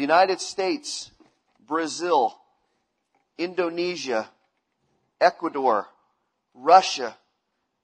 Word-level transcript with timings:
the 0.00 0.04
United 0.06 0.40
States, 0.40 1.10
Brazil, 1.66 2.34
Indonesia, 3.36 4.26
Ecuador, 5.20 5.86
Russia, 6.54 7.14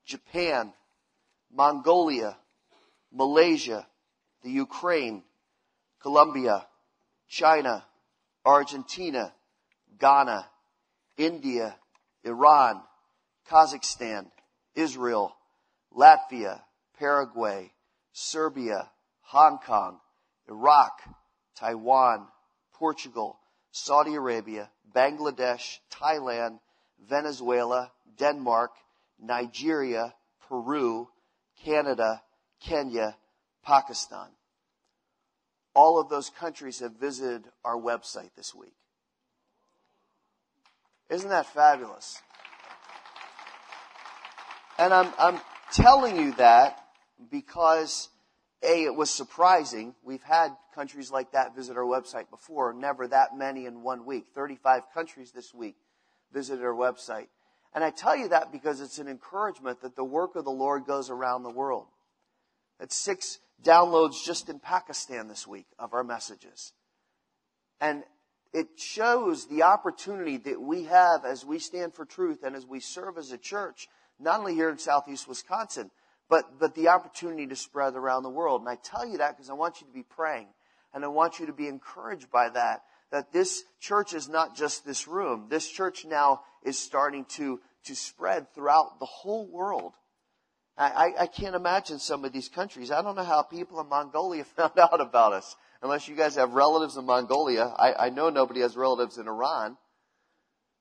Japan, 0.07 0.73
Mongolia, 1.53 2.35
Malaysia, 3.13 3.87
the 4.43 4.49
Ukraine, 4.49 5.25
Colombia, 6.01 6.67
China, 7.29 7.85
Argentina, 8.46 9.35
Ghana, 9.98 10.46
India, 11.19 11.77
Iran, 12.25 12.80
Kazakhstan, 13.51 14.30
Israel, 14.75 15.37
Latvia, 15.95 16.62
Paraguay, 16.98 17.71
Serbia, 18.14 18.89
Hong 19.21 19.59
Kong, 19.59 20.01
Iraq, 20.48 21.03
Taiwan, 21.57 22.27
Portugal, 22.75 23.39
Saudi 23.72 24.14
Arabia, 24.14 24.71
Bangladesh, 24.94 25.79
Thailand, 25.90 26.58
Venezuela, 27.08 27.93
Denmark, 28.18 28.72
Nigeria, 29.21 30.14
Peru, 30.48 31.08
Canada, 31.64 32.22
Kenya, 32.61 33.17
Pakistan. 33.64 34.28
All 35.75 36.00
of 36.00 36.08
those 36.08 36.31
countries 36.31 36.81
have 36.81 36.92
visited 36.92 37.45
our 37.64 37.77
website 37.77 38.31
this 38.36 38.55
week. 38.55 38.75
Isn't 41.11 41.28
that 41.31 41.47
fabulous? 41.47 42.20
And 44.78 44.92
I'm, 44.92 45.12
I'm 45.19 45.41
telling 45.73 46.17
you 46.17 46.33
that 46.34 46.78
because 47.31 48.09
A, 48.62 48.84
it 48.84 48.95
was 48.95 49.11
surprising. 49.11 49.95
We've 50.03 50.23
had 50.23 50.56
countries 50.75 51.11
like 51.11 51.33
that 51.33 51.55
visit 51.55 51.77
our 51.77 51.84
website 51.84 52.31
before, 52.31 52.73
never 52.73 53.06
that 53.09 53.37
many 53.37 53.67
in 53.67 53.83
one 53.83 54.06
week. 54.06 54.27
35 54.34 54.83
countries 54.95 55.33
this 55.33 55.53
week 55.53 55.77
visited 56.33 56.65
our 56.65 56.75
website. 56.75 57.29
And 57.75 57.85
I 57.85 57.91
tell 57.91 58.17
you 58.17 58.29
that 58.29 58.53
because 58.53 58.81
it's 58.81 58.98
an 58.98 59.09
encouragement 59.09 59.83
that 59.83 59.97
the 59.97 60.05
work 60.05 60.37
of 60.37 60.45
the 60.45 60.51
Lord 60.51 60.87
goes 60.87 61.11
around 61.11 61.43
the 61.43 61.51
world. 61.51 61.87
It's 62.81 62.97
six 62.97 63.39
downloads 63.63 64.25
just 64.25 64.48
in 64.48 64.59
Pakistan 64.59 65.29
this 65.29 65.47
week 65.47 65.67
of 65.79 65.93
our 65.93 66.05
messages. 66.05 66.73
And 67.81 68.05
it 68.53 68.69
shows 68.77 69.47
the 69.47 69.65
opportunity 69.65 70.39
that 70.39 70.61
we 70.61 70.85
have 70.85 71.25
as 71.25 71.45
we 71.45 71.59
stand 71.59 71.95
for 71.95 72.07
truth 72.07 72.43
and 72.43 72.57
as 72.57 72.65
we 72.65 72.81
serve 72.81 73.19
as 73.19 73.33
a 73.33 73.39
church, 73.39 73.89
not 74.19 74.41
only 74.41 74.55
here 74.55 74.70
in 74.70 74.79
southeast 74.79 75.29
Wisconsin, 75.29 75.91
but, 76.29 76.59
but 76.59 76.75
the 76.75 76.89
opportunity 76.89 77.47
to 77.47 77.57
spread 77.57 77.95
around 77.95 78.23
the 78.23 78.31
world. 78.31 78.61
And 78.61 78.69
I 78.69 78.77
tell 78.77 79.07
you 79.07 79.19
that 79.19 79.37
because 79.37 79.51
I 79.51 79.55
want 79.55 79.81
you 79.81 79.87
to 79.87 79.93
be 79.93 80.03
praying 80.03 80.49
and 80.93 81.05
I 81.05 81.09
want 81.09 81.39
you 81.39 81.47
to 81.47 81.53
be 81.53 81.69
encouraged 81.69 82.31
by 82.31 82.49
that, 82.51 82.83
that 83.11 83.33
this 83.33 83.63
church 83.81 84.15
is 84.15 84.29
not 84.29 84.57
just 84.57 84.85
this 84.85 85.07
room. 85.07 85.47
This 85.49 85.69
church 85.69 86.05
now 86.05 86.41
is 86.65 86.79
starting 86.79 87.25
to, 87.37 87.61
to 87.85 87.95
spread 87.95 88.53
throughout 88.55 88.99
the 88.99 89.07
whole 89.07 89.47
world. 89.47 89.95
I, 90.79 91.13
I 91.21 91.27
can't 91.27 91.55
imagine 91.55 91.99
some 91.99 92.25
of 92.25 92.33
these 92.33 92.51
countries. 92.51 92.91
I 92.91 93.01
don't 93.01 93.17
know 93.17 93.25
how 93.25 93.43
people 93.43 93.81
in 93.81 93.89
Mongolia 93.89 94.45
found 94.57 94.79
out 94.79 95.01
about 95.01 95.33
us. 95.33 95.57
Unless 95.83 96.09
you 96.09 96.17
guys 96.17 96.37
have 96.37 96.53
relatives 96.53 96.97
in 96.97 97.07
Mongolia. 97.07 97.65
I, 97.65 98.07
I 98.07 98.11
know 98.11 98.31
nobody 98.31 98.61
has 98.61 98.77
relatives 98.77 99.19
in 99.19 99.29
Iran. 99.29 99.77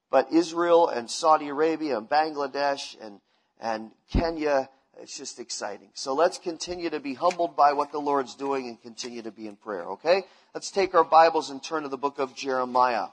But 0.10 0.32
Israel 0.32 0.90
and 0.90 1.10
Saudi 1.10 1.50
Arabia 1.50 1.98
and 1.98 2.10
Bangladesh 2.10 2.96
and, 3.02 3.20
and 3.60 3.92
Kenya, 4.12 4.70
it's 5.02 5.18
just 5.18 5.40
exciting. 5.40 5.90
So 5.94 6.14
let's 6.14 6.38
continue 6.38 6.90
to 6.90 7.00
be 7.00 7.14
humbled 7.14 7.56
by 7.56 7.74
what 7.74 7.92
the 7.92 8.00
Lord's 8.00 8.36
doing 8.36 8.68
and 8.68 8.82
continue 8.82 9.22
to 9.22 9.32
be 9.32 9.48
in 9.48 9.56
prayer, 9.56 9.86
okay? 9.92 10.24
Let's 10.54 10.72
take 10.72 10.96
our 10.96 11.04
Bibles 11.04 11.50
and 11.50 11.62
turn 11.64 11.84
to 11.84 11.90
the 11.90 11.98
book 11.98 12.20
of 12.20 12.36
Jeremiah. 12.36 13.08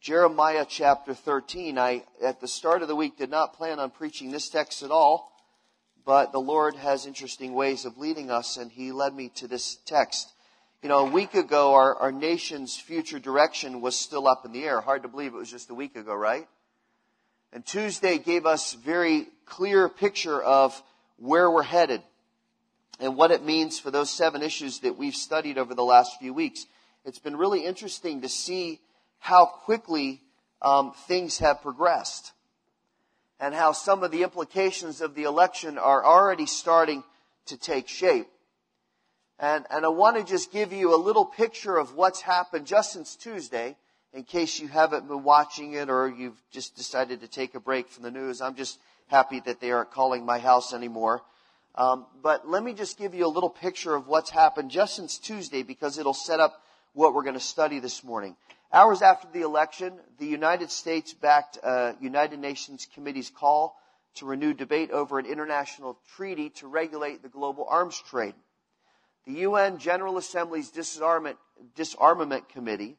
Jeremiah 0.00 0.66
chapter 0.68 1.14
13. 1.14 1.78
I, 1.78 2.04
at 2.22 2.40
the 2.40 2.48
start 2.48 2.82
of 2.82 2.88
the 2.88 2.96
week, 2.96 3.16
did 3.16 3.30
not 3.30 3.54
plan 3.54 3.78
on 3.78 3.90
preaching 3.90 4.30
this 4.30 4.48
text 4.48 4.82
at 4.82 4.90
all 4.90 5.32
but 6.04 6.32
the 6.32 6.40
Lord 6.40 6.76
has 6.76 7.06
interesting 7.06 7.54
ways 7.54 7.84
of 7.84 7.96
leading 7.96 8.30
us, 8.30 8.56
and 8.56 8.70
He 8.70 8.92
led 8.92 9.14
me 9.14 9.30
to 9.36 9.48
this 9.48 9.76
text. 9.86 10.32
You 10.82 10.90
know, 10.90 11.06
a 11.06 11.10
week 11.10 11.34
ago, 11.34 11.74
our, 11.74 11.94
our 11.96 12.12
nation's 12.12 12.76
future 12.76 13.18
direction 13.18 13.80
was 13.80 13.96
still 13.96 14.28
up 14.28 14.44
in 14.44 14.52
the 14.52 14.64
air. 14.64 14.80
Hard 14.82 15.02
to 15.02 15.08
believe 15.08 15.32
it 15.32 15.38
was 15.38 15.50
just 15.50 15.70
a 15.70 15.74
week 15.74 15.96
ago, 15.96 16.14
right? 16.14 16.46
And 17.54 17.64
Tuesday 17.64 18.18
gave 18.18 18.44
us 18.44 18.74
very 18.74 19.28
clear 19.46 19.88
picture 19.88 20.42
of 20.42 20.80
where 21.16 21.50
we're 21.50 21.62
headed 21.62 22.02
and 23.00 23.16
what 23.16 23.30
it 23.30 23.44
means 23.44 23.78
for 23.78 23.90
those 23.90 24.10
seven 24.10 24.42
issues 24.42 24.80
that 24.80 24.96
we've 24.96 25.14
studied 25.14 25.58
over 25.58 25.74
the 25.74 25.84
last 25.84 26.18
few 26.18 26.32
weeks. 26.32 26.66
It's 27.04 27.18
been 27.18 27.36
really 27.36 27.64
interesting 27.64 28.22
to 28.22 28.28
see 28.28 28.80
how 29.18 29.46
quickly 29.46 30.22
um, 30.62 30.92
things 31.06 31.38
have 31.38 31.62
progressed 31.62 32.32
and 33.40 33.54
how 33.54 33.72
some 33.72 34.02
of 34.02 34.10
the 34.10 34.22
implications 34.22 35.00
of 35.00 35.14
the 35.14 35.24
election 35.24 35.76
are 35.76 36.04
already 36.04 36.46
starting 36.46 37.02
to 37.46 37.56
take 37.56 37.88
shape. 37.88 38.28
And, 39.38 39.66
and 39.70 39.84
I 39.84 39.88
want 39.88 40.16
to 40.16 40.24
just 40.24 40.52
give 40.52 40.72
you 40.72 40.94
a 40.94 40.96
little 40.96 41.24
picture 41.24 41.76
of 41.76 41.94
what's 41.94 42.20
happened 42.20 42.66
just 42.66 42.92
since 42.92 43.16
Tuesday, 43.16 43.76
in 44.12 44.22
case 44.22 44.60
you 44.60 44.68
haven't 44.68 45.08
been 45.08 45.24
watching 45.24 45.72
it 45.72 45.90
or 45.90 46.08
you've 46.08 46.40
just 46.52 46.76
decided 46.76 47.20
to 47.20 47.28
take 47.28 47.54
a 47.54 47.60
break 47.60 47.88
from 47.88 48.04
the 48.04 48.12
news. 48.12 48.40
I'm 48.40 48.54
just 48.54 48.78
happy 49.08 49.40
that 49.40 49.60
they 49.60 49.70
aren't 49.70 49.90
calling 49.90 50.24
my 50.24 50.38
house 50.38 50.72
anymore. 50.72 51.22
Um, 51.74 52.06
but 52.22 52.48
let 52.48 52.62
me 52.62 52.72
just 52.72 52.98
give 52.98 53.14
you 53.14 53.26
a 53.26 53.28
little 53.28 53.50
picture 53.50 53.94
of 53.94 54.06
what's 54.06 54.30
happened 54.30 54.70
just 54.70 54.94
since 54.94 55.18
Tuesday 55.18 55.62
because 55.62 55.98
it'll 55.98 56.14
set 56.14 56.40
up 56.40 56.62
what 56.92 57.14
we're 57.14 57.24
going 57.24 57.34
to 57.34 57.40
study 57.40 57.80
this 57.80 58.04
morning. 58.04 58.36
Hours 58.72 59.02
after 59.02 59.28
the 59.32 59.42
election, 59.42 59.98
the 60.18 60.26
United 60.26 60.70
States 60.70 61.12
backed 61.12 61.58
a 61.62 61.96
United 62.00 62.38
Nations 62.38 62.88
Committee's 62.94 63.30
call 63.30 63.76
to 64.16 64.26
renew 64.26 64.54
debate 64.54 64.90
over 64.90 65.18
an 65.18 65.26
international 65.26 65.98
treaty 66.16 66.50
to 66.50 66.68
regulate 66.68 67.22
the 67.22 67.28
global 67.28 67.66
arms 67.68 68.00
trade. 68.08 68.34
The 69.26 69.40
UN 69.40 69.78
General 69.78 70.18
Assembly's 70.18 70.70
Disarmament, 70.70 71.38
Disarmament 71.74 72.48
Committee 72.48 72.96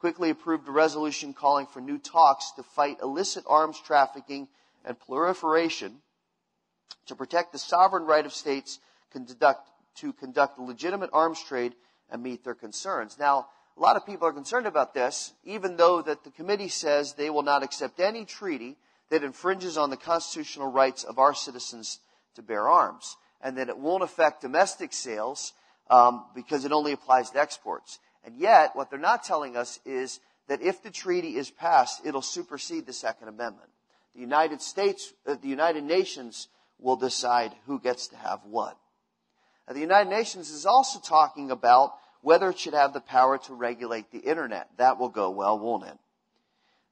quickly 0.00 0.30
approved 0.30 0.68
a 0.68 0.72
resolution 0.72 1.32
calling 1.32 1.66
for 1.66 1.80
new 1.80 1.98
talks 1.98 2.52
to 2.52 2.62
fight 2.62 2.98
illicit 3.02 3.44
arms 3.46 3.80
trafficking 3.84 4.48
and 4.86 4.98
proliferation 4.98 5.96
to 7.06 7.14
protect 7.14 7.52
the 7.52 7.58
sovereign 7.58 8.04
right 8.04 8.24
of 8.24 8.32
states 8.32 8.78
to 9.96 10.12
conduct 10.12 10.58
legitimate 10.58 11.10
arms 11.12 11.42
trade 11.42 11.74
and 12.10 12.22
meet 12.22 12.44
their 12.44 12.54
concerns. 12.54 13.18
Now, 13.18 13.48
a 13.76 13.80
lot 13.80 13.96
of 13.96 14.06
people 14.06 14.26
are 14.26 14.32
concerned 14.32 14.66
about 14.66 14.94
this, 14.94 15.34
even 15.44 15.76
though 15.76 16.00
that 16.02 16.24
the 16.24 16.30
committee 16.30 16.68
says 16.68 17.12
they 17.12 17.30
will 17.30 17.42
not 17.42 17.62
accept 17.62 18.00
any 18.00 18.24
treaty 18.24 18.76
that 19.10 19.22
infringes 19.22 19.76
on 19.76 19.90
the 19.90 19.96
constitutional 19.96 20.70
rights 20.70 21.04
of 21.04 21.18
our 21.18 21.34
citizens 21.34 22.00
to 22.34 22.42
bear 22.42 22.68
arms, 22.68 23.16
and 23.40 23.58
that 23.58 23.68
it 23.68 23.78
won't 23.78 24.02
affect 24.02 24.42
domestic 24.42 24.92
sales 24.92 25.52
um, 25.90 26.24
because 26.34 26.64
it 26.64 26.72
only 26.72 26.92
applies 26.92 27.30
to 27.30 27.38
exports. 27.38 27.98
And 28.24 28.36
yet, 28.38 28.74
what 28.74 28.90
they're 28.90 28.98
not 28.98 29.24
telling 29.24 29.56
us 29.56 29.78
is 29.84 30.20
that 30.48 30.62
if 30.62 30.82
the 30.82 30.90
treaty 30.90 31.36
is 31.36 31.50
passed, 31.50 32.04
it'll 32.04 32.22
supersede 32.22 32.86
the 32.86 32.92
Second 32.92 33.28
Amendment. 33.28 33.70
The 34.16 34.22
United 34.22 34.62
States, 34.62 35.12
uh, 35.26 35.34
the 35.34 35.48
United 35.48 35.84
Nations 35.84 36.48
will 36.78 36.96
decide 36.96 37.52
who 37.66 37.78
gets 37.78 38.08
to 38.08 38.16
have 38.16 38.40
what. 38.44 38.78
Now, 39.68 39.74
the 39.74 39.80
United 39.80 40.08
Nations 40.08 40.48
is 40.48 40.64
also 40.64 41.00
talking 41.00 41.50
about 41.50 41.92
whether 42.22 42.48
it 42.48 42.58
should 42.58 42.72
have 42.72 42.94
the 42.94 43.02
power 43.02 43.36
to 43.36 43.52
regulate 43.52 44.10
the 44.10 44.18
internet. 44.18 44.70
That 44.78 44.98
will 44.98 45.10
go 45.10 45.28
well, 45.28 45.58
won't 45.58 45.84
it? 45.84 45.98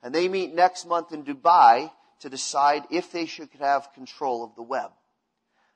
And 0.03 0.15
they 0.15 0.29
meet 0.29 0.55
next 0.55 0.87
month 0.87 1.13
in 1.13 1.25
Dubai 1.25 1.91
to 2.21 2.29
decide 2.29 2.83
if 2.91 3.11
they 3.11 3.25
should 3.25 3.49
have 3.59 3.95
control 3.95 4.45
of 4.45 4.55
the 4.55 4.63
web. 4.63 4.91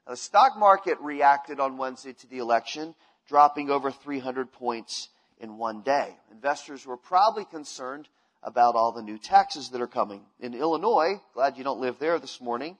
Now, 0.07 0.13
the 0.13 0.17
stock 0.19 0.59
market 0.59 0.99
reacted 1.01 1.61
on 1.61 1.79
Wednesday 1.79 2.13
to 2.13 2.27
the 2.27 2.39
election, 2.39 2.95
dropping 3.27 3.71
over 3.71 3.91
300 3.91 4.53
points 4.53 5.09
in 5.41 5.57
one 5.57 5.81
day. 5.81 6.15
Investors 6.31 6.85
were 6.85 6.99
probably 6.99 7.47
concerned 7.47 8.07
about 8.43 8.75
all 8.75 8.93
the 8.93 9.03
new 9.03 9.19
taxes 9.19 9.71
that 9.71 9.81
are 9.81 9.87
coming. 9.87 10.23
In 10.41 10.55
Illinois, 10.55 11.21
glad 11.35 11.59
you 11.59 11.65
don't 11.65 11.81
live 11.81 11.99
there 11.99 12.19
this 12.19 12.41
morning, 12.41 12.77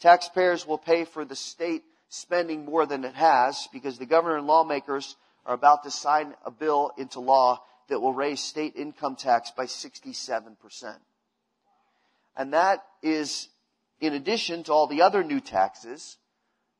taxpayers 0.00 0.66
will 0.66 0.78
pay 0.78 1.04
for 1.04 1.24
the 1.24 1.36
state 1.36 1.82
spending 2.08 2.64
more 2.64 2.86
than 2.86 3.04
it 3.04 3.14
has 3.14 3.68
because 3.72 3.98
the 3.98 4.06
governor 4.06 4.36
and 4.36 4.46
lawmakers 4.46 5.16
are 5.44 5.54
about 5.54 5.84
to 5.84 5.90
sign 5.90 6.34
a 6.44 6.50
bill 6.50 6.92
into 6.96 7.20
law 7.20 7.62
that 7.88 8.00
will 8.00 8.14
raise 8.14 8.40
state 8.40 8.74
income 8.76 9.16
tax 9.16 9.50
by 9.50 9.66
67%. 9.66 10.56
And 12.36 12.52
that 12.52 12.82
is 13.02 13.48
in 14.00 14.14
addition 14.14 14.64
to 14.64 14.72
all 14.72 14.86
the 14.86 15.02
other 15.02 15.22
new 15.22 15.40
taxes. 15.40 16.16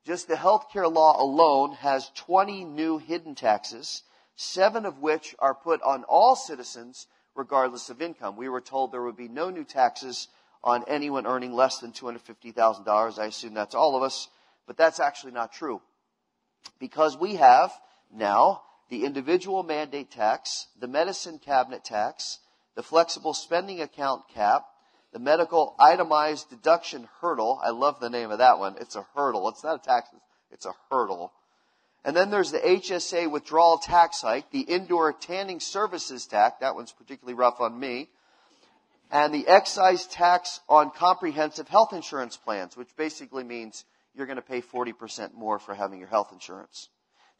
Just 0.07 0.29
the 0.29 0.35
healthcare 0.35 0.93
law 0.93 1.23
alone 1.23 1.73
has 1.75 2.11
20 2.17 2.65
new 2.65 2.99
hidden 2.99 3.35
taxes, 3.35 4.03
seven 4.37 4.85
of 4.87 4.99
which 4.99 5.35
are 5.39 5.55
put 5.55 5.81
on 5.83 6.05
all 6.05 6.37
citizens 6.37 7.07
regardless 7.35 7.91
of 7.91 8.03
income. 8.03 8.37
We 8.37 8.49
were 8.49 8.61
told 8.61 8.93
there 8.93 9.03
would 9.03 9.17
be 9.17 9.29
no 9.29 9.51
new 9.51 9.65
taxes 9.65 10.29
on 10.63 10.85
anyone 10.89 11.27
earning 11.27 11.53
less 11.53 11.79
than 11.79 11.93
$250,000. 11.93 13.19
I 13.19 13.27
assume 13.27 13.55
that's 13.55 13.75
all 13.75 13.97
of 13.97 14.03
us, 14.03 14.29
but 14.67 14.77
that's 14.77 15.01
actually 15.01 15.33
not 15.33 15.53
true. 15.53 15.83
Because 16.79 17.17
we 17.19 17.35
have 17.37 17.73
now 18.13 18.63
the 18.89 19.05
individual 19.05 19.63
mandate 19.63 20.11
tax, 20.11 20.69
the 20.81 20.89
medicine 20.89 21.39
cabinet 21.39 21.85
tax, 21.85 22.39
the 22.75 22.83
flexible 22.83 23.35
spending 23.35 23.81
account 23.81 24.23
cap, 24.33 24.65
the 25.13 25.19
medical 25.19 25.77
itemized 25.79 26.51
deduction 26.51 27.09
hurdle. 27.21 27.61
I 27.63 27.71
love 27.71 28.01
the 28.01 28.11
name 28.11 28.31
of 28.31 28.39
that 28.39 28.59
one. 28.59 28.77
It's 28.81 28.97
a 28.97 29.07
hurdle. 29.15 29.49
It's 29.49 29.63
not 29.63 29.81
a 29.81 29.85
tax, 29.85 30.09
it's 30.51 30.67
a 30.67 30.73
hurdle. 30.91 31.33
And 32.05 32.15
then 32.15 32.31
there's 32.31 32.53
the 32.53 32.59
HSA 32.59 33.31
withdrawal 33.31 33.79
tax 33.79 34.21
hike, 34.21 34.51
the 34.51 34.61
indoor 34.61 35.13
tanning 35.13 35.59
services 35.59 36.27
tax. 36.27 36.57
That 36.61 36.75
one's 36.75 36.93
particularly 36.93 37.35
rough 37.35 37.61
on 37.61 37.79
me. 37.79 38.09
And 39.11 39.33
the 39.33 39.47
excise 39.49 40.07
tax 40.07 40.61
on 40.69 40.91
comprehensive 40.91 41.69
health 41.69 41.93
insurance 41.93 42.37
plans, 42.37 42.77
which 42.77 42.95
basically 42.97 43.45
means 43.45 43.85
you're 44.15 44.27
going 44.27 44.37
to 44.37 44.43
pay 44.43 44.61
40% 44.61 45.35
more 45.35 45.59
for 45.59 45.75
having 45.75 45.99
your 45.99 46.09
health 46.09 46.31
insurance. 46.33 46.89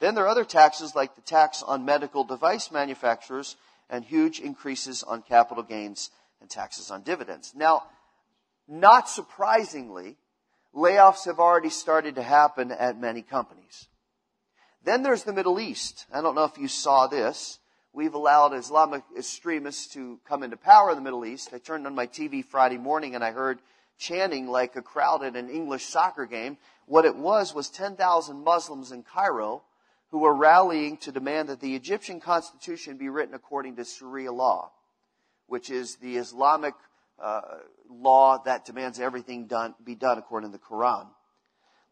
Then 0.01 0.15
there 0.15 0.25
are 0.25 0.29
other 0.29 0.45
taxes 0.45 0.95
like 0.95 1.15
the 1.15 1.21
tax 1.21 1.63
on 1.63 1.85
medical 1.85 2.25
device 2.25 2.71
manufacturers 2.71 3.57
and 3.91 4.05
huge 4.05 4.41
increases 4.41 5.03
on 5.03 5.23
capital 5.23 5.63
gains 5.63 6.11
and 6.41 6.49
taxes 6.49 6.91
on 6.91 7.03
dividends. 7.03 7.53
Now, 7.55 7.85
not 8.67 9.09
surprisingly, 9.09 10.17
layoffs 10.75 11.27
have 11.27 11.39
already 11.39 11.71
started 11.71 12.15
to 12.17 12.23
happen 12.23 12.73
at 12.73 12.99
many 12.99 13.23
companies. 13.23 13.89
Then 14.85 15.03
there's 15.03 15.25
the 15.25 15.33
Middle 15.33 15.59
East. 15.59 16.05
I 16.13 16.21
don't 16.21 16.35
know 16.35 16.45
if 16.45 16.59
you 16.59 16.69
saw 16.69 17.07
this. 17.07 17.59
We've 17.95 18.15
allowed 18.15 18.53
Islamic 18.53 19.03
extremists 19.17 19.93
to 19.95 20.21
come 20.29 20.43
into 20.43 20.57
power 20.57 20.91
in 20.91 20.97
the 20.97 21.03
Middle 21.03 21.25
East. 21.25 21.51
I 21.55 21.59
turned 21.59 21.87
on 21.87 21.95
my 21.95 22.07
TV 22.07 22.45
Friday 22.45 22.77
morning 22.77 23.15
and 23.15 23.25
I 23.25 23.31
heard 23.31 23.61
chanting 23.99 24.49
like 24.49 24.77
a 24.77 24.83
crowd 24.83 25.25
at 25.25 25.37
an 25.37 25.49
English 25.49 25.85
soccer 25.85 26.27
game. 26.27 26.59
What 26.87 27.07
it 27.07 27.17
was 27.17 27.55
was 27.55 27.71
10,000 27.71 28.45
Muslims 28.45 28.93
in 28.93 29.05
Cairo 29.05 29.63
who 30.11 30.19
were 30.19 30.35
rallying 30.35 30.97
to 30.99 31.13
demand 31.13 31.49
that 31.49 31.61
the 31.61 31.75
Egyptian 31.75 32.21
constitution 32.21 32.99
be 32.99 33.09
written 33.09 33.35
according 33.35 33.77
to 33.77 33.85
Sharia 33.85 34.33
law, 34.33 34.71
which 35.47 35.71
is 35.71 35.97
the 35.97 36.17
Islamic 36.17 36.75
uh, 37.23 37.41
law 37.89 38.43
that 38.45 38.65
demands 38.65 39.01
everything 39.01 39.47
done, 39.47 39.75
be 39.83 39.95
done 39.95 40.19
according 40.19 40.53
to 40.53 40.59
the 40.59 40.63
Quran. 40.63 41.07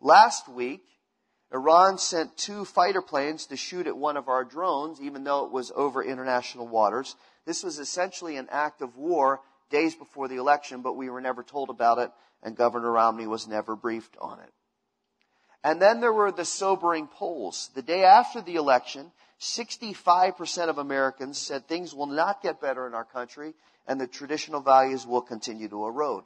Last 0.00 0.48
week, 0.48 0.82
Iran 1.52 1.98
sent 1.98 2.36
two 2.36 2.64
fighter 2.64 3.02
planes 3.02 3.46
to 3.46 3.56
shoot 3.56 3.86
at 3.86 3.96
one 3.96 4.16
of 4.16 4.28
our 4.28 4.44
drones, 4.44 5.00
even 5.00 5.24
though 5.24 5.44
it 5.44 5.52
was 5.52 5.70
over 5.74 6.02
international 6.02 6.66
waters. 6.66 7.14
This 7.44 7.62
was 7.62 7.78
essentially 7.78 8.36
an 8.36 8.48
act 8.50 8.80
of 8.80 8.96
war 8.96 9.40
days 9.70 9.94
before 9.94 10.28
the 10.28 10.36
election, 10.36 10.82
but 10.82 10.96
we 10.96 11.10
were 11.10 11.20
never 11.20 11.42
told 11.42 11.68
about 11.68 11.98
it, 11.98 12.10
and 12.42 12.56
Governor 12.56 12.92
Romney 12.92 13.26
was 13.26 13.46
never 13.46 13.76
briefed 13.76 14.16
on 14.20 14.40
it. 14.40 14.52
And 15.64 15.80
then 15.80 16.00
there 16.00 16.12
were 16.12 16.32
the 16.32 16.44
sobering 16.44 17.06
polls. 17.06 17.70
The 17.74 17.82
day 17.82 18.04
after 18.04 18.40
the 18.40 18.56
election, 18.56 19.12
65% 19.40 20.68
of 20.68 20.78
Americans 20.78 21.38
said 21.38 21.66
things 21.66 21.94
will 21.94 22.06
not 22.06 22.42
get 22.42 22.60
better 22.60 22.86
in 22.86 22.94
our 22.94 23.04
country 23.04 23.54
and 23.86 24.00
the 24.00 24.06
traditional 24.06 24.60
values 24.60 25.06
will 25.06 25.22
continue 25.22 25.68
to 25.68 25.84
erode. 25.84 26.24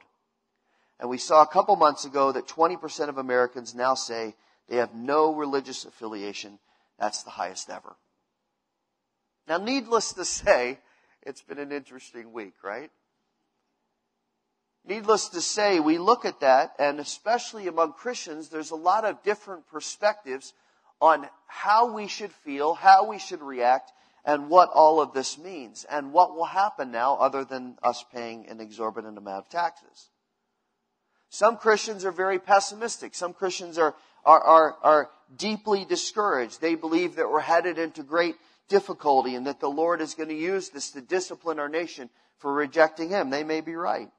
And 0.99 1.09
we 1.09 1.17
saw 1.17 1.41
a 1.41 1.47
couple 1.47 1.75
months 1.75 2.05
ago 2.05 2.31
that 2.31 2.47
20% 2.47 3.09
of 3.09 3.17
Americans 3.17 3.75
now 3.75 3.93
say 3.93 4.35
they 4.67 4.77
have 4.77 4.93
no 4.93 5.33
religious 5.33 5.85
affiliation. 5.85 6.59
That's 6.99 7.23
the 7.23 7.29
highest 7.29 7.69
ever. 7.69 7.95
Now, 9.47 9.57
needless 9.57 10.13
to 10.13 10.25
say, 10.25 10.79
it's 11.21 11.41
been 11.41 11.59
an 11.59 11.71
interesting 11.71 12.33
week, 12.33 12.55
right? 12.63 12.91
Needless 14.85 15.29
to 15.29 15.41
say, 15.41 15.79
we 15.79 15.97
look 15.97 16.25
at 16.25 16.39
that, 16.39 16.73
and 16.79 16.99
especially 16.99 17.67
among 17.67 17.93
Christians, 17.93 18.49
there's 18.49 18.71
a 18.71 18.75
lot 18.75 19.05
of 19.05 19.23
different 19.23 19.67
perspectives 19.67 20.53
on 21.01 21.27
how 21.45 21.93
we 21.93 22.07
should 22.07 22.31
feel, 22.31 22.73
how 22.73 23.07
we 23.07 23.19
should 23.19 23.41
react, 23.41 23.91
and 24.25 24.49
what 24.49 24.69
all 24.73 24.99
of 25.01 25.13
this 25.13 25.37
means, 25.37 25.85
and 25.89 26.11
what 26.11 26.35
will 26.35 26.45
happen 26.45 26.91
now 26.91 27.15
other 27.15 27.45
than 27.45 27.77
us 27.83 28.03
paying 28.13 28.47
an 28.47 28.59
exorbitant 28.59 29.17
amount 29.17 29.45
of 29.45 29.49
taxes. 29.49 30.09
Some 31.29 31.57
Christians 31.57 32.05
are 32.05 32.11
very 32.11 32.39
pessimistic. 32.39 33.13
Some 33.13 33.33
Christians 33.33 33.77
are, 33.77 33.95
are, 34.27 34.43
are, 34.43 34.75
are 34.83 35.09
deeply 35.37 35.85
discouraged. 35.85 36.59
They 36.59 36.75
believe 36.75 37.15
that 37.15 37.29
we're 37.29 37.39
headed 37.39 37.79
into 37.79 38.03
great 38.03 38.35
difficulty 38.67 39.35
and 39.35 39.47
that 39.47 39.61
the 39.61 39.69
Lord 39.69 40.01
is 40.01 40.15
going 40.15 40.29
to 40.29 40.35
use 40.35 40.69
this 40.69 40.91
to 40.91 41.01
discipline 41.01 41.59
our 41.59 41.69
nation 41.69 42.09
for 42.39 42.53
rejecting 42.53 43.09
Him. 43.09 43.29
They 43.29 43.45
may 43.45 43.61
be 43.61 43.73
right. 43.73 44.09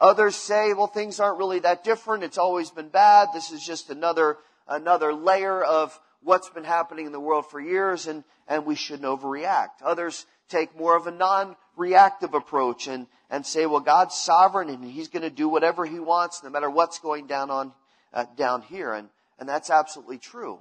Others 0.00 0.36
say, 0.36 0.72
well, 0.72 0.86
things 0.86 1.20
aren't 1.20 1.38
really 1.38 1.60
that 1.60 1.84
different. 1.84 2.24
It's 2.24 2.38
always 2.38 2.70
been 2.70 2.88
bad. 2.88 3.28
This 3.34 3.52
is 3.52 3.64
just 3.64 3.90
another, 3.90 4.38
another 4.66 5.12
layer 5.12 5.62
of 5.62 5.98
what's 6.22 6.48
been 6.48 6.64
happening 6.64 7.04
in 7.04 7.12
the 7.12 7.20
world 7.20 7.46
for 7.50 7.60
years 7.60 8.06
and, 8.06 8.24
and 8.48 8.64
we 8.64 8.74
shouldn't 8.74 9.06
overreact. 9.06 9.82
Others 9.84 10.24
take 10.48 10.76
more 10.76 10.96
of 10.96 11.06
a 11.06 11.10
non-reactive 11.10 12.32
approach 12.32 12.88
and, 12.88 13.06
and 13.28 13.44
say, 13.44 13.66
well, 13.66 13.80
God's 13.80 14.14
sovereign 14.14 14.70
and 14.70 14.82
He's 14.82 15.08
going 15.08 15.22
to 15.22 15.30
do 15.30 15.48
whatever 15.48 15.84
He 15.84 16.00
wants 16.00 16.42
no 16.42 16.48
matter 16.48 16.70
what's 16.70 16.98
going 16.98 17.26
down 17.26 17.50
on, 17.50 17.72
uh, 18.14 18.24
down 18.36 18.62
here. 18.62 18.94
And, 18.94 19.08
and 19.38 19.46
that's 19.48 19.68
absolutely 19.68 20.18
true. 20.18 20.60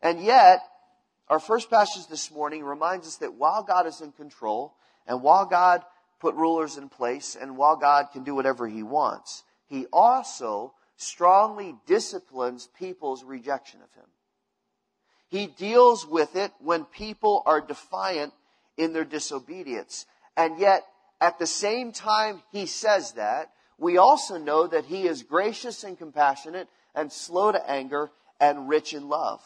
And 0.00 0.22
yet, 0.22 0.60
our 1.28 1.40
first 1.40 1.70
passage 1.70 2.06
this 2.08 2.30
morning 2.30 2.62
reminds 2.62 3.06
us 3.06 3.16
that 3.16 3.34
while 3.34 3.62
God 3.62 3.86
is 3.86 4.00
in 4.00 4.12
control 4.12 4.74
and 5.06 5.22
while 5.22 5.46
God 5.46 5.82
put 6.20 6.34
rulers 6.34 6.76
in 6.76 6.88
place 6.88 7.36
and 7.40 7.56
while 7.56 7.76
God 7.76 8.08
can 8.12 8.22
do 8.22 8.34
whatever 8.34 8.68
He 8.68 8.82
wants, 8.82 9.42
He 9.66 9.86
also 9.92 10.74
strongly 10.96 11.74
disciplines 11.86 12.68
people's 12.78 13.24
rejection 13.24 13.80
of 13.82 13.92
Him. 13.94 14.08
He 15.28 15.46
deals 15.46 16.06
with 16.06 16.36
it 16.36 16.52
when 16.60 16.84
people 16.84 17.42
are 17.46 17.60
defiant 17.60 18.34
in 18.76 18.92
their 18.92 19.04
disobedience. 19.04 20.06
And 20.36 20.58
yet, 20.58 20.84
at 21.22 21.38
the 21.38 21.46
same 21.46 21.92
time 21.92 22.42
he 22.50 22.66
says 22.66 23.12
that, 23.12 23.50
we 23.82 23.98
also 23.98 24.38
know 24.38 24.68
that 24.68 24.84
he 24.84 25.08
is 25.08 25.24
gracious 25.24 25.82
and 25.82 25.98
compassionate 25.98 26.68
and 26.94 27.12
slow 27.12 27.50
to 27.50 27.70
anger 27.70 28.12
and 28.38 28.68
rich 28.68 28.94
in 28.94 29.08
love. 29.08 29.42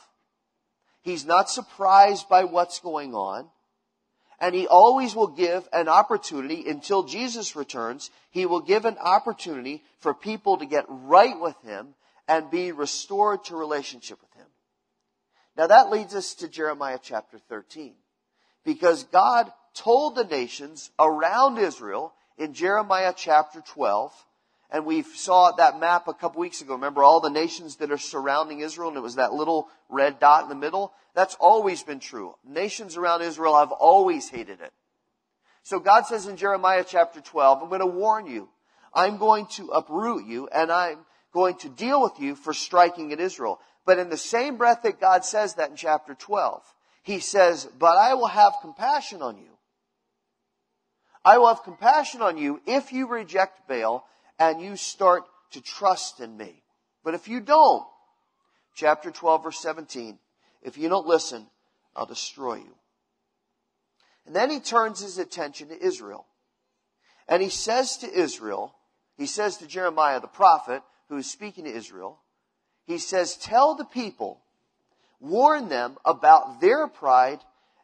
He's 1.01 1.25
not 1.25 1.49
surprised 1.49 2.29
by 2.29 2.45
what's 2.45 2.81
going 2.81 3.15
on. 3.15 3.49
And 4.39 4.55
he 4.55 4.67
always 4.67 5.15
will 5.15 5.29
give 5.29 5.67
an 5.73 5.89
opportunity 5.89 6.69
until 6.69 7.05
Jesus 7.05 7.57
returns. 7.57 8.11
He 8.31 8.45
will 8.45 8.61
give 8.61 8.85
an 8.85 8.99
opportunity 8.99 9.83
for 10.01 10.13
people 10.13 10.59
to 10.59 10.67
get 10.67 10.85
right 10.87 11.41
with 11.41 11.57
him 11.63 11.95
and 12.29 12.51
be 12.51 12.73
restored 12.73 13.43
to 13.45 13.57
relationship 13.57 14.21
with 14.21 14.35
him. 14.35 14.49
Now 15.57 15.69
that 15.69 15.91
leads 15.91 16.15
us 16.15 16.35
to 16.35 16.49
Jeremiah 16.49 16.99
chapter 17.03 17.39
13. 17.39 17.95
Because 18.67 19.05
God 19.05 19.51
told 19.73 20.15
the 20.15 20.25
nations 20.25 20.91
around 20.99 21.57
Israel 21.57 22.13
in 22.39 22.53
Jeremiah 22.53 23.15
chapter 23.17 23.61
12, 23.61 24.13
and 24.71 24.85
we 24.85 25.03
saw 25.03 25.53
that 25.53 25.79
map 25.79 26.09
a 26.09 26.15
couple 26.15 26.41
weeks 26.41 26.61
ago. 26.61 26.75
Remember 26.75 27.03
all 27.03 27.21
the 27.21 27.31
nations 27.31 27.77
that 27.77 27.93
are 27.93 27.99
surrounding 27.99 28.61
Israel, 28.61 28.89
and 28.89 28.97
it 28.97 29.03
was 29.03 29.15
that 29.15 29.33
little 29.33 29.69
red 29.89 30.19
dot 30.19 30.43
in 30.43 30.49
the 30.49 30.55
middle? 30.55 30.93
That's 31.15 31.37
always 31.37 31.83
been 31.83 32.01
true. 32.01 32.35
Nations 32.45 32.97
around 32.97 33.23
Israel 33.23 33.57
have 33.57 33.73
always 33.73 34.29
hated 34.29 34.61
it. 34.61 34.73
So 35.63 35.79
God 35.79 36.07
says 36.07 36.27
in 36.27 36.37
Jeremiah 36.37 36.85
chapter 36.87 37.21
12, 37.21 37.63
I'm 37.63 37.69
going 37.69 37.81
to 37.81 37.87
warn 37.87 38.27
you. 38.27 38.49
I'm 38.93 39.19
going 39.19 39.47
to 39.53 39.69
uproot 39.69 40.27
you, 40.27 40.49
and 40.49 40.71
I'm 40.71 40.99
going 41.33 41.57
to 41.59 41.69
deal 41.69 42.03
with 42.03 42.19
you 42.19 42.35
for 42.35 42.53
striking 42.53 43.13
at 43.13 43.21
Israel. 43.21 43.61
But 43.85 43.99
in 43.99 44.09
the 44.09 44.17
same 44.17 44.57
breath 44.57 44.83
that 44.83 45.01
God 45.01 45.25
says 45.25 45.55
that 45.55 45.71
in 45.71 45.77
chapter 45.77 46.15
12, 46.15 46.63
he 47.03 47.21
says, 47.21 47.69
But 47.79 47.97
I 47.97 48.15
will 48.15 48.27
have 48.27 48.55
compassion 48.63 49.23
on 49.23 49.39
you. 49.39 49.56
I 51.27 51.39
will 51.39 51.49
have 51.49 51.65
compassion 51.65 52.23
on 52.23 52.39
you 52.39 52.61
if 52.67 52.93
you 52.93 53.09
reject 53.09 53.67
Baal 53.67 54.07
and 54.39 54.63
you 54.63 54.77
start 54.77 55.25
to 55.51 55.61
trust 55.61 56.21
in 56.21 56.37
me. 56.37 56.63
But 57.03 57.15
if 57.15 57.27
you 57.27 57.41
don't, 57.41 57.85
chapter 58.77 59.11
12, 59.11 59.43
verse 59.43 59.59
17, 59.59 60.21
if 60.63 60.79
you 60.79 60.89
don't 60.89 61.07
listen, 61.07 61.49
I'll 61.97 62.07
destroy 62.07 62.59
you. 62.59 62.75
And 64.25 64.37
then 64.37 64.51
he 64.51 64.61
turns 64.61 65.01
his 65.01 65.19
attention 65.19 65.69
to 65.69 65.85
Israel. 65.85 66.27
And 67.27 67.43
he 67.43 67.49
says 67.49 67.97
to 67.99 68.09
Israel, 68.13 68.77
he 69.19 69.27
says 69.27 69.57
to 69.57 69.67
Jeremiah 69.67 70.21
the 70.21 70.29
prophet, 70.29 70.83
who 71.09 71.17
is 71.17 71.29
speaking 71.29 71.65
to 71.65 71.75
Israel, 71.75 72.21
he 72.87 72.99
says, 72.99 73.37
Tell 73.37 73.75
the 73.75 73.85
people, 73.85 74.43
warn 75.19 75.69
them 75.71 75.97
about 76.05 76.61
their 76.61 76.87
pride 76.87 77.41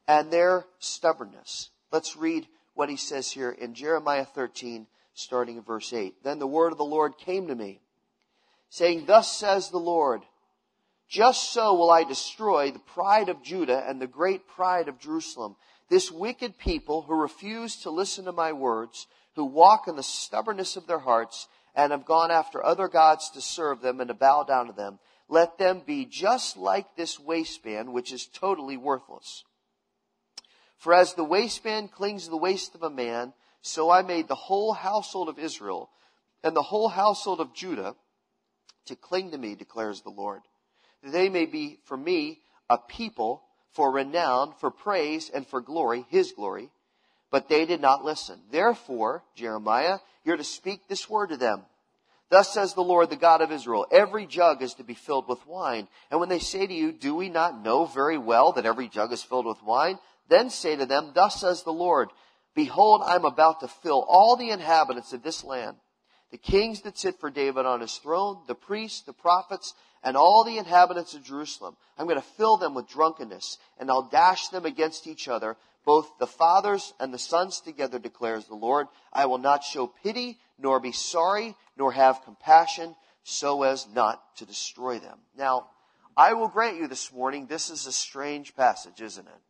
and 0.07 0.31
their 0.31 0.65
stubbornness. 0.79 1.71
Let's 1.91 2.17
read 2.17 2.47
what 2.75 2.89
he 2.89 2.97
says 2.97 3.31
here 3.31 3.51
in 3.51 3.75
Jeremiah 3.75 4.25
13, 4.25 4.87
starting 5.15 5.57
in 5.57 5.63
verse 5.63 5.93
8. 5.93 6.23
Then 6.25 6.39
the 6.39 6.47
word 6.47 6.73
of 6.73 6.79
the 6.79 6.85
Lord 6.85 7.19
came 7.19 7.49
to 7.49 7.55
me, 7.55 7.81
saying, 8.71 9.05
Thus 9.07 9.31
says 9.31 9.71
the 9.71 9.79
Lord, 9.79 10.23
just 11.09 11.53
so 11.53 11.75
will 11.75 11.91
I 11.91 12.05
destroy 12.05 12.71
the 12.71 12.79
pride 12.79 13.29
of 13.29 13.43
Judah 13.43 13.85
and 13.87 14.01
the 14.01 14.07
great 14.07 14.49
pride 14.49 14.89
of 14.89 14.99
Jerusalem. 14.99 15.57
This 15.91 16.11
wicked 16.11 16.57
people 16.57 17.03
who 17.03 17.15
refuse 17.15 17.77
to 17.83 17.91
listen 17.91 18.25
to 18.25 18.33
my 18.33 18.53
words, 18.53 19.07
who 19.35 19.45
walk 19.45 19.89
in 19.89 19.97
the 19.97 20.03
stubbornness 20.03 20.77
of 20.77 20.87
their 20.87 21.01
hearts, 21.01 21.49
and 21.75 21.93
have 21.93 22.07
gone 22.07 22.31
after 22.31 22.65
other 22.65 22.89
gods 22.89 23.31
to 23.31 23.43
serve 23.43 23.83
them 23.83 24.01
and 24.01 24.09
to 24.09 24.15
bow 24.15 24.45
down 24.45 24.67
to 24.67 24.73
them. 24.73 24.99
let 25.29 25.57
them 25.57 25.83
be 25.87 26.05
just 26.05 26.57
like 26.57 26.95
this 26.95 27.19
waistband, 27.19 27.93
which 27.93 28.13
is 28.13 28.27
totally 28.27 28.77
worthless. 28.77 29.45
For 30.83 30.93
as 30.93 31.15
the 31.15 31.23
waistband 31.23 31.93
clings 31.93 32.25
to 32.25 32.31
the 32.31 32.37
waist 32.37 32.75
of 32.75 32.83
a 32.83 32.91
man, 32.91 33.35
so 33.61 33.89
I 33.89 34.03
made 34.03 34.27
the 34.27 34.35
whole 34.35 34.73
household 34.73 35.29
of 35.29 35.39
Israel 35.39 35.89
and 36.43 36.57
the 36.57 36.63
whole 36.63 36.89
household 36.89 37.39
of 37.39 37.55
Judah 37.55 37.95
to 38.87 38.97
cling 38.97 39.31
to 39.31 39.39
me, 39.39 39.55
declares 39.55 40.01
the 40.01 40.11
Lord. 40.11 40.41
That 41.05 41.13
they 41.13 41.29
may 41.29 41.47
be 41.47 41.79
for 41.85 41.97
me 41.97 42.41
a 42.69 42.79
people 42.79 43.45
for 43.71 43.93
renown, 43.93 44.55
for 44.59 44.73
praise, 44.73 45.31
and 45.33 45.47
for 45.47 45.61
glory, 45.61 46.05
his 46.09 46.33
glory. 46.33 46.69
But 47.31 47.49
they 47.49 47.65
did 47.65 47.81
not 47.81 48.05
listen. 48.05 48.41
Therefore, 48.51 49.23
Jeremiah, 49.37 49.99
you're 50.25 50.37
to 50.37 50.43
speak 50.43 50.89
this 50.89 51.09
word 51.09 51.29
to 51.29 51.37
them. 51.37 51.63
Thus 52.29 52.53
says 52.53 52.75
the 52.75 52.83
Lord, 52.83 53.09
the 53.09 53.17
God 53.17 53.41
of 53.41 53.53
Israel, 53.53 53.87
every 53.93 54.27
jug 54.27 54.63
is 54.63 54.75
to 54.75 54.83
be 54.83 54.95
filled 54.95 55.29
with 55.29 55.47
wine. 55.47 55.87
And 56.11 56.19
when 56.19 56.29
they 56.29 56.41
say 56.41 56.67
to 56.67 56.75
you, 56.75 56.91
do 56.91 57.15
we 57.15 57.29
not 57.29 57.63
know 57.63 57.85
very 57.85 58.19
well 58.19 58.51
that 58.55 58.67
every 58.67 58.89
jug 58.89 59.13
is 59.13 59.23
filled 59.23 59.47
with 59.47 59.63
wine? 59.63 60.01
Then 60.33 60.49
say 60.49 60.77
to 60.77 60.87
them, 60.87 61.13
Thus 61.15 61.43
says 61.43 61.63
the 61.63 61.75
Lord, 61.75 62.09
Behold, 62.55 63.03
I 63.05 63.17
am 63.17 63.27
about 63.27 63.61
to 63.61 63.69
fill 63.69 64.03
all 64.09 64.35
the 64.35 64.49
inhabitants 64.49 65.13
of 65.13 65.23
this 65.23 65.45
land, 65.45 65.77
the 66.31 66.39
kings 66.39 66.81
that 66.83 66.97
sit 66.97 67.21
for 67.21 67.29
David 67.29 67.67
on 67.67 67.83
his 67.83 67.99
throne, 67.99 68.39
the 68.47 68.55
priests, 68.55 69.03
the 69.03 69.13
prophets, 69.13 69.75
and 70.03 70.17
all 70.17 70.43
the 70.43 70.57
inhabitants 70.57 71.13
of 71.13 71.23
Jerusalem. 71.23 71.77
I'm 71.99 72.07
going 72.07 72.19
to 72.19 72.27
fill 72.39 72.57
them 72.57 72.73
with 72.73 72.89
drunkenness, 72.89 73.59
and 73.79 73.91
I'll 73.91 74.09
dash 74.09 74.49
them 74.49 74.65
against 74.65 75.07
each 75.07 75.29
other, 75.29 75.59
both 75.85 76.11
the 76.19 76.27
fathers 76.27 76.95
and 76.99 77.13
the 77.13 77.19
sons 77.19 77.61
together, 77.61 77.99
declares 77.99 78.47
the 78.47 78.55
Lord. 78.55 78.87
I 79.13 79.27
will 79.27 79.37
not 79.37 79.65
show 79.65 79.87
pity, 79.87 80.39
nor 80.59 80.81
be 80.81 80.93
sorry, 80.93 81.55
nor 81.77 81.93
have 81.93 82.25
compassion, 82.25 82.97
so 83.23 83.65
as 83.65 83.87
not 83.95 84.35
to 84.37 84.47
destroy 84.47 84.99
them. 84.99 85.19
Now, 85.37 85.67
I 86.17 86.33
will 86.33 86.49
grant 86.49 86.79
you 86.79 86.89
this 86.89 87.13
morning, 87.13 87.49
this 87.49 87.69
is 87.69 87.87
a 87.87 87.93
strange 87.93 88.57
passage, 88.57 89.03
isn't 89.03 89.29
it? 89.29 89.41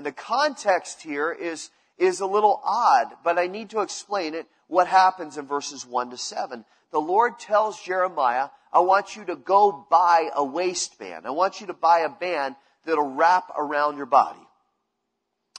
And 0.00 0.06
the 0.06 0.12
context 0.12 1.02
here 1.02 1.30
is, 1.30 1.68
is 1.98 2.20
a 2.20 2.26
little 2.26 2.62
odd, 2.64 3.08
but 3.22 3.38
I 3.38 3.48
need 3.48 3.68
to 3.68 3.82
explain 3.82 4.32
it, 4.32 4.46
what 4.66 4.86
happens 4.86 5.36
in 5.36 5.46
verses 5.46 5.84
1 5.84 6.08
to 6.08 6.16
7. 6.16 6.64
The 6.90 6.98
Lord 6.98 7.38
tells 7.38 7.78
Jeremiah, 7.82 8.48
I 8.72 8.78
want 8.78 9.14
you 9.14 9.26
to 9.26 9.36
go 9.36 9.86
buy 9.90 10.30
a 10.34 10.42
waistband. 10.42 11.26
I 11.26 11.32
want 11.32 11.60
you 11.60 11.66
to 11.66 11.74
buy 11.74 11.98
a 11.98 12.08
band 12.08 12.56
that'll 12.86 13.14
wrap 13.14 13.50
around 13.54 13.98
your 13.98 14.06
body. 14.06 14.40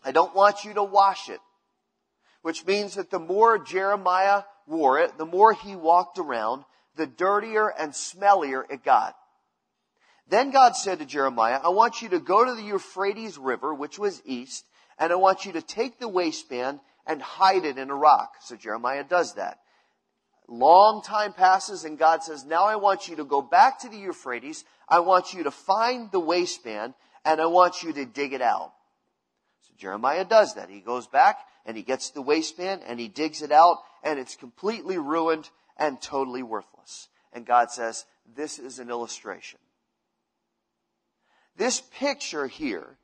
I 0.03 0.11
don't 0.11 0.33
want 0.33 0.65
you 0.65 0.73
to 0.73 0.83
wash 0.83 1.29
it. 1.29 1.39
Which 2.41 2.65
means 2.65 2.95
that 2.95 3.11
the 3.11 3.19
more 3.19 3.59
Jeremiah 3.59 4.41
wore 4.65 4.97
it, 4.97 5.19
the 5.19 5.25
more 5.27 5.53
he 5.53 5.75
walked 5.75 6.17
around, 6.17 6.63
the 6.95 7.05
dirtier 7.05 7.67
and 7.67 7.91
smellier 7.91 8.63
it 8.71 8.83
got. 8.83 9.15
Then 10.31 10.51
God 10.51 10.77
said 10.77 10.99
to 10.99 11.05
Jeremiah, 11.05 11.59
I 11.61 11.69
want 11.69 12.01
you 12.01 12.07
to 12.09 12.19
go 12.19 12.45
to 12.45 12.55
the 12.55 12.63
Euphrates 12.63 13.37
River, 13.37 13.73
which 13.73 13.99
was 13.99 14.21
east, 14.23 14.63
and 14.97 15.11
I 15.11 15.15
want 15.15 15.45
you 15.45 15.51
to 15.51 15.61
take 15.61 15.99
the 15.99 16.07
waistband 16.07 16.79
and 17.05 17.21
hide 17.21 17.65
it 17.65 17.77
in 17.77 17.89
a 17.89 17.95
rock. 17.95 18.35
So 18.39 18.55
Jeremiah 18.55 19.03
does 19.03 19.33
that. 19.33 19.59
Long 20.47 21.01
time 21.03 21.33
passes 21.33 21.83
and 21.83 21.99
God 21.99 22.23
says, 22.23 22.45
now 22.45 22.63
I 22.63 22.77
want 22.77 23.09
you 23.09 23.17
to 23.17 23.25
go 23.25 23.41
back 23.41 23.79
to 23.79 23.89
the 23.89 23.97
Euphrates. 23.97 24.63
I 24.87 25.01
want 25.01 25.33
you 25.33 25.43
to 25.43 25.51
find 25.51 26.09
the 26.13 26.19
waistband 26.21 26.93
and 27.25 27.41
I 27.41 27.47
want 27.47 27.83
you 27.83 27.91
to 27.91 28.05
dig 28.05 28.31
it 28.31 28.41
out. 28.41 28.71
So 29.67 29.73
Jeremiah 29.77 30.23
does 30.23 30.55
that. 30.55 30.69
He 30.69 30.79
goes 30.79 31.07
back 31.07 31.39
and 31.65 31.75
he 31.75 31.83
gets 31.83 32.11
the 32.11 32.21
waistband 32.21 32.83
and 32.87 33.01
he 33.01 33.09
digs 33.09 33.41
it 33.41 33.51
out 33.51 33.79
and 34.01 34.17
it's 34.17 34.37
completely 34.37 34.97
ruined 34.97 35.49
and 35.77 36.01
totally 36.01 36.41
worthless. 36.41 37.09
And 37.33 37.45
God 37.45 37.69
says, 37.69 38.05
this 38.33 38.59
is 38.59 38.79
an 38.79 38.89
illustration. 38.89 39.59
This 41.57 41.81
picture 41.99 42.47
here 42.47 42.97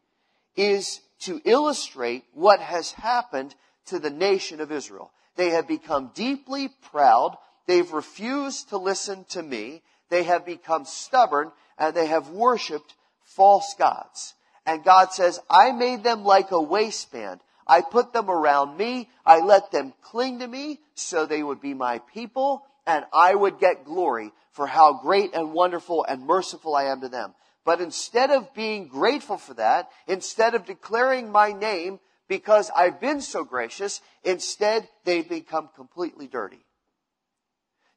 is 0.56 1.02
to 1.22 1.42
illustrate 1.46 2.24
what 2.34 2.60
has 2.60 2.92
happened 2.92 3.56
to 3.88 4.00
the 4.00 4.10
nation 4.10 4.62
of 4.62 4.72
Israel. 4.72 5.12
They 5.36 5.52
have 5.52 5.68
become 5.68 6.12
deeply 6.16 6.70
proud. 6.92 7.38
They've 7.68 7.92
refused 7.92 8.70
to 8.70 8.78
listen 8.78 9.26
to 9.30 9.42
me. 9.42 9.82
They 10.10 10.24
have 10.24 10.46
become 10.46 10.86
stubborn 10.86 11.52
and 11.78 11.96
they 11.96 12.08
have 12.08 12.30
worshiped 12.30 12.96
false 13.24 13.76
gods. 13.78 14.34
And 14.66 14.84
God 14.84 15.14
says, 15.14 15.40
I 15.50 15.72
made 15.72 16.04
them 16.04 16.24
like 16.24 16.52
a 16.52 16.62
waistband. 16.62 17.40
I 17.68 17.82
put 17.82 18.14
them 18.14 18.30
around 18.30 18.78
me. 18.78 19.10
I 19.26 19.40
let 19.40 19.72
them 19.72 19.94
cling 20.02 20.40
to 20.40 20.48
me 20.48 20.80
so 20.96 21.26
they 21.26 21.44
would 21.44 21.62
be 21.62 21.74
my 21.74 22.00
people 22.14 22.64
and 22.86 23.06
I 23.14 23.36
would 23.36 23.60
get 23.60 23.86
glory 23.86 24.32
for 24.52 24.66
how 24.66 24.94
great 24.94 25.34
and 25.34 25.54
wonderful 25.54 26.06
and 26.06 26.26
merciful 26.26 26.76
I 26.76 26.86
am 26.86 27.02
to 27.02 27.10
them. 27.10 27.36
But 27.68 27.82
instead 27.82 28.32
of 28.32 28.54
being 28.54 28.88
grateful 28.88 29.38
for 29.38 29.54
that, 29.56 29.90
instead 30.08 30.56
of 30.56 30.66
declaring 30.66 31.34
my 31.34 31.52
name 31.52 32.00
because 32.30 32.72
I've 32.74 33.02
been 33.02 33.20
so 33.20 33.44
gracious, 33.44 34.00
instead 34.24 34.88
they 35.04 35.22
become 35.22 35.68
completely 35.76 36.28
dirty. 36.28 36.62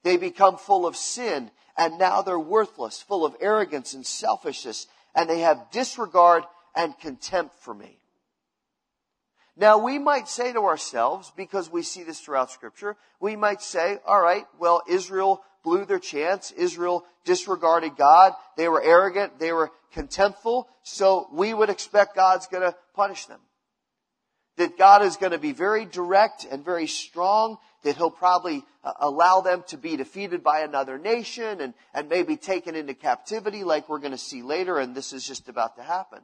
They 0.02 0.16
become 0.16 0.56
full 0.56 0.86
of 0.88 0.96
sin 0.96 1.52
and 1.76 1.98
now 1.98 2.20
they're 2.20 2.36
worthless, 2.36 3.00
full 3.00 3.24
of 3.24 3.36
arrogance 3.40 3.94
and 3.94 4.04
selfishness, 4.04 4.88
and 5.14 5.30
they 5.30 5.38
have 5.38 5.70
disregard 5.70 6.42
and 6.74 6.98
contempt 6.98 7.54
for 7.60 7.72
me. 7.72 8.00
Now 9.56 9.78
we 9.78 10.00
might 10.00 10.26
say 10.26 10.52
to 10.52 10.64
ourselves, 10.64 11.30
because 11.36 11.70
we 11.70 11.82
see 11.82 12.02
this 12.02 12.18
throughout 12.18 12.50
scripture, 12.50 12.96
we 13.20 13.36
might 13.36 13.62
say, 13.62 13.98
alright, 14.04 14.46
well, 14.58 14.82
Israel 14.88 15.44
blew 15.62 15.84
their 15.84 15.98
chance. 15.98 16.50
Israel 16.52 17.04
disregarded 17.24 17.96
God. 17.96 18.32
They 18.56 18.68
were 18.68 18.82
arrogant. 18.82 19.38
They 19.38 19.52
were 19.52 19.70
contemptful. 19.94 20.64
So 20.82 21.28
we 21.32 21.52
would 21.52 21.70
expect 21.70 22.16
God's 22.16 22.46
going 22.46 22.62
to 22.62 22.76
punish 22.94 23.26
them. 23.26 23.40
That 24.56 24.76
God 24.76 25.02
is 25.02 25.16
going 25.16 25.32
to 25.32 25.38
be 25.38 25.52
very 25.52 25.84
direct 25.86 26.44
and 26.44 26.64
very 26.64 26.86
strong. 26.86 27.58
That 27.82 27.96
He'll 27.96 28.10
probably 28.10 28.64
uh, 28.84 28.92
allow 29.00 29.40
them 29.40 29.64
to 29.68 29.78
be 29.78 29.96
defeated 29.96 30.42
by 30.42 30.60
another 30.60 30.98
nation 30.98 31.60
and, 31.60 31.74
and 31.94 32.08
maybe 32.08 32.36
taken 32.36 32.74
into 32.74 32.94
captivity 32.94 33.64
like 33.64 33.88
we're 33.88 34.00
going 34.00 34.12
to 34.12 34.18
see 34.18 34.42
later. 34.42 34.78
And 34.78 34.94
this 34.94 35.12
is 35.12 35.26
just 35.26 35.48
about 35.48 35.76
to 35.76 35.82
happen. 35.82 36.20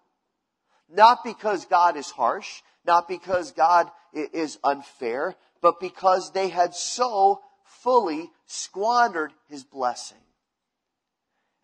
Not 0.89 1.25
because 1.25 1.65
God 1.65 1.97
is 1.97 2.11
harsh, 2.11 2.63
not 2.87 3.09
because 3.09 3.53
God 3.53 3.91
is 4.13 4.59
unfair, 4.63 5.35
but 5.61 5.81
because 5.81 6.33
they 6.33 6.49
had 6.49 6.75
so 6.75 7.41
fully 7.87 8.33
squandered 8.47 9.33
his 9.49 9.63
blessing. 9.63 10.19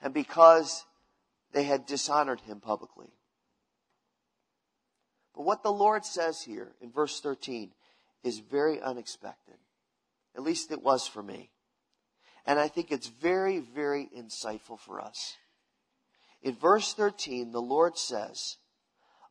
And 0.01 0.15
because 0.15 0.85
they 1.53 1.65
had 1.65 1.85
dishonored 1.85 2.41
him 2.43 2.61
publicly. 2.61 3.09
But 5.35 5.43
what 5.43 5.65
the 5.65 5.73
Lord 5.73 6.05
says 6.05 6.41
here 6.41 6.71
in 6.81 6.93
verse 6.93 7.19
13 7.19 7.73
is 8.23 8.39
very 8.39 8.81
unexpected. 8.81 9.57
At 10.37 10.45
least 10.45 10.71
it 10.71 10.81
was 10.81 11.09
for 11.09 11.25
me. 11.25 11.51
And 12.47 12.61
I 12.61 12.69
think 12.69 12.93
it's 12.93 13.09
very, 13.09 13.59
very 13.59 14.09
insightful 14.17 14.79
for 14.79 15.01
us. 15.01 15.37
In 16.41 16.55
verse 16.55 16.95
13, 16.95 17.51
the 17.51 17.61
Lord 17.61 17.99
says, 17.99 18.59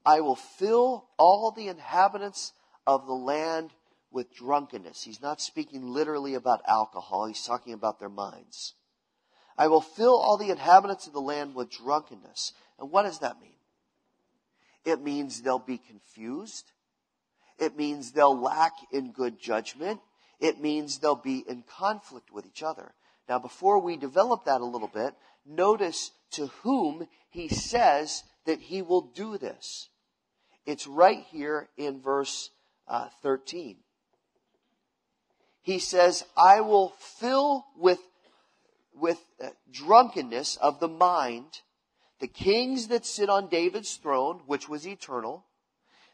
I 0.06 0.20
will 0.20 0.36
fill 0.36 1.08
all 1.18 1.52
the 1.52 1.70
inhabitants 1.70 2.52
of 2.86 3.06
the 3.06 3.14
land 3.14 3.70
with 4.12 4.36
drunkenness. 4.36 5.04
He's 5.04 5.22
not 5.22 5.42
speaking 5.42 5.88
literally 5.88 6.36
about 6.36 6.62
alcohol. 6.68 7.26
He's 7.26 7.46
talking 7.46 7.74
about 7.74 8.00
their 8.00 8.10
minds. 8.10 8.74
I 9.58 9.68
will 9.68 9.82
fill 9.82 10.18
all 10.18 10.38
the 10.38 10.50
inhabitants 10.50 11.08
of 11.08 11.14
the 11.14 11.22
land 11.22 11.56
with 11.56 11.72
drunkenness. 11.72 12.54
And 12.80 12.92
what 12.92 13.04
does 13.04 13.20
that 13.20 13.40
mean? 13.42 13.52
It 14.84 15.02
means 15.02 15.42
they'll 15.42 15.60
be 15.60 15.78
confused. 15.78 16.72
It 17.60 17.78
means 17.78 18.12
they'll 18.12 18.40
lack 18.40 18.74
in 18.92 19.12
good 19.12 19.40
judgment. 19.40 20.02
It 20.40 20.60
means 20.60 20.98
they'll 20.98 21.16
be 21.16 21.44
in 21.48 21.64
conflict 21.64 22.32
with 22.32 22.46
each 22.46 22.64
other. 22.64 22.94
Now, 23.30 23.40
before 23.40 23.80
we 23.80 23.98
develop 23.98 24.46
that 24.46 24.62
a 24.62 24.66
little 24.66 24.88
bit, 24.88 25.14
notice 25.46 26.12
to 26.32 26.48
whom 26.64 27.08
he 27.30 27.48
says 27.48 28.24
that 28.46 28.60
he 28.60 28.82
will 28.82 29.02
do 29.02 29.38
this. 29.38 29.90
It's 30.66 30.88
right 30.88 31.24
here 31.30 31.70
in 31.78 32.02
verse 32.02 32.50
uh, 32.88 33.10
13 33.22 33.78
he 35.62 35.80
says, 35.80 36.24
I 36.36 36.62
will 36.62 36.94
fill 37.00 37.66
with, 37.78 38.00
with 38.96 39.20
uh, 39.44 39.50
drunkenness 39.72 40.58
of 40.58 40.80
the 40.80 40.88
mind 40.88 41.62
the 42.20 42.28
kings 42.28 42.88
that 42.88 43.06
sit 43.06 43.30
on 43.30 43.50
David's 43.50 43.96
throne, 43.96 44.42
which 44.46 44.70
was 44.70 44.88
eternal, 44.88 45.44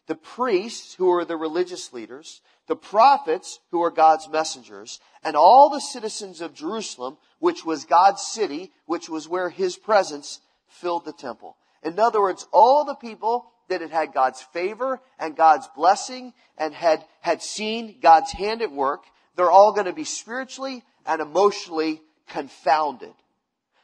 the 0.08 0.16
priests 0.16 0.96
who 0.96 1.12
are 1.12 1.25
the 1.25 1.36
religious 1.36 1.92
leaders, 1.92 2.42
the 2.68 2.77
prophets 2.77 3.60
who 3.72 3.84
are 3.84 3.92
God's 3.92 4.30
messengers, 4.30 5.01
and 5.22 5.36
all 5.36 5.70
the 5.70 5.82
citizens 5.82 6.39
of 6.39 6.54
Jerusalem, 6.54 7.18
which 7.39 7.66
was 7.66 7.84
God's 7.84 8.22
city, 8.22 8.72
which 8.86 9.10
was 9.10 9.27
where 9.27 9.50
his 9.50 9.75
presence 9.75 10.39
filled 10.70 11.04
the 11.04 11.12
temple. 11.12 11.58
In 11.84 12.00
other 12.00 12.22
words, 12.22 12.48
all 12.54 12.86
the 12.86 12.96
people 12.96 13.51
that 13.68 13.82
had 13.82 13.92
had 13.92 14.13
God's 14.13 14.42
favor 14.42 15.01
and 15.20 15.36
God's 15.36 15.68
blessing 15.75 16.34
and 16.58 16.74
had, 16.74 17.04
had 17.20 17.42
seen 17.42 18.00
God's 18.01 18.32
hand 18.32 18.62
at 18.62 18.72
work 18.72 19.04
they're 19.38 19.51
all 19.51 19.72
going 19.72 19.86
to 19.86 19.94
be 19.94 20.03
spiritually 20.03 20.84
and 21.06 21.22
emotionally 21.22 22.01
confounded. 22.27 23.13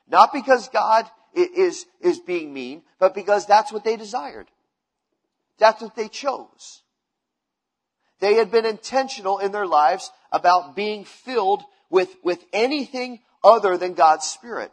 Not 0.09 0.33
because 0.33 0.67
God 0.69 1.09
is, 1.33 1.85
is 2.01 2.19
being 2.19 2.53
mean, 2.53 2.81
but 2.99 3.15
because 3.15 3.45
that's 3.45 3.71
what 3.71 3.83
they 3.83 3.95
desired. 3.95 4.47
That's 5.59 5.81
what 5.81 5.95
they 5.95 6.09
chose. 6.09 6.81
They 8.19 8.35
had 8.35 8.51
been 8.51 8.65
intentional 8.65 9.39
in 9.39 9.51
their 9.51 9.67
lives 9.67 10.11
about 10.31 10.75
being 10.75 11.05
filled 11.05 11.63
with, 11.89 12.09
with 12.23 12.43
anything 12.51 13.19
other 13.43 13.77
than 13.77 13.93
God's 13.93 14.25
Spirit. 14.25 14.71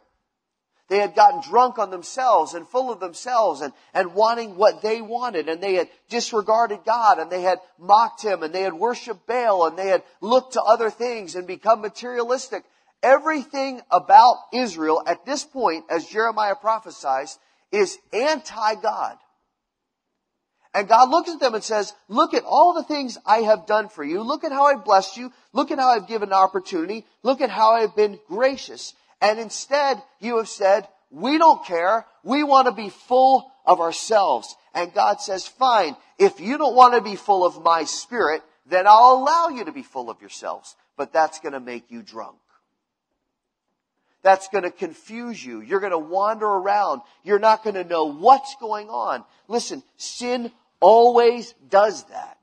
They 0.91 0.97
had 0.97 1.15
gotten 1.15 1.39
drunk 1.39 1.79
on 1.79 1.89
themselves 1.89 2.53
and 2.53 2.67
full 2.67 2.91
of 2.91 2.99
themselves 2.99 3.61
and, 3.61 3.71
and 3.93 4.13
wanting 4.13 4.57
what 4.57 4.81
they 4.81 5.01
wanted 5.01 5.47
and 5.47 5.63
they 5.63 5.75
had 5.75 5.87
disregarded 6.09 6.79
God 6.85 7.17
and 7.17 7.31
they 7.31 7.43
had 7.43 7.59
mocked 7.79 8.23
Him 8.23 8.43
and 8.43 8.53
they 8.53 8.63
had 8.63 8.73
worshiped 8.73 9.25
Baal 9.25 9.67
and 9.67 9.77
they 9.77 9.87
had 9.87 10.03
looked 10.19 10.53
to 10.53 10.61
other 10.61 10.89
things 10.89 11.35
and 11.35 11.47
become 11.47 11.79
materialistic. 11.79 12.65
Everything 13.01 13.79
about 13.89 14.35
Israel 14.51 15.01
at 15.07 15.25
this 15.25 15.45
point, 15.45 15.85
as 15.89 16.05
Jeremiah 16.07 16.55
prophesies, 16.55 17.39
is 17.71 17.97
anti-God. 18.11 19.15
And 20.73 20.89
God 20.89 21.09
looks 21.09 21.29
at 21.29 21.39
them 21.39 21.55
and 21.55 21.63
says, 21.63 21.93
look 22.09 22.33
at 22.33 22.43
all 22.43 22.73
the 22.73 22.83
things 22.83 23.17
I 23.25 23.43
have 23.43 23.65
done 23.65 23.87
for 23.87 24.03
you. 24.03 24.23
Look 24.23 24.43
at 24.43 24.51
how 24.51 24.65
I've 24.65 24.83
blessed 24.83 25.15
you. 25.15 25.31
Look 25.53 25.71
at 25.71 25.79
how 25.79 25.87
I've 25.87 26.09
given 26.09 26.33
opportunity. 26.33 27.05
Look 27.23 27.39
at 27.39 27.49
how 27.49 27.75
I've 27.75 27.95
been 27.95 28.19
gracious. 28.27 28.93
And 29.21 29.39
instead, 29.39 30.01
you 30.19 30.37
have 30.37 30.49
said, 30.49 30.87
we 31.11 31.37
don't 31.37 31.63
care. 31.65 32.05
We 32.23 32.43
want 32.43 32.67
to 32.67 32.73
be 32.73 32.89
full 32.89 33.51
of 33.65 33.79
ourselves. 33.79 34.55
And 34.73 34.93
God 34.93 35.21
says, 35.21 35.47
fine, 35.47 35.95
if 36.17 36.39
you 36.39 36.57
don't 36.57 36.75
want 36.75 36.95
to 36.95 37.01
be 37.01 37.15
full 37.15 37.45
of 37.45 37.61
my 37.61 37.83
spirit, 37.83 38.41
then 38.65 38.87
I'll 38.87 39.13
allow 39.13 39.49
you 39.49 39.65
to 39.65 39.71
be 39.71 39.83
full 39.83 40.09
of 40.09 40.21
yourselves. 40.21 40.75
But 40.97 41.13
that's 41.13 41.39
going 41.39 41.53
to 41.53 41.59
make 41.59 41.91
you 41.91 42.01
drunk. 42.01 42.37
That's 44.23 44.47
going 44.49 44.63
to 44.63 44.71
confuse 44.71 45.43
you. 45.43 45.61
You're 45.61 45.79
going 45.79 45.91
to 45.91 45.97
wander 45.97 46.45
around. 46.45 47.01
You're 47.23 47.39
not 47.39 47.63
going 47.63 47.75
to 47.75 47.83
know 47.83 48.05
what's 48.05 48.55
going 48.59 48.89
on. 48.89 49.23
Listen, 49.47 49.83
sin 49.97 50.51
always 50.79 51.53
does 51.69 52.03
that. 52.05 52.37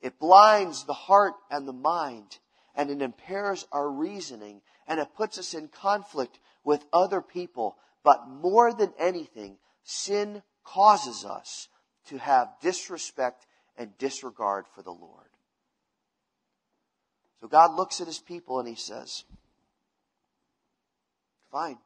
It 0.00 0.18
blinds 0.18 0.84
the 0.84 0.94
heart 0.94 1.34
and 1.50 1.68
the 1.68 1.72
mind 1.72 2.38
and 2.74 2.90
it 2.90 3.02
impairs 3.02 3.66
our 3.72 3.88
reasoning 3.90 4.62
and 4.86 5.00
it 5.00 5.14
puts 5.16 5.38
us 5.38 5.54
in 5.54 5.68
conflict 5.68 6.38
with 6.64 6.84
other 6.92 7.20
people. 7.20 7.76
But 8.02 8.28
more 8.28 8.72
than 8.72 8.92
anything, 8.98 9.58
sin 9.82 10.42
causes 10.64 11.24
us 11.24 11.68
to 12.06 12.18
have 12.18 12.48
disrespect 12.60 13.46
and 13.76 13.96
disregard 13.98 14.66
for 14.74 14.82
the 14.82 14.90
Lord. 14.90 15.28
So 17.40 17.48
God 17.48 17.74
looks 17.74 18.00
at 18.00 18.06
his 18.06 18.18
people 18.18 18.58
and 18.58 18.68
he 18.68 18.74
says, 18.74 19.24
Fine. 21.50 21.78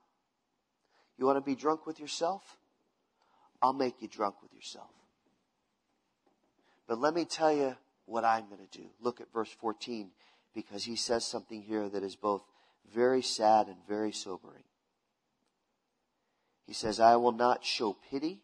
You 1.16 1.26
want 1.26 1.38
to 1.38 1.40
be 1.42 1.54
drunk 1.54 1.86
with 1.86 2.00
yourself? 2.00 2.56
I'll 3.62 3.72
make 3.72 4.02
you 4.02 4.08
drunk 4.08 4.42
with 4.42 4.52
yourself. 4.52 4.90
But 6.86 6.98
let 6.98 7.14
me 7.14 7.24
tell 7.24 7.52
you 7.52 7.76
what 8.04 8.24
I'm 8.24 8.46
going 8.48 8.66
to 8.66 8.78
do. 8.78 8.86
Look 9.00 9.20
at 9.20 9.32
verse 9.32 9.50
14 9.50 10.10
because 10.54 10.84
he 10.84 10.96
says 10.96 11.24
something 11.24 11.62
here 11.62 11.88
that 11.88 12.02
is 12.02 12.16
both 12.16 12.42
very 12.92 13.22
sad 13.22 13.68
and 13.68 13.76
very 13.88 14.12
sobering. 14.12 14.64
He 16.66 16.72
says, 16.72 17.00
I 17.00 17.16
will 17.16 17.32
not 17.32 17.64
show 17.64 17.96
pity, 18.10 18.40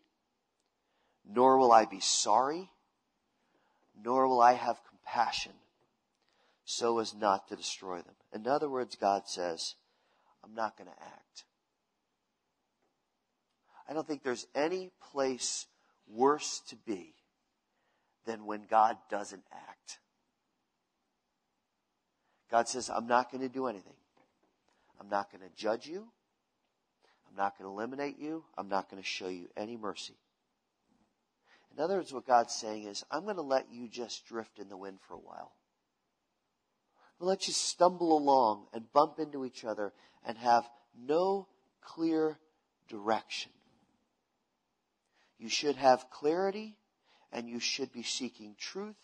nor 1.29 1.59
will 1.59 1.73
I 1.73 1.85
be 1.85 2.01
sorry, 2.01 2.71
nor 4.03 4.29
will 4.29 4.41
I 4.41 4.55
have 4.55 4.81
compassion, 4.89 5.53
so 6.65 6.99
as 6.99 7.15
not 7.15 7.49
to 7.49 7.57
destroy 7.57 7.97
them. 7.97 8.15
In 8.33 8.47
other 8.47 8.69
words, 8.69 8.97
God 8.97 9.23
says, 9.27 9.75
I'm 10.45 10.55
not 10.55 10.77
going 10.77 10.89
to 10.89 11.03
act. 11.03 11.45
I 13.89 13.93
don't 13.93 14.07
think 14.07 14.23
there's 14.23 14.47
any 14.55 14.91
place 15.13 15.67
worse 16.07 16.61
to 16.69 16.77
be 16.77 17.15
than 18.27 18.47
when 18.47 18.63
God 18.69 18.97
doesn't 19.11 19.45
act. 19.53 19.99
God 22.51 22.69
says, 22.69 22.91
I'm 22.91 23.07
not 23.07 23.31
going 23.31 23.43
to 23.43 23.49
do 23.49 23.67
anything. 23.67 23.95
I'm 25.01 25.09
not 25.09 25.33
going 25.33 25.43
to 25.43 25.57
judge 25.57 25.87
you. 25.87 26.07
I'm 27.29 27.37
not 27.37 27.57
going 27.57 27.69
to 27.69 27.73
eliminate 27.73 28.19
you. 28.19 28.45
I'm 28.59 28.69
not 28.69 28.91
going 28.91 29.03
to 29.03 29.09
show 29.09 29.29
you 29.29 29.49
any 29.57 29.77
mercy. 29.77 30.17
In 31.73 31.83
other 31.83 31.97
words, 31.97 32.13
what 32.13 32.27
God's 32.27 32.55
saying 32.55 32.85
is, 32.85 33.05
I'm 33.11 33.25
going 33.25 33.37
to 33.37 33.43
let 33.43 33.73
you 33.73 33.89
just 33.89 34.27
drift 34.27 34.59
in 34.59 34.69
the 34.69 34.77
wind 34.77 34.99
for 35.07 35.15
a 35.15 35.19
while. 35.19 35.53
I'm 37.19 37.27
going 37.27 37.37
to 37.37 37.41
let 37.41 37.47
you 37.47 37.55
stumble 37.55 38.17
along 38.17 38.67
and 38.75 38.93
bump 38.93 39.19
into 39.19 39.45
each 39.45 39.65
other 39.65 39.93
and 40.27 40.37
have 40.39 40.69
no 40.99 41.47
clear 41.81 42.39
direction. 42.89 43.53
You 45.39 45.49
should 45.49 45.77
have 45.77 46.11
clarity 46.11 46.77
and 47.33 47.49
you 47.49 47.61
should 47.61 47.93
be 47.93 48.03
seeking 48.03 48.57
truth 48.59 48.97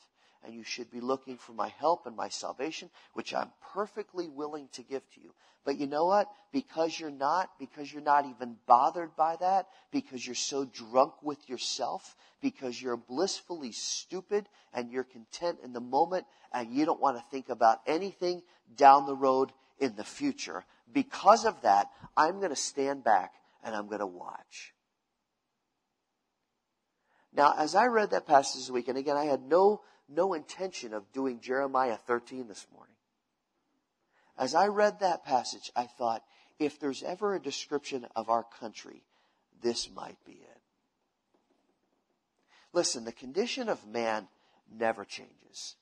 and 0.45 0.55
you 0.55 0.63
should 0.63 0.91
be 0.91 1.01
looking 1.01 1.37
for 1.37 1.53
my 1.53 1.69
help 1.79 2.07
and 2.07 2.17
my 2.17 2.29
salvation, 2.29 2.91
which 3.15 3.35
I'm 3.35 3.51
perfectly 3.73 4.29
willing 4.29 4.69
to 4.73 4.83
give 4.83 5.09
to 5.15 5.21
you. 5.21 5.35
But 5.65 5.79
you 5.79 5.87
know 5.87 6.07
what? 6.07 6.29
Because 6.53 6.99
you're 6.99 7.11
not, 7.11 7.51
because 7.59 7.93
you're 7.93 8.03
not 8.03 8.25
even 8.27 8.57
bothered 8.67 9.17
by 9.17 9.37
that, 9.41 9.67
because 9.91 10.25
you're 10.25 10.37
so 10.37 10.65
drunk 10.65 11.15
with 11.23 11.49
yourself, 11.49 12.15
because 12.41 12.81
you're 12.81 12.97
blissfully 12.97 13.73
stupid 13.73 14.49
and 14.73 14.93
you're 14.93 15.05
content 15.05 15.59
in 15.65 15.73
the 15.73 15.81
moment 15.81 16.25
and 16.53 16.73
you 16.73 16.85
don't 16.85 17.01
want 17.01 17.17
to 17.17 17.25
think 17.31 17.49
about 17.49 17.81
anything 17.87 18.43
down 18.77 19.07
the 19.07 19.17
road 19.17 19.53
in 19.79 19.97
the 19.97 20.05
future. 20.05 20.65
Because 20.93 21.45
of 21.45 21.63
that, 21.63 21.89
I'm 22.17 22.39
going 22.39 22.51
to 22.51 22.57
stand 22.57 23.03
back 23.03 23.33
and 23.65 23.75
I'm 23.75 23.89
going 23.89 23.99
to 23.99 24.07
watch. 24.07 24.73
Now, 27.33 27.55
as 27.59 27.75
I 27.75 27.87
read 27.87 28.11
that 28.11 28.27
passage 28.27 28.63
this 28.63 28.71
week, 28.71 28.89
and 28.89 28.97
again, 28.97 29.17
I 29.17 29.25
had 29.25 29.43
no 29.43 29.83
no 30.09 30.35
intention 30.35 30.95
of 30.95 31.13
doing 31.13 31.41
Jeremiah 31.41 31.97
13 31.97 32.49
this 32.49 32.67
morning. 32.73 32.95
As 34.39 34.55
I 34.55 34.69
read 34.69 35.01
that 35.01 35.25
passage, 35.25 35.71
I 35.75 35.85
thought, 35.85 36.23
if 36.59 36.79
there's 36.79 37.03
ever 37.03 37.35
a 37.35 37.43
description 37.43 38.07
of 38.15 38.29
our 38.29 38.45
country, 38.45 39.03
this 39.63 39.91
might 39.95 40.19
be 40.25 40.33
it. 40.33 40.61
Listen, 42.73 43.05
the 43.05 43.13
condition 43.13 43.69
of 43.69 43.87
man 43.87 44.29
never 44.71 45.05
changes. 45.05 45.77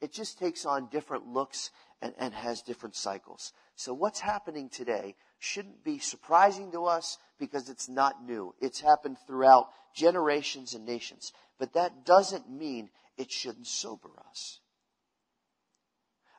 It 0.00 0.12
just 0.12 0.38
takes 0.38 0.64
on 0.64 0.88
different 0.88 1.26
looks 1.26 1.70
and, 2.00 2.14
and 2.18 2.32
has 2.32 2.62
different 2.62 2.96
cycles. 2.96 3.52
So 3.76 3.92
what's 3.92 4.20
happening 4.20 4.70
today 4.70 5.14
shouldn't 5.38 5.84
be 5.84 5.98
surprising 5.98 6.72
to 6.72 6.86
us 6.86 7.18
because 7.38 7.68
it's 7.68 7.88
not 7.88 8.24
new. 8.24 8.54
It's 8.60 8.80
happened 8.80 9.18
throughout 9.26 9.68
generations 9.94 10.74
and 10.74 10.86
nations. 10.86 11.32
But 11.60 11.74
that 11.74 12.04
doesn't 12.04 12.50
mean 12.50 12.88
it 13.16 13.30
shouldn't 13.30 13.68
sober 13.68 14.08
us. 14.28 14.58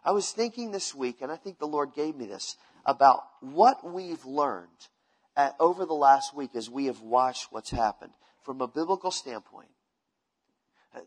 I 0.03 0.11
was 0.11 0.31
thinking 0.31 0.71
this 0.71 0.95
week, 0.95 1.21
and 1.21 1.31
I 1.31 1.35
think 1.35 1.59
the 1.59 1.67
Lord 1.67 1.93
gave 1.95 2.15
me 2.15 2.25
this, 2.25 2.57
about 2.87 3.21
what 3.39 3.89
we've 3.89 4.25
learned 4.25 4.67
at, 5.37 5.55
over 5.59 5.85
the 5.85 5.93
last 5.93 6.35
week 6.35 6.55
as 6.55 6.71
we 6.71 6.87
have 6.87 7.01
watched 7.01 7.51
what's 7.51 7.69
happened 7.69 8.13
from 8.43 8.61
a 8.61 8.67
biblical 8.67 9.11
standpoint. 9.11 9.69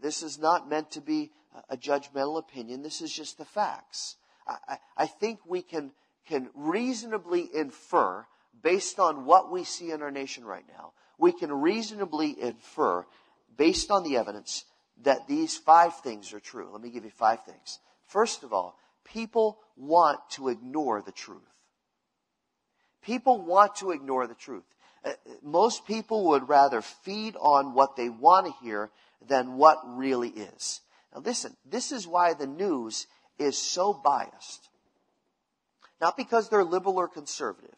This 0.01 0.23
is 0.23 0.39
not 0.39 0.71
meant 0.71 0.93
to 0.93 1.01
be 1.01 1.33
a 1.69 1.77
judgmental 1.77 2.39
opinion. 2.39 2.83
This 2.83 3.03
is 3.03 3.13
just 3.13 3.37
the 3.37 3.45
facts. 3.45 4.17
I, 4.47 4.79
I 4.97 5.07
think 5.07 5.41
we 5.45 5.61
can, 5.61 5.91
can 6.29 6.51
reasonably 6.55 7.49
infer, 7.53 8.25
based 8.63 9.01
on 9.01 9.27
what 9.27 9.51
we 9.51 9.65
see 9.65 9.91
in 9.91 10.03
our 10.03 10.13
nation 10.13 10.45
right 10.45 10.65
now, 10.69 10.93
we 11.19 11.33
can 11.33 11.53
reasonably 11.53 12.41
infer, 12.41 13.05
based 13.57 13.91
on 13.91 14.03
the 14.03 14.17
evidence, 14.17 14.65
that 15.03 15.27
these 15.27 15.57
five 15.57 15.97
things 16.01 16.33
are 16.33 16.41
true. 16.41 16.69
Let 16.73 16.81
me 16.81 16.91
give 16.91 17.05
you 17.05 17.11
five 17.11 17.45
things. 17.45 17.79
First 18.07 18.43
of 18.43 18.53
all, 18.53 18.79
people 19.05 19.59
want 19.77 20.21
to 20.31 20.49
ignore 20.49 21.03
the 21.03 21.13
truth. 21.13 21.41
People 23.03 23.43
want 23.43 23.77
to 23.77 23.91
ignore 23.91 24.27
the 24.27 24.35
truth. 24.35 24.65
Uh, 25.05 25.13
most 25.43 25.87
people 25.87 26.29
would 26.29 26.49
rather 26.49 26.81
feed 26.81 27.37
on 27.39 27.75
what 27.75 27.97
they 27.97 28.09
want 28.09 28.47
to 28.47 28.65
hear 28.65 28.91
than 29.27 29.57
what 29.57 29.79
really 29.85 30.31
is. 30.31 30.81
Now 31.15 31.21
listen, 31.21 31.57
this 31.65 31.93
is 31.93 32.07
why 32.07 32.35
the 32.35 32.47
news 32.47 33.07
is 33.39 33.59
so 33.59 33.93
biased. 33.93 34.69
Not 36.01 36.17
because 36.17 36.49
they're 36.49 36.65
liberal 36.65 36.99
or 36.99 37.09
conservative. 37.09 37.77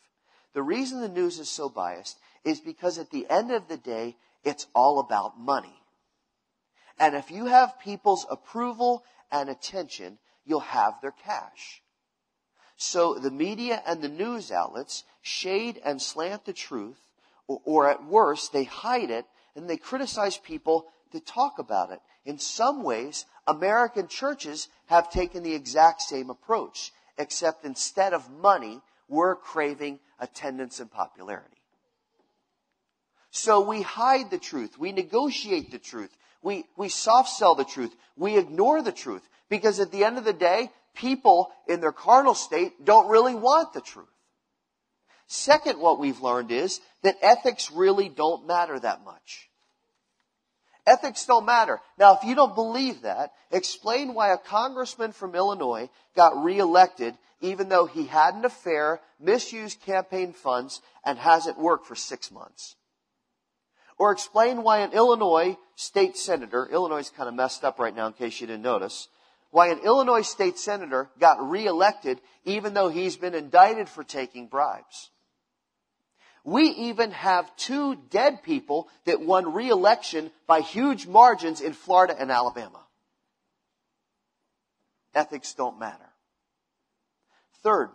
The 0.52 0.62
reason 0.62 1.00
the 1.00 1.08
news 1.08 1.38
is 1.38 1.48
so 1.48 1.68
biased 1.68 2.18
is 2.44 2.60
because 2.60 2.98
at 2.98 3.10
the 3.10 3.26
end 3.28 3.50
of 3.50 3.68
the 3.68 3.76
day, 3.76 4.16
it's 4.46 4.68
all 4.74 5.00
about 5.00 5.38
money. 5.38 5.82
And 6.98 7.14
if 7.14 7.30
you 7.30 7.46
have 7.46 7.80
people's 7.80 8.24
approval 8.30 9.04
and 9.30 9.50
attention, 9.50 10.18
you'll 10.46 10.60
have 10.60 10.94
their 11.02 11.12
cash. 11.12 11.82
So 12.76 13.14
the 13.14 13.30
media 13.30 13.82
and 13.84 14.00
the 14.00 14.08
news 14.08 14.52
outlets 14.52 15.04
shade 15.20 15.80
and 15.84 16.00
slant 16.00 16.44
the 16.44 16.52
truth, 16.52 17.00
or, 17.48 17.60
or, 17.64 17.90
at 17.90 18.04
worst, 18.04 18.52
they 18.52 18.64
hide 18.64 19.10
it 19.10 19.26
and 19.56 19.68
they 19.68 19.76
criticize 19.76 20.38
people 20.38 20.86
to 21.12 21.20
talk 21.20 21.58
about 21.58 21.90
it. 21.90 22.00
In 22.24 22.38
some 22.38 22.82
ways, 22.82 23.24
American 23.46 24.08
churches 24.08 24.68
have 24.86 25.10
taken 25.10 25.42
the 25.42 25.54
exact 25.54 26.02
same 26.02 26.30
approach, 26.30 26.92
except 27.18 27.64
instead 27.64 28.12
of 28.12 28.30
money, 28.30 28.80
we're 29.08 29.36
craving 29.36 29.98
attendance 30.18 30.80
and 30.80 30.90
popularity. 30.90 31.56
So 33.36 33.60
we 33.60 33.82
hide 33.82 34.30
the 34.30 34.38
truth. 34.38 34.78
We 34.78 34.92
negotiate 34.92 35.70
the 35.70 35.78
truth. 35.78 36.16
We, 36.40 36.64
we 36.74 36.88
soft 36.88 37.28
sell 37.28 37.54
the 37.54 37.66
truth. 37.66 37.94
We 38.16 38.38
ignore 38.38 38.80
the 38.80 38.92
truth. 38.92 39.20
Because 39.50 39.78
at 39.78 39.92
the 39.92 40.04
end 40.04 40.16
of 40.16 40.24
the 40.24 40.32
day, 40.32 40.70
people 40.94 41.52
in 41.68 41.82
their 41.82 41.92
carnal 41.92 42.34
state 42.34 42.82
don't 42.82 43.10
really 43.10 43.34
want 43.34 43.74
the 43.74 43.82
truth. 43.82 44.08
Second, 45.26 45.78
what 45.80 45.98
we've 45.98 46.22
learned 46.22 46.50
is 46.50 46.80
that 47.02 47.18
ethics 47.20 47.70
really 47.70 48.08
don't 48.08 48.46
matter 48.46 48.80
that 48.80 49.04
much. 49.04 49.50
Ethics 50.86 51.26
don't 51.26 51.44
matter. 51.44 51.78
Now, 51.98 52.16
if 52.16 52.24
you 52.24 52.34
don't 52.34 52.54
believe 52.54 53.02
that, 53.02 53.32
explain 53.50 54.14
why 54.14 54.32
a 54.32 54.38
congressman 54.38 55.12
from 55.12 55.34
Illinois 55.34 55.90
got 56.16 56.42
reelected 56.42 57.14
even 57.42 57.68
though 57.68 57.84
he 57.84 58.06
had 58.06 58.34
an 58.34 58.46
affair, 58.46 58.98
misused 59.20 59.82
campaign 59.82 60.32
funds, 60.32 60.80
and 61.04 61.18
hasn't 61.18 61.58
worked 61.58 61.86
for 61.86 61.94
six 61.94 62.30
months. 62.30 62.76
Or 63.98 64.12
explain 64.12 64.62
why 64.62 64.80
an 64.80 64.92
Illinois 64.92 65.56
state 65.74 66.16
senator, 66.16 66.68
Illinois 66.70 66.98
is 66.98 67.10
kind 67.10 67.28
of 67.28 67.34
messed 67.34 67.64
up 67.64 67.78
right 67.78 67.94
now 67.94 68.06
in 68.06 68.12
case 68.12 68.40
you 68.40 68.46
didn't 68.46 68.62
notice, 68.62 69.08
why 69.50 69.68
an 69.68 69.78
Illinois 69.78 70.22
state 70.22 70.58
senator 70.58 71.08
got 71.18 71.48
reelected 71.48 72.20
even 72.44 72.74
though 72.74 72.88
he's 72.88 73.16
been 73.16 73.34
indicted 73.34 73.88
for 73.88 74.04
taking 74.04 74.48
bribes. 74.48 75.10
We 76.44 76.68
even 76.68 77.10
have 77.10 77.56
two 77.56 77.96
dead 78.10 78.42
people 78.42 78.88
that 79.04 79.20
won 79.20 79.52
re-election 79.52 80.30
by 80.46 80.60
huge 80.60 81.06
margins 81.06 81.60
in 81.60 81.72
Florida 81.72 82.14
and 82.18 82.30
Alabama. 82.30 82.80
Ethics 85.14 85.54
don't 85.54 85.80
matter. 85.80 86.12
Third, 87.62 87.90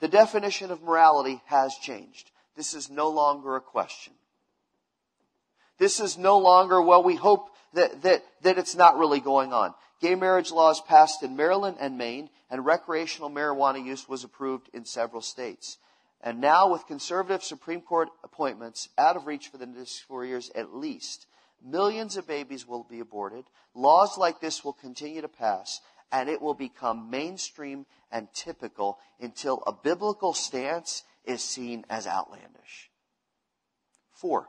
the 0.00 0.08
definition 0.08 0.70
of 0.70 0.82
morality 0.82 1.40
has 1.46 1.74
changed. 1.76 2.30
This 2.56 2.74
is 2.74 2.90
no 2.90 3.08
longer 3.08 3.56
a 3.56 3.60
question. 3.60 4.12
This 5.78 6.00
is 6.00 6.16
no 6.16 6.38
longer, 6.38 6.80
well, 6.80 7.02
we 7.02 7.16
hope 7.16 7.50
that, 7.74 8.02
that, 8.02 8.24
that 8.42 8.58
it's 8.58 8.74
not 8.74 8.98
really 8.98 9.20
going 9.20 9.52
on. 9.52 9.74
Gay 10.00 10.14
marriage 10.14 10.50
laws 10.50 10.80
passed 10.80 11.22
in 11.22 11.36
Maryland 11.36 11.76
and 11.80 11.96
Maine, 11.98 12.30
and 12.50 12.64
recreational 12.64 13.30
marijuana 13.30 13.84
use 13.84 14.08
was 14.08 14.24
approved 14.24 14.68
in 14.72 14.84
several 14.84 15.22
states. 15.22 15.78
And 16.20 16.40
now, 16.40 16.70
with 16.72 16.86
conservative 16.86 17.44
Supreme 17.44 17.80
Court 17.80 18.08
appointments 18.24 18.88
out 18.96 19.16
of 19.16 19.26
reach 19.26 19.48
for 19.48 19.58
the 19.58 19.66
next 19.66 20.00
four 20.00 20.24
years 20.24 20.50
at 20.54 20.74
least, 20.74 21.26
millions 21.64 22.16
of 22.16 22.26
babies 22.26 22.66
will 22.66 22.84
be 22.84 23.00
aborted. 23.00 23.44
Laws 23.74 24.16
like 24.16 24.40
this 24.40 24.64
will 24.64 24.72
continue 24.72 25.20
to 25.20 25.28
pass, 25.28 25.80
and 26.10 26.28
it 26.28 26.40
will 26.40 26.54
become 26.54 27.10
mainstream 27.10 27.86
and 28.10 28.28
typical 28.32 28.98
until 29.20 29.62
a 29.66 29.72
biblical 29.72 30.32
stance 30.32 31.04
is 31.24 31.42
seen 31.42 31.84
as 31.90 32.06
outlandish. 32.06 32.90
Four, 34.12 34.48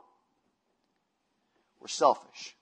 we're 1.80 1.88
selfish. 1.88 2.56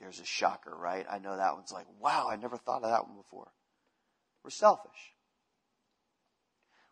There's 0.00 0.20
a 0.20 0.24
shocker, 0.24 0.74
right? 0.74 1.06
I 1.10 1.18
know 1.18 1.36
that 1.36 1.54
one's 1.54 1.72
like, 1.72 1.86
wow, 2.00 2.28
I 2.30 2.36
never 2.36 2.56
thought 2.56 2.82
of 2.82 2.90
that 2.90 3.06
one 3.06 3.16
before. 3.16 3.52
We're 4.42 4.50
selfish. 4.50 5.14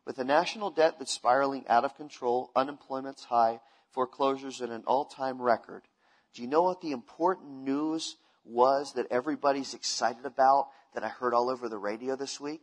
With 0.07 0.19
a 0.19 0.25
national 0.25 0.71
debt 0.71 0.95
that's 0.99 1.13
spiraling 1.13 1.65
out 1.69 1.85
of 1.85 1.97
control, 1.97 2.51
unemployment's 2.57 3.25
high, 3.25 3.61
foreclosures 3.93 4.61
at 4.61 4.71
an 4.71 4.85
all-time 4.87 5.41
record. 5.41 5.83
Do 6.35 6.43
you 6.43 6.49
know 6.49 6.63
what 6.63 6.81
the 6.81 6.93
important 6.93 7.51
news 7.65 8.17
was 8.45 8.95
that 8.95 9.07
everybody's 9.11 9.75
excited 9.75 10.25
about 10.25 10.69
that 10.95 11.05
I 11.05 11.09
heard 11.09 11.35
all 11.35 11.51
over 11.51 11.69
the 11.69 11.79
radio 11.79 12.17
this 12.17 12.41
week? 12.41 12.63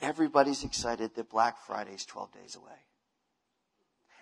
Everybody's 0.00 0.64
excited 0.64 1.14
that 1.14 1.30
Black 1.30 1.58
Friday's 1.66 2.04
12 2.04 2.32
days 2.32 2.56
away. 2.56 2.78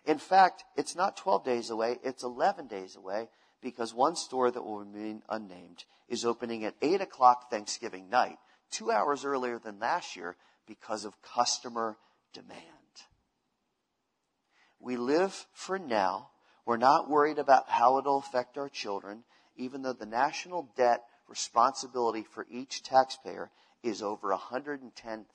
In 0.08 0.18
fact, 0.18 0.64
it's 0.74 0.96
not 0.96 1.18
12 1.18 1.44
days 1.44 1.68
away, 1.68 1.98
it's 2.02 2.24
11 2.24 2.66
days 2.66 2.96
away 2.96 3.28
because 3.60 3.92
one 3.92 4.16
store 4.16 4.50
that 4.50 4.64
will 4.64 4.78
remain 4.78 5.22
unnamed 5.28 5.84
is 6.08 6.24
opening 6.24 6.64
at 6.64 6.74
8 6.80 7.02
o'clock 7.02 7.50
Thanksgiving 7.50 8.08
night, 8.08 8.38
two 8.70 8.90
hours 8.90 9.26
earlier 9.26 9.58
than 9.58 9.78
last 9.78 10.16
year 10.16 10.36
because 10.66 11.04
of 11.04 11.20
customer 11.20 11.98
demand. 12.32 12.62
We 14.80 14.96
live 14.96 15.46
for 15.52 15.78
now. 15.78 16.30
We're 16.64 16.78
not 16.78 17.10
worried 17.10 17.38
about 17.38 17.68
how 17.68 17.98
it'll 17.98 18.18
affect 18.18 18.56
our 18.56 18.70
children, 18.70 19.24
even 19.56 19.82
though 19.82 19.92
the 19.92 20.06
national 20.06 20.70
debt 20.74 21.02
responsibility 21.28 22.22
for 22.22 22.46
each 22.50 22.82
taxpayer 22.82 23.50
is 23.82 24.02
over 24.02 24.34
$110,000. 24.34 25.26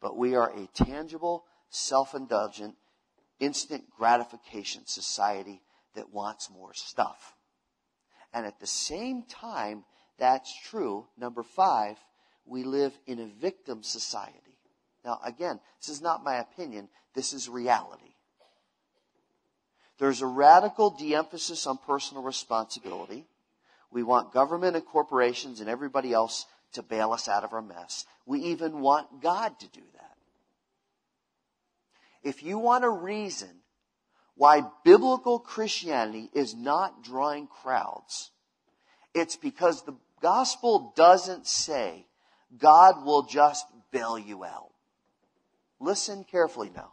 But 0.00 0.16
we 0.16 0.34
are 0.34 0.50
a 0.50 0.66
tangible, 0.74 1.44
self-indulgent, 1.70 2.74
instant 3.38 3.84
gratification 3.96 4.82
society 4.86 5.62
that 5.94 6.12
wants 6.12 6.50
more 6.50 6.74
stuff. 6.74 7.34
And 8.32 8.46
at 8.46 8.60
the 8.60 8.66
same 8.66 9.24
time, 9.24 9.84
that's 10.18 10.54
true. 10.68 11.06
Number 11.16 11.42
five, 11.42 11.96
we 12.44 12.64
live 12.64 12.92
in 13.06 13.18
a 13.18 13.40
victim 13.40 13.82
society. 13.82 14.58
Now, 15.04 15.18
again, 15.24 15.60
this 15.80 15.88
is 15.88 16.02
not 16.02 16.24
my 16.24 16.36
opinion, 16.36 16.88
this 17.14 17.32
is 17.32 17.48
reality. 17.48 18.14
There's 19.98 20.22
a 20.22 20.26
radical 20.26 20.90
de 20.90 21.14
emphasis 21.14 21.66
on 21.66 21.78
personal 21.78 22.22
responsibility. 22.22 23.26
We 23.90 24.02
want 24.02 24.32
government 24.32 24.76
and 24.76 24.84
corporations 24.84 25.60
and 25.60 25.68
everybody 25.68 26.12
else 26.12 26.46
to 26.72 26.82
bail 26.82 27.12
us 27.12 27.28
out 27.28 27.44
of 27.44 27.52
our 27.52 27.62
mess. 27.62 28.06
We 28.24 28.40
even 28.44 28.80
want 28.80 29.20
God 29.20 29.58
to 29.60 29.68
do 29.68 29.82
that. 29.94 29.99
If 32.22 32.42
you 32.42 32.58
want 32.58 32.84
a 32.84 32.90
reason 32.90 33.48
why 34.34 34.62
biblical 34.84 35.38
Christianity 35.38 36.30
is 36.32 36.54
not 36.54 37.02
drawing 37.02 37.46
crowds, 37.46 38.30
it's 39.14 39.36
because 39.36 39.82
the 39.82 39.96
gospel 40.20 40.92
doesn't 40.96 41.46
say 41.46 42.06
God 42.58 43.04
will 43.04 43.22
just 43.22 43.66
bail 43.90 44.18
you 44.18 44.44
out. 44.44 44.70
Listen 45.78 46.24
carefully 46.24 46.70
now. 46.74 46.92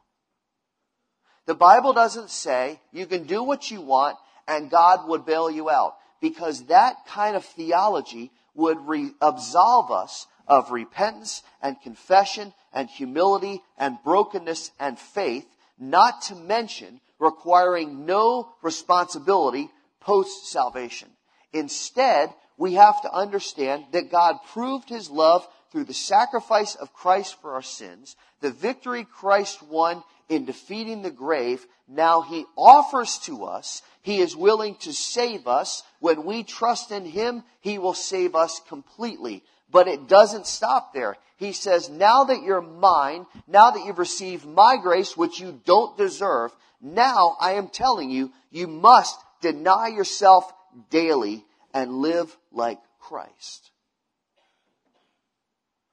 The 1.45 1.55
Bible 1.55 1.93
doesn't 1.93 2.29
say 2.29 2.79
you 2.91 3.05
can 3.05 3.23
do 3.23 3.43
what 3.43 3.71
you 3.71 3.81
want 3.81 4.17
and 4.47 4.69
God 4.69 5.07
would 5.07 5.25
bail 5.25 5.49
you 5.49 5.69
out 5.69 5.95
because 6.21 6.65
that 6.65 7.05
kind 7.07 7.35
of 7.35 7.45
theology 7.45 8.31
would 8.53 8.79
re- 8.87 9.11
absolve 9.21 9.91
us 9.91 10.27
of 10.47 10.71
repentance 10.71 11.43
and 11.61 11.81
confession 11.81 12.53
and 12.73 12.89
humility 12.89 13.61
and 13.77 13.97
brokenness 14.03 14.71
and 14.79 14.97
faith, 14.97 15.45
not 15.79 16.21
to 16.23 16.35
mention 16.35 16.99
requiring 17.19 18.05
no 18.05 18.49
responsibility 18.61 19.69
post 19.99 20.47
salvation. 20.47 21.09
Instead, 21.53 22.33
we 22.57 22.73
have 22.73 23.01
to 23.01 23.11
understand 23.11 23.85
that 23.91 24.11
God 24.11 24.37
proved 24.51 24.89
his 24.89 25.09
love 25.09 25.47
through 25.71 25.85
the 25.85 25.93
sacrifice 25.93 26.75
of 26.75 26.93
Christ 26.93 27.39
for 27.41 27.53
our 27.53 27.61
sins, 27.61 28.15
the 28.41 28.51
victory 28.51 29.05
Christ 29.05 29.61
won 29.61 30.03
in 30.29 30.45
defeating 30.45 31.01
the 31.01 31.11
grave. 31.11 31.65
Now 31.87 32.21
he 32.21 32.45
offers 32.55 33.17
to 33.19 33.45
us, 33.45 33.81
he 34.01 34.19
is 34.19 34.35
willing 34.35 34.75
to 34.75 34.93
save 34.93 35.47
us. 35.47 35.83
When 35.99 36.25
we 36.25 36.43
trust 36.43 36.91
in 36.91 37.05
him, 37.05 37.43
he 37.59 37.77
will 37.77 37.93
save 37.93 38.35
us 38.35 38.61
completely. 38.67 39.43
But 39.69 39.87
it 39.87 40.07
doesn't 40.07 40.47
stop 40.47 40.93
there. 40.93 41.17
He 41.37 41.51
says, 41.51 41.89
now 41.89 42.23
that 42.25 42.41
you're 42.41 42.61
mine, 42.61 43.25
now 43.47 43.71
that 43.71 43.85
you've 43.85 43.99
received 43.99 44.45
my 44.45 44.77
grace, 44.81 45.15
which 45.15 45.39
you 45.39 45.59
don't 45.65 45.97
deserve, 45.97 46.51
now 46.81 47.35
I 47.39 47.53
am 47.53 47.67
telling 47.67 48.09
you, 48.09 48.31
you 48.49 48.67
must 48.67 49.19
deny 49.41 49.87
yourself 49.89 50.51
daily 50.89 51.45
and 51.73 51.99
live 51.99 52.35
like 52.51 52.79
Christ. 52.99 53.71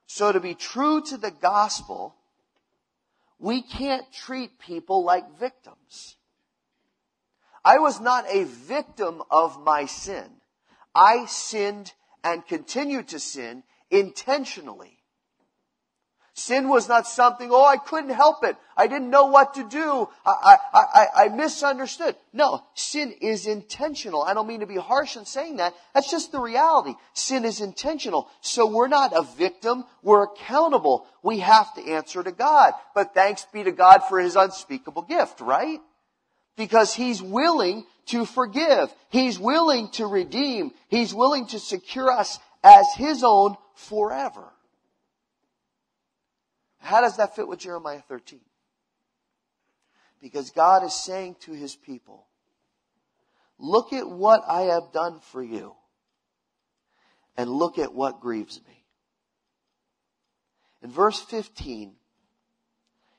So 0.06 0.30
to 0.30 0.40
be 0.40 0.54
true 0.54 1.02
to 1.02 1.16
the 1.16 1.32
gospel, 1.32 2.14
we 3.38 3.62
can't 3.62 4.10
treat 4.12 4.58
people 4.58 5.04
like 5.04 5.38
victims. 5.38 6.16
I 7.64 7.78
was 7.78 8.00
not 8.00 8.24
a 8.28 8.44
victim 8.44 9.22
of 9.30 9.62
my 9.64 9.86
sin. 9.86 10.30
I 10.94 11.26
sinned 11.26 11.92
and 12.24 12.46
continue 12.46 13.02
to 13.04 13.20
sin 13.20 13.62
intentionally. 13.90 14.98
Sin 16.36 16.68
was 16.68 16.88
not 16.88 17.06
something, 17.06 17.50
oh, 17.52 17.64
I 17.64 17.76
couldn't 17.76 18.10
help 18.10 18.42
it. 18.42 18.56
I 18.76 18.88
didn't 18.88 19.10
know 19.10 19.26
what 19.26 19.54
to 19.54 19.68
do. 19.68 20.08
I, 20.26 20.56
I, 20.74 20.80
I, 20.82 21.06
I, 21.14 21.28
misunderstood. 21.28 22.16
No, 22.32 22.64
sin 22.74 23.14
is 23.20 23.46
intentional. 23.46 24.24
I 24.24 24.34
don't 24.34 24.48
mean 24.48 24.58
to 24.58 24.66
be 24.66 24.76
harsh 24.76 25.16
in 25.16 25.26
saying 25.26 25.58
that. 25.58 25.74
That's 25.94 26.10
just 26.10 26.32
the 26.32 26.40
reality. 26.40 26.94
Sin 27.12 27.44
is 27.44 27.60
intentional. 27.60 28.28
So 28.40 28.66
we're 28.66 28.88
not 28.88 29.12
a 29.16 29.22
victim. 29.22 29.84
We're 30.02 30.24
accountable. 30.24 31.06
We 31.22 31.38
have 31.38 31.72
to 31.74 31.88
answer 31.88 32.20
to 32.24 32.32
God. 32.32 32.72
But 32.96 33.14
thanks 33.14 33.46
be 33.52 33.62
to 33.62 33.72
God 33.72 34.00
for 34.08 34.18
His 34.18 34.34
unspeakable 34.34 35.02
gift, 35.02 35.40
right? 35.40 35.78
Because 36.56 36.94
He's 36.94 37.22
willing 37.22 37.84
to 38.06 38.24
forgive. 38.24 38.92
He's 39.10 39.38
willing 39.38 39.88
to 39.92 40.06
redeem. 40.06 40.72
He's 40.88 41.14
willing 41.14 41.46
to 41.48 41.58
secure 41.58 42.10
us 42.10 42.38
as 42.62 42.86
His 42.96 43.22
own 43.24 43.56
forever. 43.74 44.52
How 46.84 47.00
does 47.00 47.16
that 47.16 47.34
fit 47.34 47.48
with 47.48 47.60
Jeremiah 47.60 48.02
13? 48.08 48.40
Because 50.20 50.50
God 50.50 50.84
is 50.84 50.94
saying 50.94 51.36
to 51.40 51.52
his 51.52 51.74
people, 51.74 52.26
look 53.58 53.94
at 53.94 54.08
what 54.08 54.42
I 54.46 54.62
have 54.62 54.92
done 54.92 55.20
for 55.20 55.42
you 55.42 55.74
and 57.36 57.48
look 57.50 57.78
at 57.78 57.94
what 57.94 58.20
grieves 58.20 58.60
me. 58.66 58.84
In 60.82 60.90
verse 60.90 61.20
15, 61.20 61.94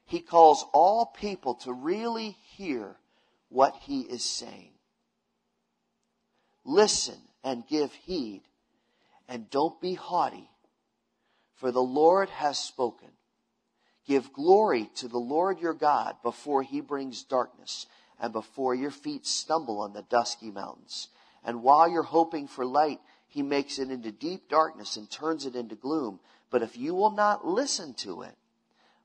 he 0.06 0.20
calls 0.20 0.64
all 0.72 1.08
people 1.08 1.56
to 1.56 1.74
really 1.74 2.38
hear 2.56 2.96
what 3.56 3.74
he 3.84 4.02
is 4.02 4.24
saying. 4.24 4.74
Listen 6.66 7.18
and 7.42 7.66
give 7.66 7.94
heed, 7.94 8.42
and 9.30 9.50
don't 9.50 9.80
be 9.80 9.94
haughty, 9.94 10.50
for 11.56 11.72
the 11.72 11.82
Lord 11.82 12.28
has 12.30 12.60
spoken. 12.60 13.08
Give 14.06 14.34
glory 14.34 14.90
to 14.96 15.08
the 15.08 15.18
Lord 15.18 15.60
your 15.60 15.74
God 15.74 16.16
before 16.22 16.64
he 16.64 16.82
brings 16.82 17.24
darkness 17.24 17.88
and 18.20 18.34
before 18.34 18.76
your 18.76 18.92
feet 18.92 19.26
stumble 19.26 19.80
on 19.80 19.94
the 19.94 20.04
dusky 20.04 20.52
mountains. 20.52 21.08
And 21.42 21.64
while 21.64 21.90
you're 21.90 22.04
hoping 22.04 22.48
for 22.48 22.66
light, 22.66 23.00
he 23.30 23.42
makes 23.42 23.80
it 23.80 23.90
into 23.90 24.12
deep 24.12 24.50
darkness 24.50 24.98
and 24.98 25.10
turns 25.10 25.46
it 25.46 25.56
into 25.56 25.76
gloom. 25.76 26.20
But 26.52 26.62
if 26.62 26.78
you 26.78 26.94
will 26.94 27.12
not 27.12 27.48
listen 27.48 27.94
to 28.00 28.24
it, 28.24 28.36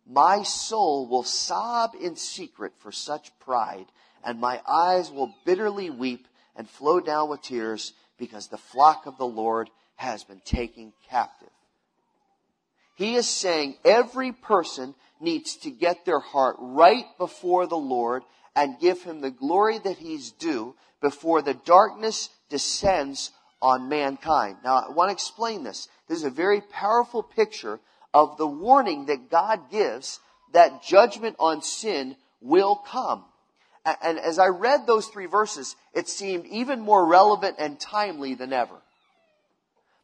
my 0.06 0.42
soul 0.42 1.06
will 1.06 1.22
sob 1.22 1.92
in 2.00 2.16
secret 2.16 2.72
for 2.78 2.90
such 2.90 3.38
pride, 3.38 3.86
and 4.24 4.40
my 4.40 4.60
eyes 4.66 5.10
will 5.10 5.34
bitterly 5.44 5.90
weep 5.90 6.26
and 6.56 6.68
flow 6.68 7.00
down 7.00 7.28
with 7.28 7.42
tears 7.42 7.92
because 8.18 8.48
the 8.48 8.58
flock 8.58 9.06
of 9.06 9.16
the 9.18 9.26
Lord 9.26 9.70
has 9.96 10.24
been 10.24 10.40
taken 10.44 10.92
captive. 11.08 11.48
He 12.96 13.14
is 13.14 13.28
saying 13.28 13.76
every 13.84 14.32
person 14.32 14.94
needs 15.20 15.56
to 15.58 15.70
get 15.70 16.04
their 16.04 16.20
heart 16.20 16.56
right 16.58 17.06
before 17.18 17.66
the 17.66 17.76
Lord 17.76 18.22
and 18.54 18.78
give 18.78 19.02
him 19.02 19.20
the 19.20 19.30
glory 19.30 19.78
that 19.78 19.98
he's 19.98 20.32
due 20.32 20.74
before 21.00 21.40
the 21.40 21.54
darkness 21.54 22.28
descends 22.48 23.30
on 23.62 23.88
mankind. 23.88 24.56
Now, 24.64 24.76
I 24.76 24.90
want 24.90 25.08
to 25.08 25.12
explain 25.12 25.64
this. 25.64 25.88
This 26.08 26.18
is 26.18 26.24
a 26.24 26.30
very 26.30 26.60
powerful 26.60 27.22
picture 27.22 27.80
of 28.12 28.36
the 28.38 28.46
warning 28.46 29.06
that 29.06 29.30
God 29.30 29.70
gives 29.70 30.20
that 30.52 30.82
judgment 30.82 31.36
on 31.38 31.62
sin 31.62 32.16
will 32.40 32.76
come. 32.76 33.24
And 33.84 34.18
as 34.18 34.38
I 34.38 34.48
read 34.48 34.86
those 34.86 35.06
three 35.06 35.26
verses, 35.26 35.74
it 35.94 36.08
seemed 36.08 36.46
even 36.46 36.80
more 36.80 37.06
relevant 37.06 37.56
and 37.58 37.80
timely 37.80 38.34
than 38.34 38.52
ever. 38.52 38.74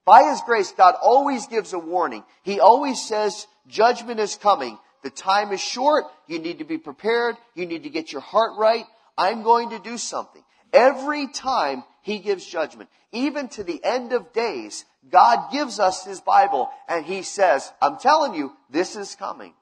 By 0.04 0.30
His 0.30 0.40
grace, 0.46 0.72
God 0.72 0.94
always 1.02 1.46
gives 1.46 1.72
a 1.72 1.78
warning. 1.78 2.24
He 2.42 2.60
always 2.60 3.04
says, 3.04 3.46
judgment 3.68 4.20
is 4.20 4.36
coming. 4.36 4.78
The 5.02 5.10
time 5.10 5.52
is 5.52 5.60
short. 5.60 6.04
You 6.26 6.38
need 6.38 6.58
to 6.58 6.64
be 6.64 6.78
prepared. 6.78 7.36
You 7.54 7.66
need 7.66 7.82
to 7.82 7.90
get 7.90 8.12
your 8.12 8.22
heart 8.22 8.52
right. 8.56 8.84
I'm 9.18 9.42
going 9.42 9.70
to 9.70 9.78
do 9.78 9.98
something. 9.98 10.42
Every 10.72 11.26
time 11.26 11.84
He 12.02 12.18
gives 12.18 12.46
judgment, 12.46 12.88
even 13.12 13.48
to 13.50 13.64
the 13.64 13.82
end 13.84 14.12
of 14.12 14.32
days, 14.32 14.84
God 15.10 15.50
gives 15.52 15.78
us 15.80 16.04
His 16.04 16.20
Bible 16.20 16.70
and 16.88 17.04
He 17.04 17.22
says, 17.22 17.70
I'm 17.82 17.98
telling 17.98 18.34
you, 18.34 18.52
this 18.70 18.96
is 18.96 19.14
coming. 19.16 19.54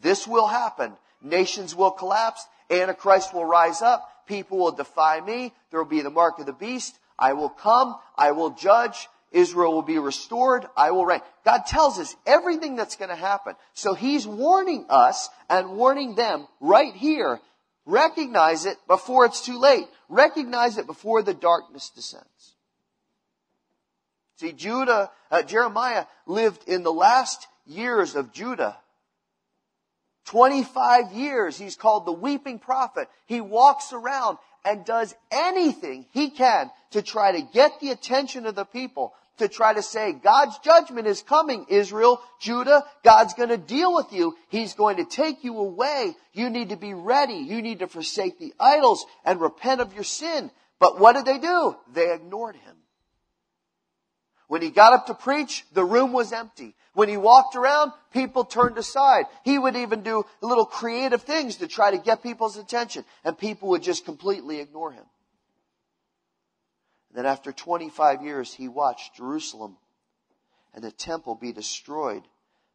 This 0.00 0.26
will 0.26 0.46
happen. 0.46 0.92
Nations 1.22 1.74
will 1.74 1.90
collapse. 1.90 2.46
Antichrist 2.70 3.34
will 3.34 3.44
rise 3.44 3.82
up. 3.82 4.26
People 4.26 4.58
will 4.58 4.72
defy 4.72 5.20
me. 5.20 5.52
There 5.70 5.80
will 5.80 5.88
be 5.88 6.02
the 6.02 6.10
mark 6.10 6.38
of 6.38 6.46
the 6.46 6.52
beast. 6.52 6.98
I 7.18 7.32
will 7.32 7.48
come. 7.48 7.96
I 8.16 8.32
will 8.32 8.50
judge. 8.50 9.08
Israel 9.32 9.72
will 9.72 9.82
be 9.82 9.98
restored. 9.98 10.66
I 10.76 10.90
will 10.92 11.04
reign. 11.04 11.20
God 11.44 11.66
tells 11.66 11.98
us 11.98 12.14
everything 12.26 12.76
that's 12.76 12.96
going 12.96 13.10
to 13.10 13.16
happen. 13.16 13.54
So 13.74 13.94
He's 13.94 14.26
warning 14.26 14.86
us 14.88 15.28
and 15.48 15.76
warning 15.76 16.14
them 16.14 16.46
right 16.60 16.94
here. 16.94 17.40
Recognize 17.84 18.66
it 18.66 18.78
before 18.88 19.26
it's 19.26 19.44
too 19.44 19.58
late. 19.58 19.86
Recognize 20.08 20.78
it 20.78 20.86
before 20.86 21.22
the 21.22 21.34
darkness 21.34 21.90
descends. 21.90 22.56
See, 24.36 24.52
Judah, 24.52 25.10
uh, 25.30 25.42
Jeremiah 25.42 26.06
lived 26.26 26.68
in 26.68 26.82
the 26.82 26.92
last 26.92 27.46
years 27.64 28.16
of 28.16 28.32
Judah. 28.32 28.76
25 30.26 31.12
years, 31.12 31.56
he's 31.56 31.76
called 31.76 32.04
the 32.04 32.12
weeping 32.12 32.58
prophet. 32.58 33.08
He 33.26 33.40
walks 33.40 33.92
around 33.92 34.38
and 34.64 34.84
does 34.84 35.14
anything 35.30 36.06
he 36.12 36.30
can 36.30 36.70
to 36.90 37.02
try 37.02 37.32
to 37.32 37.42
get 37.42 37.80
the 37.80 37.90
attention 37.90 38.46
of 38.46 38.56
the 38.56 38.64
people, 38.64 39.14
to 39.38 39.48
try 39.48 39.72
to 39.72 39.82
say, 39.82 40.12
God's 40.12 40.58
judgment 40.58 41.06
is 41.06 41.22
coming, 41.22 41.66
Israel, 41.68 42.20
Judah, 42.40 42.84
God's 43.04 43.34
gonna 43.34 43.56
deal 43.56 43.94
with 43.94 44.12
you. 44.12 44.34
He's 44.48 44.74
going 44.74 44.96
to 44.96 45.04
take 45.04 45.44
you 45.44 45.58
away. 45.58 46.16
You 46.32 46.50
need 46.50 46.70
to 46.70 46.76
be 46.76 46.94
ready. 46.94 47.34
You 47.34 47.62
need 47.62 47.78
to 47.78 47.86
forsake 47.86 48.38
the 48.38 48.52
idols 48.58 49.06
and 49.24 49.40
repent 49.40 49.80
of 49.80 49.94
your 49.94 50.04
sin. 50.04 50.50
But 50.80 50.98
what 50.98 51.14
did 51.14 51.24
they 51.24 51.38
do? 51.38 51.76
They 51.92 52.12
ignored 52.12 52.56
him. 52.56 52.76
When 54.48 54.62
he 54.62 54.70
got 54.70 54.92
up 54.92 55.06
to 55.06 55.14
preach, 55.14 55.64
the 55.72 55.84
room 55.84 56.12
was 56.12 56.32
empty. 56.32 56.74
When 56.94 57.08
he 57.08 57.16
walked 57.16 57.56
around, 57.56 57.92
people 58.12 58.44
turned 58.44 58.78
aside. 58.78 59.26
He 59.44 59.58
would 59.58 59.76
even 59.76 60.02
do 60.02 60.24
little 60.40 60.64
creative 60.64 61.22
things 61.22 61.56
to 61.56 61.66
try 61.66 61.90
to 61.90 61.98
get 61.98 62.22
people's 62.22 62.56
attention, 62.56 63.04
and 63.24 63.36
people 63.36 63.68
would 63.70 63.82
just 63.82 64.04
completely 64.04 64.60
ignore 64.60 64.92
him. 64.92 65.04
Then 67.12 67.26
after 67.26 67.50
25 67.50 68.22
years, 68.22 68.52
he 68.52 68.68
watched 68.68 69.16
Jerusalem 69.16 69.76
and 70.74 70.84
the 70.84 70.92
temple 70.92 71.34
be 71.34 71.52
destroyed 71.52 72.22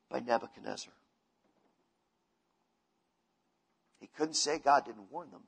by 0.10 0.20
Nebuchadnezzar. 0.20 0.92
He 4.00 4.08
couldn't 4.18 4.34
say 4.34 4.58
God 4.58 4.86
didn't 4.86 5.12
warn 5.12 5.30
them. 5.30 5.44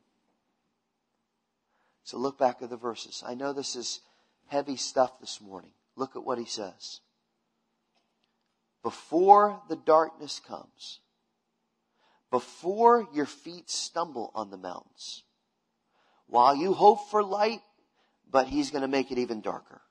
So 2.04 2.18
look 2.18 2.38
back 2.38 2.62
at 2.62 2.70
the 2.70 2.78
verses. 2.78 3.24
I 3.26 3.34
know 3.34 3.52
this 3.52 3.76
is 3.76 4.02
heavy 4.48 4.76
stuff 4.76 5.20
this 5.20 5.42
morning. 5.42 5.72
Look 5.96 6.16
at 6.16 6.24
what 6.24 6.38
he 6.38 6.46
says. 6.46 7.02
Before 8.82 9.62
the 9.70 9.76
darkness 9.76 10.42
comes, 10.46 11.00
before 12.32 13.08
your 13.14 13.26
feet 13.26 13.70
stumble 13.70 14.32
on 14.34 14.50
the 14.50 14.58
mountains, 14.58 15.24
while 16.28 16.56
you 16.56 16.74
hope 16.74 17.10
for 17.10 17.24
light, 17.24 17.62
but 18.30 18.48
he's 18.48 18.72
going 18.72 18.82
to 18.82 18.88
make 18.88 19.12
it 19.12 19.20
even 19.20 19.42
darker. 19.42 19.82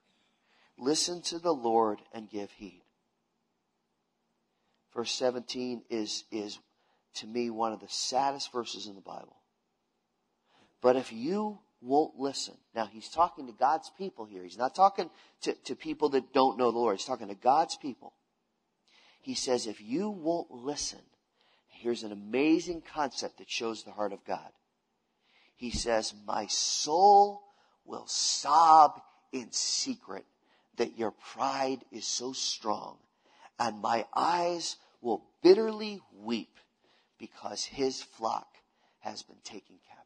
Listen 0.76 1.22
to 1.22 1.38
the 1.38 1.54
Lord 1.54 2.00
and 2.12 2.28
give 2.28 2.50
heed. 2.50 2.82
Verse 4.94 5.12
17 5.12 5.82
is, 5.88 6.24
is 6.30 6.58
to 7.14 7.26
me 7.26 7.48
one 7.48 7.72
of 7.72 7.80
the 7.80 7.88
saddest 7.88 8.52
verses 8.52 8.86
in 8.86 8.94
the 8.94 9.00
Bible. 9.00 9.36
But 10.80 10.96
if 10.96 11.12
you 11.12 11.60
won't 11.82 12.18
listen. 12.18 12.54
Now, 12.74 12.86
he's 12.86 13.08
talking 13.08 13.46
to 13.46 13.52
God's 13.52 13.90
people 13.98 14.24
here. 14.24 14.42
He's 14.42 14.58
not 14.58 14.74
talking 14.74 15.10
to, 15.42 15.54
to 15.64 15.74
people 15.74 16.10
that 16.10 16.32
don't 16.32 16.58
know 16.58 16.70
the 16.70 16.78
Lord. 16.78 16.96
He's 16.96 17.06
talking 17.06 17.28
to 17.28 17.34
God's 17.34 17.76
people. 17.76 18.12
He 19.20 19.34
says, 19.34 19.66
if 19.66 19.80
you 19.80 20.10
won't 20.10 20.50
listen, 20.50 21.00
here's 21.68 22.02
an 22.02 22.12
amazing 22.12 22.82
concept 22.94 23.38
that 23.38 23.50
shows 23.50 23.82
the 23.82 23.90
heart 23.92 24.12
of 24.12 24.24
God. 24.24 24.50
He 25.56 25.70
says, 25.70 26.14
my 26.26 26.46
soul 26.46 27.42
will 27.84 28.06
sob 28.06 29.00
in 29.32 29.48
secret 29.50 30.24
that 30.76 30.98
your 30.98 31.12
pride 31.12 31.84
is 31.92 32.06
so 32.06 32.32
strong, 32.32 32.96
and 33.58 33.80
my 33.80 34.06
eyes 34.14 34.76
will 35.00 35.24
bitterly 35.42 36.00
weep 36.20 36.56
because 37.18 37.64
his 37.64 38.02
flock 38.02 38.48
has 39.00 39.22
been 39.22 39.36
taken 39.44 39.76
captive. 39.88 40.01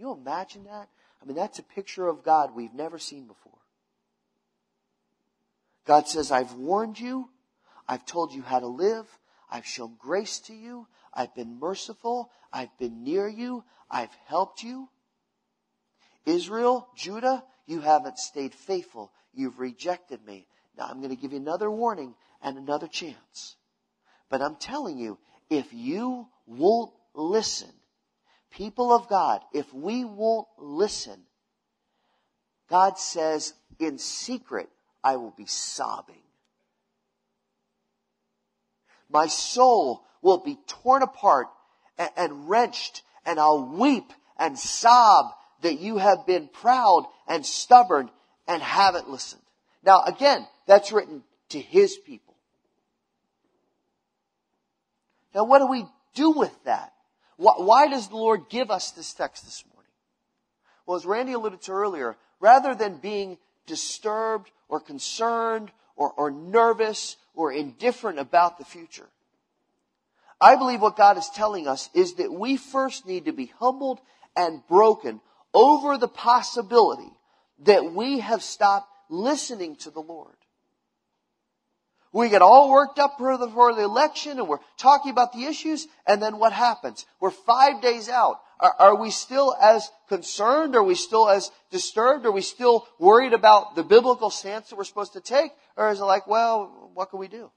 You 0.00 0.12
imagine 0.12 0.64
that? 0.64 0.88
I 1.20 1.26
mean, 1.26 1.36
that's 1.36 1.58
a 1.58 1.62
picture 1.62 2.08
of 2.08 2.24
God 2.24 2.56
we've 2.56 2.72
never 2.72 2.98
seen 2.98 3.26
before. 3.26 3.58
God 5.86 6.08
says, 6.08 6.32
I've 6.32 6.54
warned 6.54 6.98
you. 6.98 7.28
I've 7.86 8.06
told 8.06 8.32
you 8.32 8.40
how 8.40 8.60
to 8.60 8.66
live. 8.66 9.06
I've 9.50 9.66
shown 9.66 9.96
grace 9.98 10.38
to 10.46 10.54
you. 10.54 10.86
I've 11.12 11.34
been 11.34 11.60
merciful. 11.60 12.30
I've 12.50 12.76
been 12.78 13.04
near 13.04 13.28
you. 13.28 13.62
I've 13.90 14.14
helped 14.24 14.62
you. 14.62 14.88
Israel, 16.24 16.88
Judah, 16.96 17.44
you 17.66 17.80
haven't 17.80 18.18
stayed 18.18 18.54
faithful. 18.54 19.12
You've 19.34 19.58
rejected 19.58 20.24
me. 20.24 20.46
Now 20.78 20.86
I'm 20.88 21.02
going 21.02 21.14
to 21.14 21.20
give 21.20 21.32
you 21.32 21.38
another 21.38 21.70
warning 21.70 22.14
and 22.40 22.56
another 22.56 22.88
chance. 22.88 23.56
But 24.30 24.40
I'm 24.40 24.56
telling 24.56 24.96
you, 24.96 25.18
if 25.50 25.66
you 25.74 26.28
won't 26.46 26.92
listen, 27.14 27.68
people 28.50 28.92
of 28.92 29.08
God, 29.08 29.40
if 29.52 29.72
we 29.72 30.04
won't 30.04 30.48
listen, 30.58 31.20
God 32.68 32.98
says, 32.98 33.54
in 33.78 33.98
secret, 33.98 34.68
I 35.02 35.16
will 35.16 35.34
be 35.36 35.46
sobbing. 35.46 36.22
My 39.08 39.26
soul 39.26 40.04
will 40.22 40.38
be 40.38 40.58
torn 40.66 41.02
apart 41.02 41.48
and, 41.98 42.10
and 42.16 42.48
wrenched, 42.48 43.02
and 43.26 43.40
I'll 43.40 43.64
weep 43.64 44.12
and 44.38 44.58
sob 44.58 45.32
that 45.62 45.80
you 45.80 45.98
have 45.98 46.26
been 46.26 46.48
proud 46.48 47.06
and 47.26 47.44
stubborn 47.44 48.10
and 48.46 48.62
haven't 48.62 49.10
listened. 49.10 49.42
Now, 49.82 50.02
again, 50.04 50.46
that's 50.66 50.92
written 50.92 51.22
to 51.50 51.60
his 51.60 51.96
people. 51.96 52.34
Now, 55.34 55.44
what 55.44 55.60
do 55.60 55.66
we 55.66 55.86
do 56.14 56.30
with 56.30 56.52
that? 56.64 56.92
Why 57.40 57.88
does 57.88 58.08
the 58.08 58.16
Lord 58.16 58.50
give 58.50 58.70
us 58.70 58.90
this 58.90 59.14
text 59.14 59.46
this 59.46 59.64
morning? 59.72 59.90
Well, 60.84 60.98
as 60.98 61.06
Randy 61.06 61.32
alluded 61.32 61.62
to 61.62 61.72
earlier, 61.72 62.16
rather 62.38 62.74
than 62.74 62.98
being 62.98 63.38
disturbed 63.66 64.50
or 64.68 64.78
concerned 64.78 65.70
or, 65.96 66.12
or 66.12 66.30
nervous 66.30 67.16
or 67.34 67.50
indifferent 67.50 68.18
about 68.18 68.58
the 68.58 68.66
future, 68.66 69.08
I 70.38 70.56
believe 70.56 70.82
what 70.82 70.98
God 70.98 71.16
is 71.16 71.30
telling 71.34 71.66
us 71.66 71.88
is 71.94 72.14
that 72.14 72.30
we 72.30 72.58
first 72.58 73.06
need 73.06 73.24
to 73.24 73.32
be 73.32 73.52
humbled 73.58 74.00
and 74.36 74.66
broken 74.68 75.22
over 75.54 75.96
the 75.96 76.08
possibility 76.08 77.10
that 77.60 77.92
we 77.92 78.20
have 78.20 78.42
stopped 78.42 78.88
listening 79.08 79.76
to 79.76 79.90
the 79.90 80.00
Lord. 80.00 80.36
We 82.12 82.28
get 82.28 82.42
all 82.42 82.70
worked 82.70 82.98
up 82.98 83.18
for 83.18 83.36
the, 83.36 83.48
for 83.48 83.72
the 83.74 83.84
election 83.84 84.38
and 84.38 84.48
we're 84.48 84.58
talking 84.76 85.12
about 85.12 85.32
the 85.32 85.44
issues 85.44 85.86
and 86.06 86.20
then 86.20 86.38
what 86.38 86.52
happens? 86.52 87.06
We're 87.20 87.30
five 87.30 87.80
days 87.80 88.08
out. 88.08 88.40
Are, 88.58 88.74
are, 88.78 88.94
we 88.96 89.10
still 89.10 89.54
as 89.60 89.90
concerned? 90.08 90.74
Are 90.74 90.82
we 90.82 90.96
still 90.96 91.28
as 91.28 91.50
disturbed? 91.70 92.26
Are 92.26 92.32
we 92.32 92.42
still 92.42 92.86
worried 92.98 93.32
about 93.32 93.76
the 93.76 93.84
biblical 93.84 94.28
stance 94.30 94.68
that 94.68 94.76
we're 94.76 94.84
supposed 94.84 95.12
to 95.12 95.20
take? 95.20 95.52
Or 95.76 95.90
is 95.90 96.00
it 96.00 96.04
like, 96.04 96.26
well, 96.26 96.90
what 96.94 97.10
can 97.10 97.20
we 97.20 97.28
do? 97.28 97.50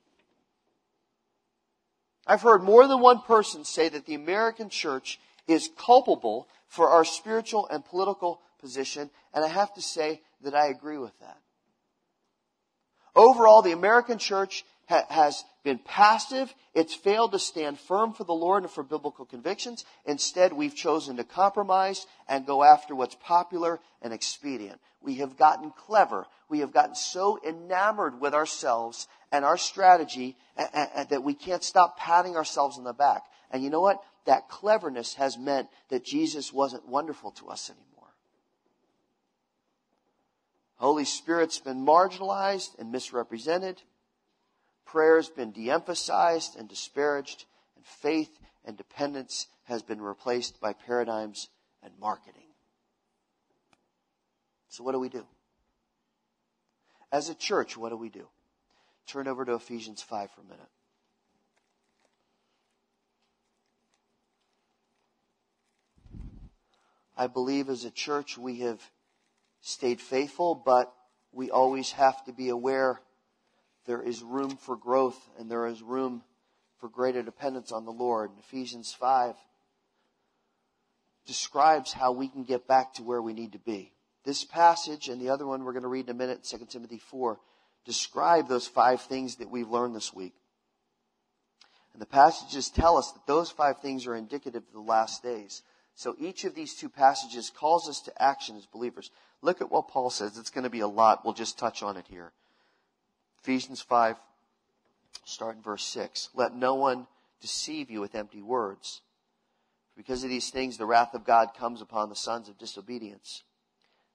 I've 2.25 2.41
heard 2.41 2.63
more 2.63 2.87
than 2.87 3.01
one 3.01 3.21
person 3.21 3.65
say 3.65 3.89
that 3.89 4.05
the 4.05 4.15
American 4.15 4.69
church 4.69 5.19
is 5.47 5.69
culpable 5.77 6.47
for 6.67 6.89
our 6.89 7.03
spiritual 7.03 7.67
and 7.67 7.83
political 7.83 8.39
position, 8.59 9.09
and 9.33 9.43
I 9.43 9.49
have 9.49 9.73
to 9.73 9.81
say 9.81 10.21
that 10.41 10.55
I 10.55 10.67
agree 10.67 10.97
with 10.97 11.17
that. 11.19 11.37
Overall, 13.15 13.61
the 13.61 13.71
American 13.71 14.17
church 14.17 14.65
ha- 14.89 15.05
has 15.09 15.43
been 15.63 15.79
passive. 15.79 16.53
It's 16.73 16.95
failed 16.95 17.31
to 17.33 17.39
stand 17.39 17.79
firm 17.79 18.13
for 18.13 18.23
the 18.23 18.33
Lord 18.33 18.63
and 18.63 18.71
for 18.71 18.83
biblical 18.83 19.25
convictions. 19.25 19.85
Instead, 20.05 20.53
we've 20.53 20.75
chosen 20.75 21.17
to 21.17 21.23
compromise 21.23 22.05
and 22.27 22.45
go 22.45 22.63
after 22.63 22.95
what's 22.95 23.15
popular 23.15 23.79
and 24.01 24.13
expedient. 24.13 24.79
We 25.01 25.15
have 25.15 25.37
gotten 25.37 25.71
clever. 25.71 26.25
We 26.49 26.59
have 26.59 26.71
gotten 26.71 26.95
so 26.95 27.39
enamored 27.45 28.19
with 28.19 28.33
ourselves 28.33 29.07
and 29.31 29.45
our 29.45 29.57
strategy 29.57 30.35
that 30.57 31.23
we 31.23 31.33
can't 31.33 31.63
stop 31.63 31.97
patting 31.97 32.35
ourselves 32.35 32.77
on 32.77 32.83
the 32.83 32.93
back. 32.93 33.23
And 33.51 33.63
you 33.63 33.69
know 33.69 33.81
what? 33.81 34.01
That 34.25 34.49
cleverness 34.49 35.15
has 35.15 35.37
meant 35.37 35.67
that 35.89 36.05
Jesus 36.05 36.53
wasn't 36.53 36.87
wonderful 36.87 37.31
to 37.31 37.49
us 37.49 37.69
anymore. 37.69 37.92
Holy 40.75 41.05
Spirit's 41.05 41.59
been 41.59 41.85
marginalized 41.85 42.77
and 42.77 42.91
misrepresented. 42.91 43.81
Prayer's 44.85 45.29
been 45.29 45.51
de-emphasized 45.51 46.57
and 46.57 46.67
disparaged. 46.67 47.45
And 47.75 47.85
faith 47.85 48.39
and 48.65 48.77
dependence 48.77 49.47
has 49.63 49.81
been 49.81 50.01
replaced 50.01 50.59
by 50.59 50.73
paradigms 50.73 51.49
and 51.81 51.93
marketing. 51.99 52.43
So 54.69 54.83
what 54.83 54.93
do 54.93 54.99
we 54.99 55.09
do? 55.09 55.25
As 57.11 57.29
a 57.29 57.35
church, 57.35 57.77
what 57.77 57.89
do 57.89 57.97
we 57.97 58.09
do? 58.09 58.27
Turn 59.05 59.27
over 59.27 59.45
to 59.45 59.53
Ephesians 59.53 60.01
5 60.01 60.31
for 60.31 60.41
a 60.41 60.45
minute. 60.45 60.69
I 67.15 67.27
believe 67.27 67.69
as 67.69 67.85
a 67.85 67.91
church 67.91 68.37
we 68.37 68.59
have 68.61 68.81
stayed 69.63 70.01
faithful, 70.01 70.53
but 70.55 70.93
we 71.31 71.49
always 71.49 71.91
have 71.93 72.23
to 72.25 72.33
be 72.33 72.49
aware 72.49 73.01
there 73.85 74.01
is 74.01 74.21
room 74.21 74.57
for 74.57 74.75
growth 74.75 75.17
and 75.39 75.49
there 75.49 75.65
is 75.65 75.81
room 75.81 76.21
for 76.79 76.89
greater 76.89 77.23
dependence 77.23 77.71
on 77.71 77.85
the 77.85 77.91
Lord. 77.91 78.31
Ephesians 78.39 78.93
5 78.93 79.35
describes 81.25 81.93
how 81.93 82.11
we 82.11 82.27
can 82.27 82.43
get 82.43 82.67
back 82.67 82.93
to 82.95 83.03
where 83.03 83.21
we 83.21 83.33
need 83.33 83.53
to 83.53 83.59
be. 83.59 83.93
This 84.25 84.43
passage 84.43 85.07
and 85.07 85.21
the 85.21 85.29
other 85.29 85.47
one 85.47 85.63
we're 85.63 85.73
going 85.73 85.83
to 85.83 85.89
read 85.89 86.05
in 86.05 86.15
a 86.15 86.17
minute, 86.17 86.43
2 86.43 86.65
Timothy 86.69 86.99
4, 86.99 87.39
describe 87.85 88.47
those 88.47 88.67
five 88.67 89.01
things 89.01 89.37
that 89.37 89.49
we've 89.49 89.69
learned 89.69 89.95
this 89.95 90.13
week. 90.13 90.33
And 91.93 92.01
the 92.01 92.05
passages 92.05 92.69
tell 92.69 92.97
us 92.97 93.11
that 93.11 93.27
those 93.27 93.49
five 93.49 93.79
things 93.79 94.07
are 94.07 94.15
indicative 94.15 94.63
of 94.67 94.73
the 94.73 94.79
last 94.79 95.23
days. 95.23 95.61
So 95.95 96.15
each 96.19 96.43
of 96.43 96.55
these 96.55 96.73
two 96.73 96.89
passages 96.89 97.49
calls 97.49 97.87
us 97.87 98.01
to 98.01 98.21
action 98.21 98.57
as 98.57 98.65
believers. 98.65 99.11
Look 99.43 99.59
at 99.59 99.69
what 99.69 99.89
Paul 99.89 100.09
says. 100.09 100.37
It's 100.37 100.49
going 100.49 100.63
to 100.63 100.69
be 100.69 100.79
a 100.79 100.87
lot. 100.87 101.25
We'll 101.25 101.33
just 101.33 101.59
touch 101.59 101.83
on 101.83 101.97
it 101.97 102.07
here. 102.09 102.31
Ephesians 103.41 103.81
5, 103.81 104.15
start 105.25 105.57
in 105.57 105.61
verse 105.61 105.83
6. 105.83 106.29
Let 106.33 106.55
no 106.55 106.75
one 106.75 107.07
deceive 107.41 107.91
you 107.91 107.99
with 107.99 108.15
empty 108.15 108.41
words. 108.41 109.01
Because 109.97 110.23
of 110.23 110.29
these 110.29 110.49
things, 110.49 110.77
the 110.77 110.85
wrath 110.85 111.13
of 111.13 111.25
God 111.25 111.49
comes 111.53 111.81
upon 111.81 112.07
the 112.07 112.15
sons 112.15 112.47
of 112.47 112.57
disobedience. 112.57 113.43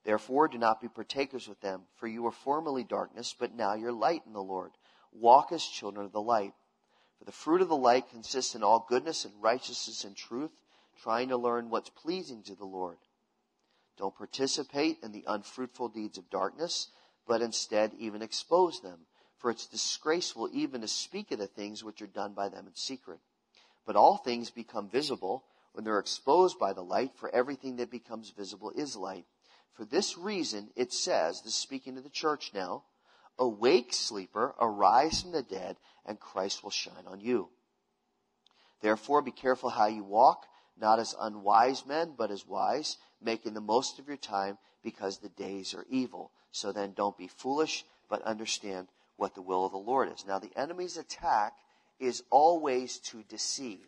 Therefore, 0.03 0.49
do 0.49 0.57
not 0.57 0.81
be 0.81 0.89
partakers 0.89 1.47
with 1.47 1.61
them, 1.61 1.83
for 1.97 2.07
you 2.07 2.23
were 2.23 2.33
formerly 2.33 2.83
darkness, 2.83 3.37
but 3.39 3.55
now 3.55 3.75
you're 3.75 3.93
light 3.93 4.23
in 4.27 4.33
the 4.33 4.43
Lord. 4.43 4.71
Walk 5.13 5.53
as 5.53 5.63
children 5.63 6.07
of 6.07 6.13
the 6.13 6.23
light. 6.23 6.55
For 7.19 7.27
the 7.27 7.33
fruit 7.33 7.61
of 7.61 7.69
the 7.69 7.77
light 7.77 8.09
consists 8.09 8.55
in 8.55 8.63
all 8.63 8.87
goodness 8.89 9.27
and 9.27 9.35
righteousness 9.43 10.05
and 10.05 10.17
truth, 10.17 10.53
trying 11.03 11.29
to 11.29 11.37
learn 11.37 11.69
what's 11.69 11.91
pleasing 11.91 12.43
to 12.45 12.55
the 12.55 12.65
Lord. 12.65 12.97
Don't 13.99 14.17
participate 14.17 14.99
in 15.03 15.11
the 15.11 15.25
unfruitful 15.27 15.89
deeds 15.89 16.19
of 16.19 16.31
darkness, 16.31 16.89
but 17.27 17.43
instead 17.43 17.93
even 17.99 18.23
expose 18.23 18.81
them. 18.81 19.07
For 19.39 19.51
it's 19.51 19.67
disgraceful 19.67 20.49
even 20.53 20.81
to 20.81 20.89
speak 20.89 21.33
of 21.33 21.39
the 21.39 21.47
things 21.49 21.83
which 21.83 22.01
are 22.01 22.07
done 22.07 22.33
by 22.33 22.49
them 22.49 22.67
in 22.67 22.75
secret. 22.75 23.19
But 23.85 23.97
all 23.97 24.17
things 24.17 24.51
become 24.51 24.89
visible 24.89 25.45
when 25.73 25.85
they're 25.85 25.99
exposed 25.99 26.59
by 26.59 26.73
the 26.73 26.83
light, 26.83 27.13
for 27.17 27.29
everything 27.31 27.77
that 27.77 27.91
becomes 27.91 28.31
visible 28.31 28.73
is 28.75 28.97
light. 28.97 29.27
For 29.75 29.85
this 29.85 30.17
reason, 30.17 30.71
it 30.77 30.93
says, 30.93 31.43
this 31.43 31.55
speaking 31.55 31.95
to 31.97 32.01
the 32.01 32.09
church 32.09 32.53
now, 32.55 32.85
Awake, 33.39 33.93
sleeper, 33.93 34.55
arise 34.61 35.23
from 35.23 35.31
the 35.31 35.43
dead, 35.43 35.77
and 36.05 36.19
Christ 36.19 36.65
will 36.65 36.71
shine 36.71 37.07
on 37.07 37.21
you. 37.21 37.51
Therefore, 38.81 39.23
be 39.23 39.31
careful 39.31 39.71
how 39.71 39.87
you 39.87 40.03
walk, 40.03 40.47
not 40.77 40.99
as 40.99 41.15
unwise 41.21 41.87
men, 41.87 42.15
but 42.17 42.33
as 42.33 42.45
wise 42.45 42.97
making 43.23 43.55
the 43.55 43.61
most 43.61 43.99
of 43.99 44.09
your 44.09 44.17
time 44.17 44.59
because 44.83 45.19
the 45.19 45.29
days 45.31 45.75
are 45.75 45.87
evil. 45.91 46.31
So 46.51 46.73
then 46.73 46.93
don't 46.97 47.17
be 47.17 47.29
foolish, 47.29 47.85
but 48.09 48.23
understand 48.23 48.89
what 49.17 49.35
the 49.35 49.43
will 49.43 49.67
of 49.67 49.73
the 49.73 49.79
Lord 49.79 50.11
is. 50.13 50.25
Now 50.27 50.39
the 50.39 50.57
enemy's 50.57 50.97
attack 50.97 51.55
is 51.99 52.23
always 52.31 52.99
to 52.99 53.23
deceive. 53.29 53.87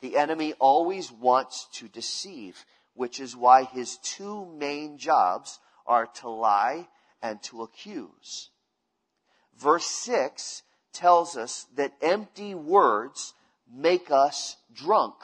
The 0.00 0.16
enemy 0.16 0.54
always 0.60 1.10
wants 1.10 1.66
to 1.74 1.88
deceive, 1.88 2.64
which 2.94 3.18
is 3.18 3.34
why 3.34 3.64
his 3.64 3.98
two 3.98 4.46
main 4.46 4.96
jobs 4.96 5.58
are 5.86 6.06
to 6.20 6.28
lie 6.28 6.86
and 7.20 7.42
to 7.44 7.62
accuse. 7.62 8.50
Verse 9.58 9.86
6 9.86 10.62
tells 10.92 11.36
us 11.36 11.66
that 11.74 11.94
empty 12.00 12.54
words 12.54 13.34
make 13.72 14.10
us 14.10 14.56
drunk 14.72 15.14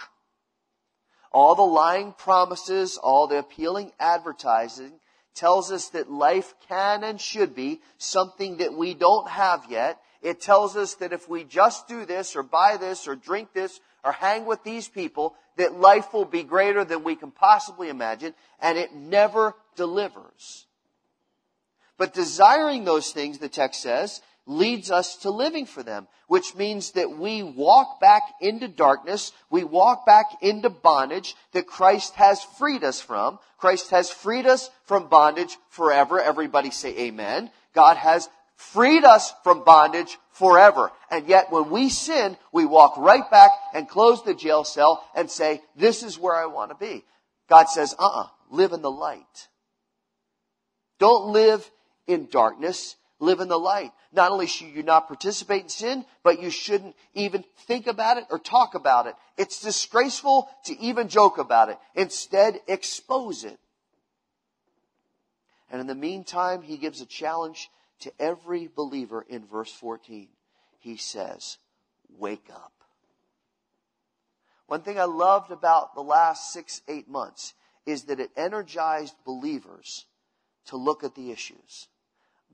all 1.34 1.56
the 1.56 1.62
lying 1.62 2.12
promises, 2.12 2.96
all 2.96 3.26
the 3.26 3.38
appealing 3.38 3.90
advertising 3.98 4.92
tells 5.34 5.72
us 5.72 5.88
that 5.88 6.08
life 6.08 6.54
can 6.68 7.02
and 7.02 7.20
should 7.20 7.56
be 7.56 7.80
something 7.98 8.58
that 8.58 8.72
we 8.72 8.94
don't 8.94 9.28
have 9.28 9.66
yet. 9.68 10.00
It 10.22 10.40
tells 10.40 10.76
us 10.76 10.94
that 10.94 11.12
if 11.12 11.28
we 11.28 11.42
just 11.42 11.88
do 11.88 12.06
this 12.06 12.36
or 12.36 12.44
buy 12.44 12.76
this 12.76 13.08
or 13.08 13.16
drink 13.16 13.52
this 13.52 13.80
or 14.04 14.12
hang 14.12 14.46
with 14.46 14.62
these 14.62 14.88
people, 14.88 15.34
that 15.56 15.78
life 15.78 16.14
will 16.14 16.24
be 16.24 16.44
greater 16.44 16.84
than 16.84 17.02
we 17.02 17.16
can 17.16 17.32
possibly 17.32 17.88
imagine, 17.88 18.32
and 18.60 18.78
it 18.78 18.94
never 18.94 19.54
delivers. 19.74 20.66
But 21.98 22.14
desiring 22.14 22.84
those 22.84 23.10
things, 23.10 23.38
the 23.38 23.48
text 23.48 23.82
says, 23.82 24.20
leads 24.46 24.90
us 24.90 25.16
to 25.16 25.30
living 25.30 25.66
for 25.66 25.82
them, 25.82 26.06
which 26.26 26.54
means 26.54 26.92
that 26.92 27.10
we 27.10 27.42
walk 27.42 28.00
back 28.00 28.22
into 28.40 28.68
darkness, 28.68 29.32
we 29.50 29.64
walk 29.64 30.04
back 30.04 30.26
into 30.42 30.68
bondage 30.68 31.34
that 31.52 31.66
Christ 31.66 32.14
has 32.14 32.42
freed 32.42 32.84
us 32.84 33.00
from. 33.00 33.38
Christ 33.58 33.90
has 33.90 34.10
freed 34.10 34.46
us 34.46 34.70
from 34.84 35.08
bondage 35.08 35.56
forever. 35.70 36.20
Everybody 36.20 36.70
say 36.70 36.96
amen. 37.06 37.50
God 37.74 37.96
has 37.96 38.28
freed 38.56 39.04
us 39.04 39.32
from 39.42 39.64
bondage 39.64 40.18
forever. 40.32 40.90
And 41.10 41.26
yet 41.26 41.50
when 41.50 41.70
we 41.70 41.88
sin, 41.88 42.36
we 42.52 42.66
walk 42.66 42.96
right 42.98 43.28
back 43.30 43.50
and 43.72 43.88
close 43.88 44.22
the 44.22 44.34
jail 44.34 44.64
cell 44.64 45.04
and 45.14 45.30
say, 45.30 45.62
this 45.76 46.02
is 46.02 46.18
where 46.18 46.34
I 46.34 46.46
want 46.46 46.70
to 46.70 46.76
be. 46.76 47.04
God 47.48 47.68
says, 47.68 47.94
uh-uh, 47.98 48.28
live 48.50 48.72
in 48.72 48.82
the 48.82 48.90
light. 48.90 49.48
Don't 50.98 51.32
live 51.32 51.68
in 52.06 52.28
darkness 52.30 52.96
live 53.24 53.40
in 53.40 53.48
the 53.48 53.58
light. 53.58 53.92
Not 54.12 54.30
only 54.30 54.46
should 54.46 54.68
you 54.68 54.82
not 54.82 55.08
participate 55.08 55.62
in 55.62 55.68
sin, 55.68 56.04
but 56.22 56.40
you 56.40 56.50
shouldn't 56.50 56.94
even 57.14 57.44
think 57.66 57.86
about 57.86 58.18
it 58.18 58.24
or 58.30 58.38
talk 58.38 58.74
about 58.74 59.06
it. 59.06 59.14
It's 59.36 59.60
disgraceful 59.60 60.48
to 60.66 60.78
even 60.78 61.08
joke 61.08 61.38
about 61.38 61.68
it. 61.68 61.78
Instead, 61.94 62.60
expose 62.68 63.44
it. 63.44 63.58
And 65.70 65.80
in 65.80 65.86
the 65.86 65.94
meantime, 65.94 66.62
he 66.62 66.76
gives 66.76 67.00
a 67.00 67.06
challenge 67.06 67.70
to 68.00 68.12
every 68.18 68.68
believer 68.68 69.24
in 69.28 69.46
verse 69.46 69.72
14. 69.72 70.28
He 70.78 70.96
says, 70.96 71.58
wake 72.18 72.48
up. 72.54 72.72
One 74.66 74.82
thing 74.82 74.98
I 74.98 75.04
loved 75.04 75.50
about 75.50 75.94
the 75.94 76.02
last 76.02 76.52
six, 76.52 76.80
eight 76.88 77.08
months 77.08 77.54
is 77.86 78.04
that 78.04 78.20
it 78.20 78.30
energized 78.36 79.14
believers 79.24 80.06
to 80.66 80.76
look 80.76 81.04
at 81.04 81.14
the 81.14 81.30
issues. 81.30 81.88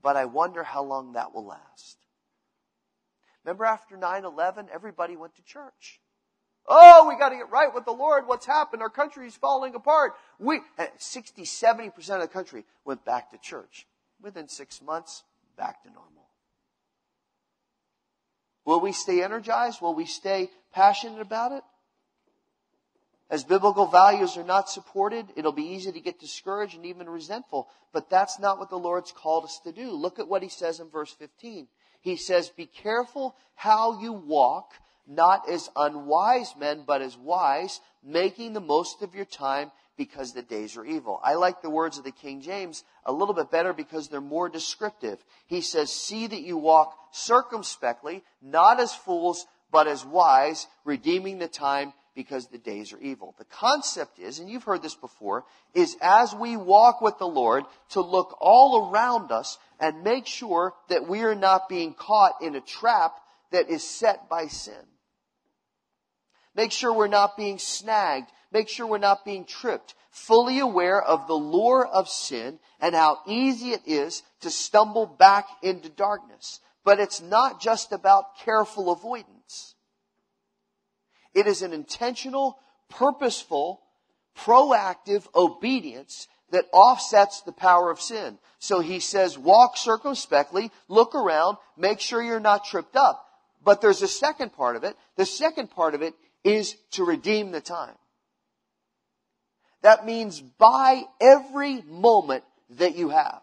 But 0.02 0.16
I 0.16 0.24
wonder 0.24 0.62
how 0.62 0.82
long 0.82 1.12
that 1.12 1.34
will 1.34 1.46
last. 1.46 1.98
Remember 3.44 3.64
after 3.64 3.96
9-11, 3.96 4.68
everybody 4.72 5.16
went 5.16 5.36
to 5.36 5.42
church. 5.42 6.00
Oh, 6.66 7.06
we 7.08 7.18
gotta 7.18 7.36
get 7.36 7.50
right 7.50 7.72
with 7.74 7.84
the 7.84 7.92
Lord. 7.92 8.26
What's 8.26 8.46
happened? 8.46 8.82
Our 8.82 8.90
country 8.90 9.26
is 9.26 9.34
falling 9.34 9.74
apart. 9.74 10.12
We, 10.38 10.60
eh, 10.78 10.88
60, 10.98 11.44
70% 11.44 12.22
of 12.22 12.28
the 12.28 12.28
country 12.32 12.64
went 12.84 13.04
back 13.04 13.30
to 13.30 13.38
church. 13.38 13.86
Within 14.20 14.48
six 14.48 14.82
months, 14.82 15.24
back 15.56 15.82
to 15.82 15.90
normal. 15.90 16.28
Will 18.64 18.80
we 18.80 18.92
stay 18.92 19.22
energized? 19.22 19.80
Will 19.80 19.94
we 19.94 20.04
stay 20.04 20.50
passionate 20.72 21.20
about 21.20 21.52
it? 21.52 21.64
As 23.30 23.44
biblical 23.44 23.86
values 23.86 24.36
are 24.36 24.44
not 24.44 24.68
supported, 24.68 25.26
it'll 25.36 25.52
be 25.52 25.68
easy 25.68 25.92
to 25.92 26.00
get 26.00 26.18
discouraged 26.18 26.74
and 26.74 26.84
even 26.84 27.08
resentful. 27.08 27.68
But 27.92 28.10
that's 28.10 28.40
not 28.40 28.58
what 28.58 28.70
the 28.70 28.78
Lord's 28.78 29.12
called 29.12 29.44
us 29.44 29.60
to 29.62 29.72
do. 29.72 29.92
Look 29.92 30.18
at 30.18 30.28
what 30.28 30.42
he 30.42 30.48
says 30.48 30.80
in 30.80 30.90
verse 30.90 31.12
15. 31.12 31.68
He 32.00 32.16
says, 32.16 32.48
Be 32.48 32.66
careful 32.66 33.36
how 33.54 34.00
you 34.00 34.12
walk, 34.12 34.72
not 35.06 35.48
as 35.48 35.70
unwise 35.76 36.54
men, 36.58 36.82
but 36.84 37.02
as 37.02 37.16
wise, 37.16 37.80
making 38.02 38.52
the 38.52 38.60
most 38.60 39.00
of 39.00 39.14
your 39.14 39.26
time 39.26 39.70
because 39.96 40.32
the 40.32 40.42
days 40.42 40.76
are 40.76 40.84
evil. 40.84 41.20
I 41.22 41.34
like 41.34 41.62
the 41.62 41.70
words 41.70 41.98
of 41.98 42.04
the 42.04 42.10
King 42.10 42.40
James 42.40 42.82
a 43.04 43.12
little 43.12 43.34
bit 43.34 43.50
better 43.50 43.72
because 43.72 44.08
they're 44.08 44.20
more 44.20 44.48
descriptive. 44.48 45.22
He 45.46 45.60
says, 45.60 45.92
See 45.92 46.26
that 46.26 46.40
you 46.40 46.56
walk 46.56 46.96
circumspectly, 47.12 48.24
not 48.42 48.80
as 48.80 48.92
fools, 48.92 49.46
but 49.70 49.86
as 49.86 50.04
wise, 50.04 50.66
redeeming 50.84 51.38
the 51.38 51.48
time 51.48 51.92
because 52.22 52.48
the 52.48 52.58
days 52.58 52.92
are 52.92 53.00
evil. 53.00 53.34
The 53.38 53.46
concept 53.46 54.18
is, 54.18 54.40
and 54.40 54.50
you've 54.50 54.64
heard 54.64 54.82
this 54.82 54.94
before, 54.94 55.46
is 55.72 55.96
as 56.02 56.34
we 56.34 56.54
walk 56.54 57.00
with 57.00 57.16
the 57.18 57.26
Lord 57.26 57.64
to 57.92 58.02
look 58.02 58.36
all 58.42 58.90
around 58.90 59.32
us 59.32 59.56
and 59.80 60.04
make 60.04 60.26
sure 60.26 60.74
that 60.90 61.08
we 61.08 61.22
are 61.22 61.34
not 61.34 61.66
being 61.70 61.94
caught 61.94 62.42
in 62.42 62.54
a 62.56 62.60
trap 62.60 63.14
that 63.52 63.70
is 63.70 63.82
set 63.82 64.28
by 64.28 64.48
sin. 64.48 64.74
Make 66.54 66.72
sure 66.72 66.92
we're 66.92 67.08
not 67.08 67.38
being 67.38 67.58
snagged. 67.58 68.28
Make 68.52 68.68
sure 68.68 68.86
we're 68.86 68.98
not 68.98 69.24
being 69.24 69.46
tripped. 69.46 69.94
Fully 70.10 70.58
aware 70.58 71.00
of 71.00 71.26
the 71.26 71.32
lure 71.32 71.86
of 71.86 72.06
sin 72.06 72.58
and 72.80 72.94
how 72.94 73.20
easy 73.26 73.70
it 73.70 73.86
is 73.86 74.22
to 74.42 74.50
stumble 74.50 75.06
back 75.06 75.46
into 75.62 75.88
darkness. 75.88 76.60
But 76.84 77.00
it's 77.00 77.22
not 77.22 77.62
just 77.62 77.92
about 77.92 78.36
careful 78.44 78.92
avoidance. 78.92 79.39
It 81.34 81.46
is 81.46 81.62
an 81.62 81.72
intentional, 81.72 82.58
purposeful, 82.88 83.80
proactive 84.36 85.26
obedience 85.34 86.28
that 86.50 86.66
offsets 86.72 87.42
the 87.42 87.52
power 87.52 87.90
of 87.90 88.00
sin. 88.00 88.38
So 88.58 88.80
he 88.80 89.00
says, 89.00 89.38
walk 89.38 89.76
circumspectly, 89.76 90.70
look 90.88 91.14
around, 91.14 91.58
make 91.76 92.00
sure 92.00 92.22
you're 92.22 92.40
not 92.40 92.64
tripped 92.64 92.96
up. 92.96 93.26
But 93.62 93.80
there's 93.80 94.02
a 94.02 94.08
second 94.08 94.52
part 94.52 94.76
of 94.76 94.84
it. 94.84 94.96
The 95.16 95.26
second 95.26 95.70
part 95.70 95.94
of 95.94 96.02
it 96.02 96.14
is 96.42 96.76
to 96.92 97.04
redeem 97.04 97.52
the 97.52 97.60
time. 97.60 97.94
That 99.82 100.04
means 100.04 100.40
buy 100.40 101.04
every 101.20 101.82
moment 101.82 102.44
that 102.70 102.96
you 102.96 103.10
have. 103.10 103.42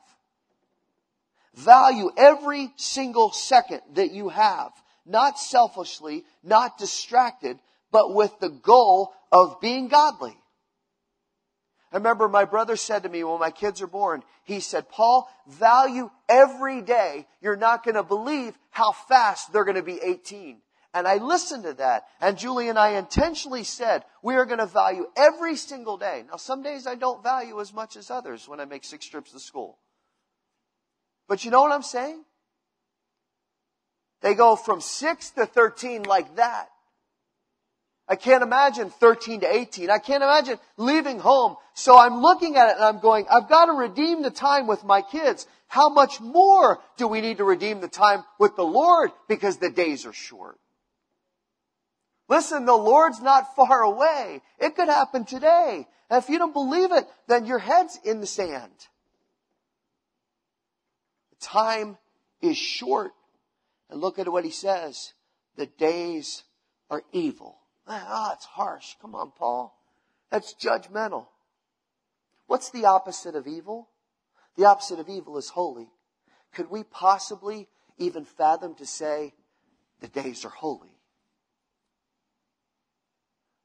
Value 1.56 2.12
every 2.16 2.72
single 2.76 3.32
second 3.32 3.82
that 3.94 4.12
you 4.12 4.30
have. 4.30 4.72
Not 5.06 5.40
selfishly, 5.40 6.26
not 6.44 6.78
distracted, 6.78 7.58
but 7.92 8.14
with 8.14 8.32
the 8.40 8.50
goal 8.50 9.14
of 9.32 9.60
being 9.62 9.88
godly. 9.88 10.38
I 11.92 11.98
remember 11.98 12.28
my 12.28 12.46
brother 12.46 12.76
said 12.76 13.04
to 13.04 13.10
me 13.10 13.24
when 13.24 13.40
my 13.40 13.52
kids 13.52 13.82
are 13.82 13.88
born, 13.88 14.24
he 14.44 14.60
said, 14.60 14.90
Paul, 14.90 15.30
value 15.48 16.10
every 16.28 16.82
day. 16.82 17.28
You're 17.42 17.56
not 17.56 17.84
going 17.84 17.96
to 17.96 18.04
believe 18.04 18.58
how 18.72 18.92
fast 18.92 19.54
they're 19.54 19.64
going 19.64 19.76
to 19.78 19.84
be 19.84 20.00
18. 20.04 20.62
And 20.94 21.08
I 21.08 21.18
listened 21.18 21.64
to 21.64 21.74
that. 21.76 22.06
And 22.20 22.38
Julie 22.38 22.70
and 22.70 22.78
I 22.78 22.98
intentionally 22.98 23.64
said, 23.64 24.04
we 24.22 24.36
are 24.36 24.46
going 24.46 24.60
to 24.60 24.66
value 24.66 25.08
every 25.16 25.56
single 25.56 25.98
day. 25.98 26.24
Now, 26.30 26.38
some 26.38 26.62
days 26.62 26.88
I 26.88 26.96
don't 26.96 27.24
value 27.24 27.60
as 27.62 27.74
much 27.74 27.96
as 27.96 28.12
others 28.12 28.48
when 28.48 28.60
I 28.60 28.66
make 28.66 28.84
six 28.84 29.06
trips 29.06 29.32
to 29.32 29.40
school. 29.40 29.78
But 31.28 31.46
you 31.46 31.52
know 31.52 31.62
what 31.62 31.72
I'm 31.72 31.84
saying? 31.84 32.24
They 34.22 34.34
go 34.34 34.56
from 34.56 34.82
six 34.82 35.30
to 35.32 35.46
13 35.46 36.04
like 36.04 36.36
that. 36.38 36.70
I 38.10 38.16
can't 38.16 38.43
imagine 38.43 38.89
13 38.89 39.41
to 39.41 39.53
18. 39.53 39.89
I 39.89 39.97
can't 39.97 40.24
imagine 40.24 40.58
leaving 40.78 41.20
home. 41.20 41.58
So 41.74 41.97
I'm 41.97 42.22
looking 42.22 42.55
at 42.55 42.70
it 42.70 42.76
and 42.76 42.86
I'm 42.86 42.99
going, 42.99 43.26
I've 43.30 43.49
got 43.49 43.66
to 43.66 43.74
redeem 43.74 44.22
the 44.22 44.32
time 44.32 44.66
with 44.66 44.84
my 44.86 45.01
kids. 45.01 45.45
How 45.68 45.89
much 45.89 46.22
more 46.22 46.80
do 46.95 47.08
we 47.08 47.20
need 47.20 47.38
to 47.38 47.43
redeem 47.43 47.82
the 47.82 47.89
time 47.89 48.24
with 48.39 48.55
the 48.55 48.64
Lord 48.64 49.12
because 49.28 49.58
the 49.58 49.70
days 49.70 50.05
are 50.05 50.14
short? 50.14 50.58
Listen, 52.30 52.66
the 52.66 52.76
Lord's 52.76 53.22
not 53.22 53.55
far 53.55 53.82
away. 53.82 54.41
It 54.60 54.76
could 54.76 54.88
happen 54.88 55.26
today. 55.26 55.86
And 56.10 56.24
if 56.24 56.30
you 56.30 56.39
don't 56.39 56.53
believe 56.53 56.93
it, 56.93 57.05
then 57.28 57.45
your 57.45 57.60
head's 57.60 57.99
in 58.05 58.22
the 58.22 58.28
sand. 58.28 58.72
The 61.32 61.45
time 61.45 61.97
is 62.41 62.58
short. 62.58 63.12
And 63.89 63.99
look 63.99 64.18
at 64.18 64.30
what 64.30 64.45
he 64.45 64.51
says. 64.51 65.14
The 65.58 65.66
days 65.66 66.43
are 66.89 67.03
evil. 67.12 67.58
Ah, 67.88 68.34
it's 68.34 68.46
harsh. 68.46 68.96
Come 69.02 69.16
on, 69.16 69.32
Paul. 69.32 69.78
That's 70.30 70.54
judgmental. 70.54 71.28
What's 72.48 72.70
the 72.70 72.86
opposite 72.86 73.36
of 73.36 73.48
evil? 73.48 73.90
The 74.56 74.66
opposite 74.66 75.00
of 75.00 75.10
evil 75.10 75.38
is 75.38 75.50
holy. 75.50 75.90
Could 76.54 76.70
we 76.70 76.84
possibly 76.84 77.68
even 77.98 78.26
fathom 78.26 78.76
to 78.76 78.86
say 78.86 79.34
the 80.00 80.08
days 80.08 80.44
are 80.46 80.50
holy? 80.50 80.98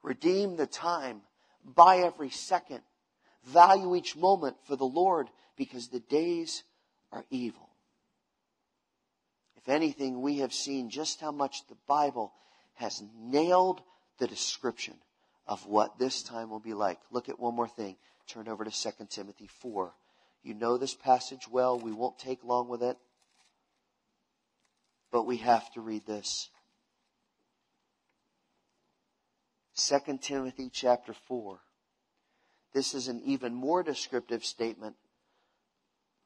Redeem 0.03 0.57
the 0.57 0.67
time. 0.67 1.23
Buy 1.65 1.99
every 1.99 2.31
second. 2.31 2.81
Value 3.45 3.97
each 3.97 4.17
moment 4.17 4.57
for 4.67 4.77
the 4.77 4.85
Lord 4.85 5.29
because 5.57 5.89
the 5.89 6.01
days 6.01 6.65
are 7.13 7.25
evil. 7.31 7.71
If 9.57 9.69
anything, 9.69 10.23
we 10.23 10.39
have 10.39 10.53
seen 10.53 10.91
just 10.91 11.21
how 11.21 11.31
much 11.31 11.67
the 11.69 11.77
Bible 11.87 12.33
has 12.75 13.03
nailed 13.17 13.81
the 14.19 14.27
description 14.27 14.95
of 15.47 15.67
what 15.67 15.99
this 15.99 16.23
time 16.23 16.51
will 16.51 16.61
be 16.61 16.75
like. 16.75 16.99
Look 17.11 17.29
at 17.29 17.41
one 17.41 17.55
more 17.55 17.69
thing. 17.69 17.97
Turn 18.27 18.49
over 18.49 18.65
to 18.65 18.71
2 18.71 19.07
Timothy 19.11 19.49
4. 19.61 19.93
You 20.43 20.55
know 20.55 20.77
this 20.77 20.95
passage 20.95 21.49
well. 21.51 21.79
We 21.79 21.93
won't 21.93 22.19
take 22.19 22.45
long 22.45 22.69
with 22.69 22.83
it. 22.83 22.97
But 25.11 25.27
we 25.27 25.39
have 25.39 25.71
to 25.75 25.81
read 25.81 26.07
this. 26.07 26.49
2 29.77 30.19
Timothy 30.21 30.71
chapter 30.73 31.13
4. 31.13 31.59
This 32.73 32.95
is 32.95 33.09
an 33.09 33.21
even 33.25 33.55
more 33.55 33.83
descriptive 33.83 34.45
statement 34.45 34.97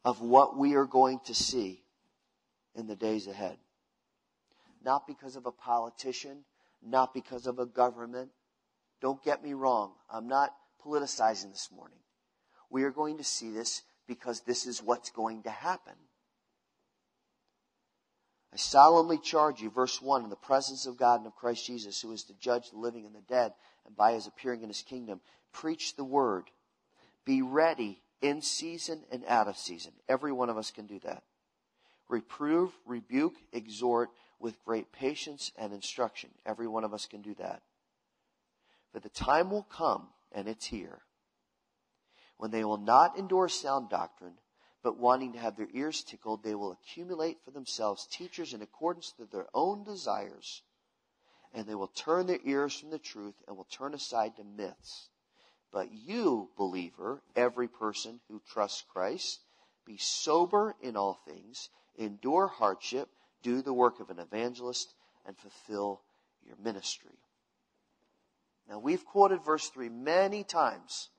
of 0.04 0.20
what 0.20 0.56
we 0.56 0.74
are 0.74 0.84
going 0.84 1.20
to 1.26 1.34
see 1.34 1.82
in 2.74 2.86
the 2.86 2.94
days 2.94 3.26
ahead. 3.26 3.56
Not 4.84 5.06
because 5.06 5.34
of 5.34 5.46
a 5.46 5.52
politician, 5.52 6.44
not 6.82 7.14
because 7.14 7.46
of 7.46 7.58
a 7.58 7.66
government. 7.66 8.30
Don't 9.00 9.22
get 9.22 9.42
me 9.42 9.52
wrong. 9.52 9.92
I'm 10.10 10.28
not 10.28 10.54
politicizing 10.84 11.52
this 11.52 11.68
morning. 11.74 11.98
We 12.70 12.84
are 12.84 12.90
going 12.90 13.18
to 13.18 13.24
see 13.24 13.50
this 13.50 13.82
because 14.06 14.40
this 14.40 14.66
is 14.66 14.82
what's 14.82 15.10
going 15.10 15.42
to 15.44 15.50
happen. 15.50 15.94
I 18.52 18.56
solemnly 18.56 19.18
charge 19.18 19.60
you, 19.60 19.70
verse 19.70 20.00
1, 20.00 20.24
in 20.24 20.30
the 20.30 20.36
presence 20.36 20.86
of 20.86 20.96
God 20.96 21.16
and 21.16 21.26
of 21.26 21.34
Christ 21.34 21.66
Jesus, 21.66 22.00
who 22.00 22.12
is 22.12 22.24
to 22.24 22.34
judge 22.38 22.70
the 22.70 22.78
living 22.78 23.04
and 23.04 23.14
the 23.14 23.20
dead, 23.20 23.52
and 23.84 23.96
by 23.96 24.12
his 24.12 24.26
appearing 24.26 24.62
in 24.62 24.68
his 24.68 24.82
kingdom, 24.82 25.20
preach 25.52 25.96
the 25.96 26.04
word. 26.04 26.44
Be 27.24 27.42
ready 27.42 28.00
in 28.22 28.40
season 28.40 29.02
and 29.10 29.24
out 29.28 29.48
of 29.48 29.58
season. 29.58 29.92
Every 30.08 30.32
one 30.32 30.48
of 30.48 30.56
us 30.56 30.70
can 30.70 30.86
do 30.86 31.00
that. 31.00 31.22
Reprove, 32.08 32.70
rebuke, 32.86 33.34
exhort 33.52 34.10
with 34.38 34.64
great 34.64 34.92
patience 34.92 35.52
and 35.56 35.72
instruction. 35.72 36.30
Every 36.44 36.68
one 36.68 36.84
of 36.84 36.92
us 36.94 37.06
can 37.06 37.22
do 37.22 37.34
that. 37.34 37.62
But 38.92 39.02
the 39.02 39.08
time 39.08 39.50
will 39.50 39.64
come, 39.64 40.08
and 40.32 40.48
it's 40.48 40.66
here, 40.66 41.02
when 42.36 42.50
they 42.50 42.64
will 42.64 42.78
not 42.78 43.18
endure 43.18 43.48
sound 43.48 43.88
doctrine, 43.88 44.38
but 44.82 44.98
wanting 44.98 45.32
to 45.32 45.38
have 45.38 45.56
their 45.56 45.68
ears 45.72 46.04
tickled, 46.04 46.42
they 46.42 46.54
will 46.54 46.72
accumulate 46.72 47.38
for 47.44 47.50
themselves 47.50 48.06
teachers 48.06 48.52
in 48.52 48.62
accordance 48.62 49.12
to 49.12 49.24
their 49.24 49.46
own 49.54 49.84
desires, 49.84 50.62
and 51.52 51.66
they 51.66 51.74
will 51.74 51.88
turn 51.88 52.26
their 52.26 52.38
ears 52.44 52.78
from 52.78 52.90
the 52.90 52.98
truth 52.98 53.34
and 53.48 53.56
will 53.56 53.64
turn 53.64 53.94
aside 53.94 54.36
to 54.36 54.44
myths. 54.44 55.08
But 55.72 55.92
you, 55.92 56.50
believer, 56.56 57.22
every 57.34 57.68
person 57.68 58.20
who 58.28 58.40
trusts 58.46 58.84
Christ, 58.88 59.40
be 59.84 59.96
sober 59.96 60.76
in 60.80 60.96
all 60.96 61.14
things, 61.26 61.70
endure 61.96 62.46
hardship, 62.46 63.08
do 63.46 63.62
the 63.62 63.72
work 63.72 64.00
of 64.00 64.10
an 64.10 64.18
evangelist, 64.18 64.92
and 65.24 65.38
fulfill 65.38 66.02
your 66.44 66.56
ministry. 66.56 67.18
Now, 68.68 68.80
we've 68.80 69.04
quoted 69.04 69.44
verse 69.44 69.68
3 69.68 69.88
many 69.88 70.42
times, 70.42 71.10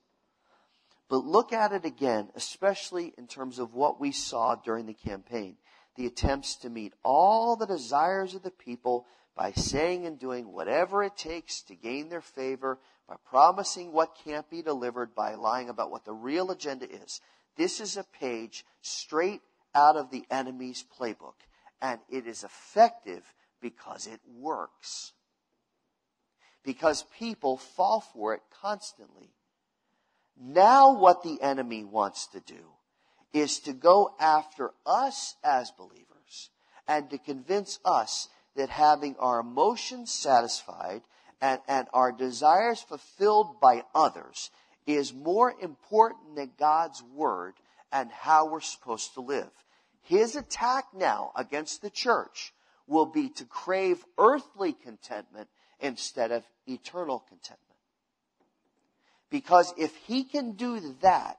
but 1.09 1.23
look 1.23 1.53
at 1.53 1.71
it 1.71 1.86
again, 1.86 2.28
especially 2.36 3.13
in 3.17 3.28
terms 3.28 3.59
of 3.59 3.73
what 3.73 4.01
we 4.01 4.11
saw 4.11 4.55
during 4.55 4.86
the 4.86 4.93
campaign 4.93 5.55
the 5.95 6.05
attempts 6.05 6.55
to 6.57 6.69
meet 6.69 6.93
all 7.03 7.55
the 7.55 7.65
desires 7.65 8.36
of 8.36 8.43
the 8.43 8.51
people 8.51 9.07
by 9.36 9.51
saying 9.51 10.05
and 10.05 10.19
doing 10.19 10.53
whatever 10.53 11.03
it 11.03 11.17
takes 11.17 11.61
to 11.63 11.75
gain 11.75 12.09
their 12.09 12.21
favor, 12.21 12.78
by 13.07 13.15
promising 13.25 13.91
what 13.91 14.17
can't 14.23 14.49
be 14.49 14.61
delivered, 14.61 15.15
by 15.15 15.34
lying 15.34 15.69
about 15.69 15.89
what 15.89 16.05
the 16.05 16.13
real 16.13 16.51
agenda 16.51 16.86
is. 16.88 17.19
This 17.55 17.80
is 17.80 17.97
a 17.97 18.03
page 18.03 18.63
straight 18.82 19.41
out 19.73 19.95
of 19.95 20.11
the 20.11 20.25
enemy's 20.30 20.84
playbook, 20.99 21.39
and 21.82 21.99
it 22.09 22.28
is 22.28 22.43
effective 22.43 23.23
because 23.61 24.07
it 24.07 24.19
works 24.39 25.13
because 26.67 27.05
people 27.17 27.55
fall 27.55 28.01
for 28.01 28.34
it 28.34 28.41
constantly. 28.61 29.30
Now, 30.38 30.99
what 30.99 31.23
the 31.23 31.41
enemy 31.41 31.86
wants 31.86 32.28
to 32.34 32.41
do 32.41 32.73
is 33.32 33.59
to 33.61 33.71
go 33.71 34.13
after 34.19 34.71
us 34.86 35.36
as 35.45 35.71
believers 35.71 36.49
and 36.86 37.09
to 37.09 37.17
convince 37.17 37.80
us 37.86 38.28
that 38.57 38.69
having 38.69 39.15
our 39.17 39.39
emotions 39.39 40.11
satisfied 40.11 41.03
and, 41.39 41.61
and 41.69 41.88
our 41.93 42.11
desires 42.11 42.82
fulfilled 42.82 43.61
by 43.61 43.84
others 43.95 44.51
is 44.86 45.13
more 45.13 45.53
important 45.61 46.36
than 46.36 46.51
God's 46.59 47.01
word 47.01 47.53
and 47.93 48.11
how 48.11 48.45
we're 48.49 48.59
supposed 48.59 49.13
to 49.13 49.21
live. 49.21 49.51
His 50.07 50.37
attack 50.37 50.85
now 50.93 51.31
against 51.35 51.81
the 51.81 51.89
church 51.89 52.53
will 52.87 53.05
be 53.05 53.27
to 53.31 53.43
crave 53.43 54.05
earthly 54.17 54.71
contentment 54.71 55.49
instead 55.81 56.31
of 56.31 56.43
eternal 56.65 57.19
contentment. 57.27 57.61
Because 59.29 59.73
if 59.77 59.93
he 60.07 60.23
can 60.23 60.53
do 60.53 60.95
that, 61.01 61.37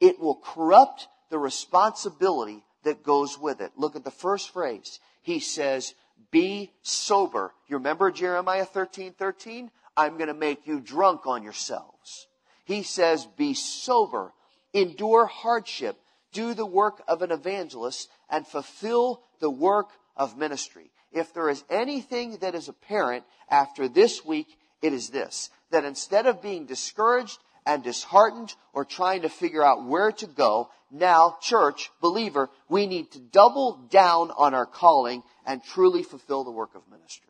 it 0.00 0.18
will 0.18 0.34
corrupt 0.34 1.06
the 1.30 1.38
responsibility 1.38 2.64
that 2.82 3.04
goes 3.04 3.38
with 3.38 3.60
it. 3.60 3.70
Look 3.76 3.94
at 3.94 4.02
the 4.02 4.10
first 4.10 4.52
phrase. 4.52 4.98
He 5.22 5.38
says, 5.38 5.94
be 6.32 6.72
sober. 6.82 7.52
You 7.68 7.76
remember 7.76 8.10
Jeremiah 8.10 8.64
13, 8.64 9.12
13? 9.12 9.70
I'm 9.96 10.16
going 10.16 10.26
to 10.26 10.34
make 10.34 10.66
you 10.66 10.80
drunk 10.80 11.28
on 11.28 11.44
yourselves. 11.44 12.26
He 12.64 12.82
says, 12.82 13.26
be 13.36 13.54
sober, 13.54 14.32
endure 14.72 15.26
hardship, 15.26 15.96
do 16.32 16.54
the 16.54 16.66
work 16.66 17.02
of 17.08 17.22
an 17.22 17.32
evangelist, 17.32 18.08
and 18.28 18.46
fulfill 18.46 19.22
the 19.40 19.50
work 19.50 19.88
of 20.16 20.36
ministry 20.36 20.90
if 21.12 21.34
there 21.34 21.48
is 21.48 21.64
anything 21.70 22.38
that 22.40 22.54
is 22.54 22.68
apparent 22.68 23.24
after 23.48 23.88
this 23.88 24.24
week, 24.24 24.46
it 24.82 24.92
is 24.92 25.10
this. 25.10 25.50
That 25.70 25.84
instead 25.84 26.26
of 26.26 26.42
being 26.42 26.66
discouraged 26.66 27.38
and 27.66 27.82
disheartened 27.82 28.54
or 28.72 28.84
trying 28.84 29.22
to 29.22 29.28
figure 29.28 29.64
out 29.64 29.84
where 29.84 30.12
to 30.12 30.26
go, 30.26 30.70
now, 30.90 31.36
church, 31.40 31.90
believer, 32.00 32.48
we 32.68 32.86
need 32.86 33.12
to 33.12 33.20
double 33.20 33.88
down 33.90 34.30
on 34.36 34.54
our 34.54 34.66
calling 34.66 35.22
and 35.46 35.62
truly 35.62 36.02
fulfill 36.02 36.44
the 36.44 36.50
work 36.50 36.74
of 36.74 36.88
ministry. 36.90 37.28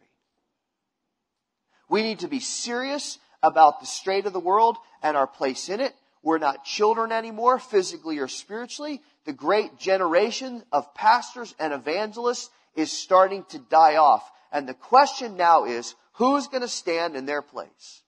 We 1.89 2.03
need 2.03 2.21
to 2.21 2.29
be 2.29 2.41
serious 2.41 3.19
about 3.43 3.81
the 3.81 3.87
state 3.87 4.27
of 4.27 4.33
the 4.33 4.41
world 4.41 4.77
and 5.03 5.17
our 5.17 5.27
place 5.27 5.69
in 5.69 5.81
it. 5.81 5.95
We're 6.23 6.39
not 6.39 6.65
children 6.65 7.13
anymore, 7.13 7.59
physically 7.59 8.19
or 8.19 8.29
spiritually. 8.29 9.01
The 9.25 9.33
great 9.33 9.79
generation 9.79 10.63
of 10.71 10.95
pastors 10.95 11.55
and 11.59 11.73
evangelists 11.73 12.51
is 12.75 12.93
starting 12.93 13.45
to 13.51 13.59
die 13.59 13.97
off. 13.97 14.31
And 14.53 14.69
the 14.69 14.75
question 14.75 15.37
now 15.37 15.65
is, 15.65 15.95
who's 16.15 16.49
going 16.49 16.63
to 16.63 16.69
stand 16.69 17.17
in 17.17 17.27
their 17.27 17.43
place? 17.43 18.03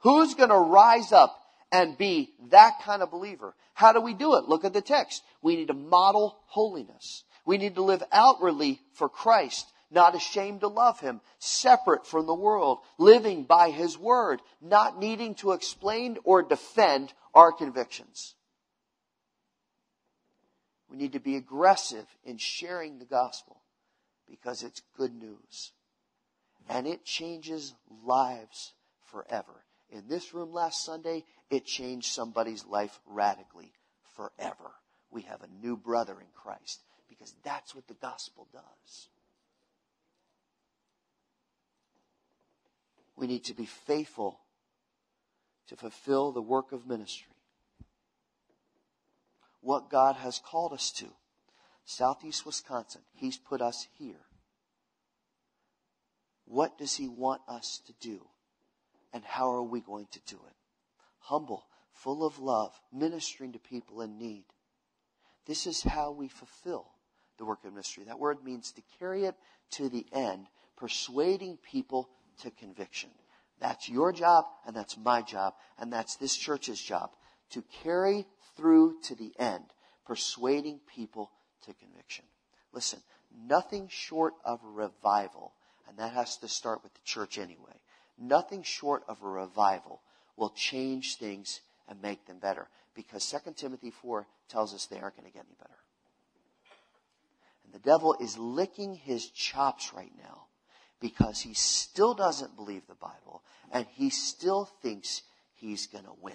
Who's 0.00 0.34
going 0.34 0.50
to 0.50 0.58
rise 0.58 1.12
up 1.12 1.36
and 1.72 1.98
be 1.98 2.30
that 2.50 2.80
kind 2.82 3.02
of 3.02 3.10
believer? 3.10 3.54
How 3.74 3.92
do 3.92 4.00
we 4.00 4.14
do 4.14 4.36
it? 4.36 4.48
Look 4.48 4.64
at 4.64 4.72
the 4.72 4.80
text. 4.80 5.22
We 5.42 5.56
need 5.56 5.68
to 5.68 5.74
model 5.74 6.38
holiness. 6.46 7.24
We 7.46 7.58
need 7.58 7.76
to 7.76 7.82
live 7.82 8.02
outwardly 8.12 8.80
for 8.92 9.08
Christ, 9.08 9.66
not 9.90 10.14
ashamed 10.14 10.60
to 10.60 10.68
love 10.68 11.00
Him, 11.00 11.20
separate 11.38 12.06
from 12.06 12.26
the 12.26 12.34
world, 12.34 12.78
living 12.98 13.44
by 13.44 13.70
His 13.70 13.96
word, 13.98 14.40
not 14.60 14.98
needing 14.98 15.34
to 15.36 15.52
explain 15.52 16.18
or 16.24 16.42
defend 16.42 17.12
our 17.34 17.52
convictions. 17.52 18.34
We 20.90 20.96
need 20.96 21.12
to 21.12 21.20
be 21.20 21.36
aggressive 21.36 22.06
in 22.24 22.38
sharing 22.38 22.98
the 22.98 23.04
gospel 23.04 23.62
because 24.28 24.62
it's 24.62 24.82
good 24.96 25.14
news. 25.14 25.72
And 26.68 26.86
it 26.86 27.04
changes 27.04 27.74
lives 28.04 28.74
forever. 29.10 29.64
In 29.90 30.08
this 30.08 30.34
room 30.34 30.52
last 30.52 30.84
Sunday, 30.84 31.24
it 31.50 31.64
changed 31.64 32.12
somebody's 32.12 32.66
life 32.66 33.00
radically 33.06 33.72
forever. 34.16 34.72
We 35.10 35.22
have 35.22 35.42
a 35.42 35.64
new 35.64 35.76
brother 35.76 36.20
in 36.20 36.26
Christ 36.34 36.82
because 37.08 37.34
that's 37.42 37.74
what 37.74 37.88
the 37.88 37.94
gospel 37.94 38.48
does. 38.52 39.08
We 43.18 43.26
need 43.26 43.44
to 43.44 43.54
be 43.54 43.66
faithful 43.66 44.38
to 45.66 45.76
fulfill 45.76 46.30
the 46.30 46.40
work 46.40 46.70
of 46.70 46.86
ministry 46.86 47.34
what 49.60 49.90
God 49.90 50.14
has 50.16 50.38
called 50.38 50.72
us 50.72 50.92
to. 50.92 51.06
Southeast 51.84 52.46
Wisconsin, 52.46 53.02
He's 53.12 53.36
put 53.36 53.60
us 53.60 53.88
here. 53.98 54.24
What 56.44 56.78
does 56.78 56.94
He 56.94 57.08
want 57.08 57.42
us 57.48 57.82
to 57.86 57.92
do? 58.00 58.24
And 59.12 59.24
how 59.24 59.50
are 59.52 59.62
we 59.62 59.80
going 59.80 60.06
to 60.12 60.20
do 60.26 60.36
it? 60.46 60.54
Humble, 61.18 61.66
full 61.92 62.24
of 62.24 62.38
love, 62.38 62.72
ministering 62.92 63.52
to 63.52 63.58
people 63.58 64.00
in 64.00 64.16
need. 64.16 64.44
This 65.46 65.66
is 65.66 65.82
how 65.82 66.12
we 66.12 66.28
fulfill 66.28 66.86
the 67.36 67.44
work 67.44 67.64
of 67.64 67.72
ministry. 67.72 68.04
That 68.04 68.20
word 68.20 68.44
means 68.44 68.70
to 68.72 68.82
carry 68.98 69.24
it 69.24 69.34
to 69.72 69.88
the 69.88 70.06
end, 70.12 70.46
persuading 70.76 71.58
people 71.62 72.10
to 72.42 72.50
conviction. 72.50 73.10
That's 73.60 73.88
your 73.88 74.12
job, 74.12 74.44
and 74.66 74.74
that's 74.74 74.96
my 74.96 75.22
job, 75.22 75.54
and 75.78 75.92
that's 75.92 76.16
this 76.16 76.36
church's 76.36 76.80
job 76.80 77.10
to 77.50 77.62
carry 77.82 78.26
through 78.56 79.00
to 79.04 79.14
the 79.14 79.32
end, 79.38 79.64
persuading 80.06 80.80
people 80.94 81.30
to 81.66 81.74
conviction. 81.74 82.24
Listen, 82.72 83.00
nothing 83.46 83.88
short 83.90 84.34
of 84.44 84.60
revival, 84.62 85.52
and 85.88 85.98
that 85.98 86.12
has 86.12 86.36
to 86.38 86.48
start 86.48 86.82
with 86.82 86.94
the 86.94 87.00
church 87.04 87.38
anyway, 87.38 87.80
nothing 88.18 88.62
short 88.62 89.02
of 89.08 89.22
a 89.22 89.28
revival 89.28 90.02
will 90.36 90.50
change 90.50 91.16
things 91.16 91.60
and 91.88 92.00
make 92.02 92.26
them 92.26 92.38
better. 92.38 92.68
Because 92.94 93.28
2 93.30 93.52
Timothy 93.54 93.90
4 93.90 94.26
tells 94.48 94.74
us 94.74 94.86
they 94.86 95.00
aren't 95.00 95.16
going 95.16 95.30
to 95.30 95.32
get 95.32 95.46
any 95.46 95.56
better. 95.58 95.78
And 97.64 97.72
the 97.72 97.84
devil 97.84 98.16
is 98.20 98.38
licking 98.38 98.94
his 98.94 99.30
chops 99.30 99.92
right 99.94 100.12
now 100.16 100.47
because 101.00 101.40
he 101.40 101.54
still 101.54 102.14
doesn't 102.14 102.56
believe 102.56 102.86
the 102.86 102.94
Bible 102.94 103.42
and 103.70 103.86
he 103.94 104.10
still 104.10 104.64
thinks 104.64 105.22
he's 105.54 105.86
going 105.86 106.04
to 106.04 106.16
win. 106.20 106.34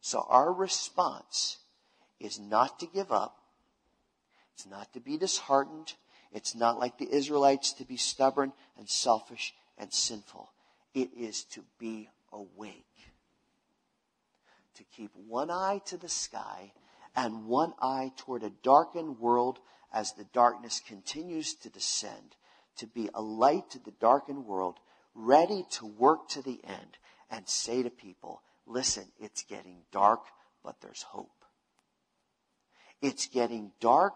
So 0.00 0.26
our 0.28 0.52
response 0.52 1.58
is 2.18 2.38
not 2.38 2.80
to 2.80 2.86
give 2.86 3.12
up. 3.12 3.36
It's 4.54 4.66
not 4.66 4.92
to 4.94 5.00
be 5.00 5.16
disheartened. 5.16 5.94
It's 6.32 6.54
not 6.54 6.78
like 6.78 6.98
the 6.98 7.12
Israelites 7.12 7.72
to 7.74 7.84
be 7.84 7.96
stubborn 7.96 8.52
and 8.76 8.88
selfish 8.88 9.54
and 9.78 9.92
sinful. 9.92 10.50
It 10.94 11.10
is 11.16 11.44
to 11.44 11.62
be 11.78 12.08
awake. 12.32 12.86
To 14.76 14.84
keep 14.96 15.10
one 15.14 15.50
eye 15.50 15.80
to 15.86 15.96
the 15.96 16.08
sky 16.08 16.72
and 17.14 17.46
one 17.46 17.74
eye 17.80 18.12
toward 18.16 18.42
a 18.42 18.50
darkened 18.50 19.18
world 19.18 19.58
as 19.92 20.12
the 20.12 20.24
darkness 20.24 20.80
continues 20.80 21.54
to 21.54 21.68
descend. 21.68 22.36
To 22.78 22.86
be 22.86 23.08
a 23.14 23.22
light 23.22 23.70
to 23.70 23.78
the 23.78 23.92
darkened 23.92 24.46
world, 24.46 24.78
ready 25.14 25.66
to 25.72 25.86
work 25.86 26.28
to 26.30 26.42
the 26.42 26.60
end 26.64 26.98
and 27.30 27.48
say 27.48 27.82
to 27.82 27.90
people, 27.90 28.42
Listen, 28.66 29.04
it's 29.18 29.42
getting 29.42 29.82
dark, 29.90 30.20
but 30.64 30.80
there's 30.80 31.02
hope. 31.02 31.44
It's 33.00 33.26
getting 33.26 33.72
dark, 33.80 34.14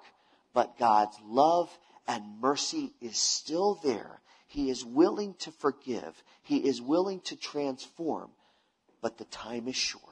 but 0.55 0.79
God's 0.79 1.17
love 1.25 1.77
and 2.07 2.41
mercy 2.41 2.93
is 3.01 3.19
still 3.19 3.81
there. 3.83 4.21
He 4.47 4.71
is 4.71 4.85
willing 4.85 5.35
to 5.41 5.51
forgive. 5.51 6.23
He 6.43 6.59
is 6.59 6.81
willing 6.81 7.21
to 7.23 7.37
transform, 7.37 8.31
but 9.03 9.19
the 9.19 9.25
time 9.25 9.67
is 9.67 9.75
short. 9.75 10.05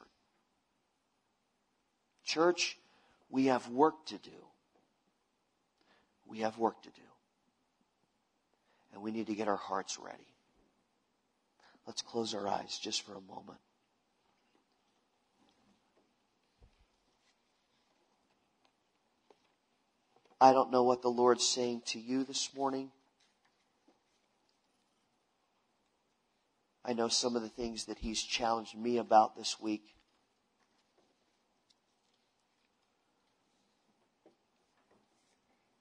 Church, 2.25 2.77
we 3.29 3.45
have 3.45 3.69
work 3.69 4.05
to 4.07 4.17
do. 4.17 4.31
We 6.27 6.39
have 6.39 6.57
work 6.57 6.81
to 6.83 6.89
do. 6.89 7.04
And 8.95 9.03
we 9.03 9.11
need 9.11 9.27
to 9.27 9.35
get 9.35 9.49
our 9.49 9.57
hearts 9.57 9.99
ready. 10.01 10.25
Let's 11.85 12.01
close 12.01 12.33
our 12.33 12.47
eyes 12.47 12.79
just 12.81 13.01
for 13.01 13.11
a 13.11 13.21
moment. 13.21 13.59
I 20.39 20.53
don't 20.53 20.71
know 20.71 20.83
what 20.83 21.01
the 21.01 21.09
Lord's 21.09 21.45
saying 21.45 21.81
to 21.87 21.99
you 21.99 22.23
this 22.23 22.55
morning. 22.55 22.89
I 26.85 26.93
know 26.93 27.09
some 27.09 27.35
of 27.35 27.41
the 27.41 27.49
things 27.49 27.85
that 27.85 27.97
He's 27.97 28.21
challenged 28.23 28.77
me 28.77 28.97
about 28.97 29.35
this 29.35 29.59
week. 29.59 29.93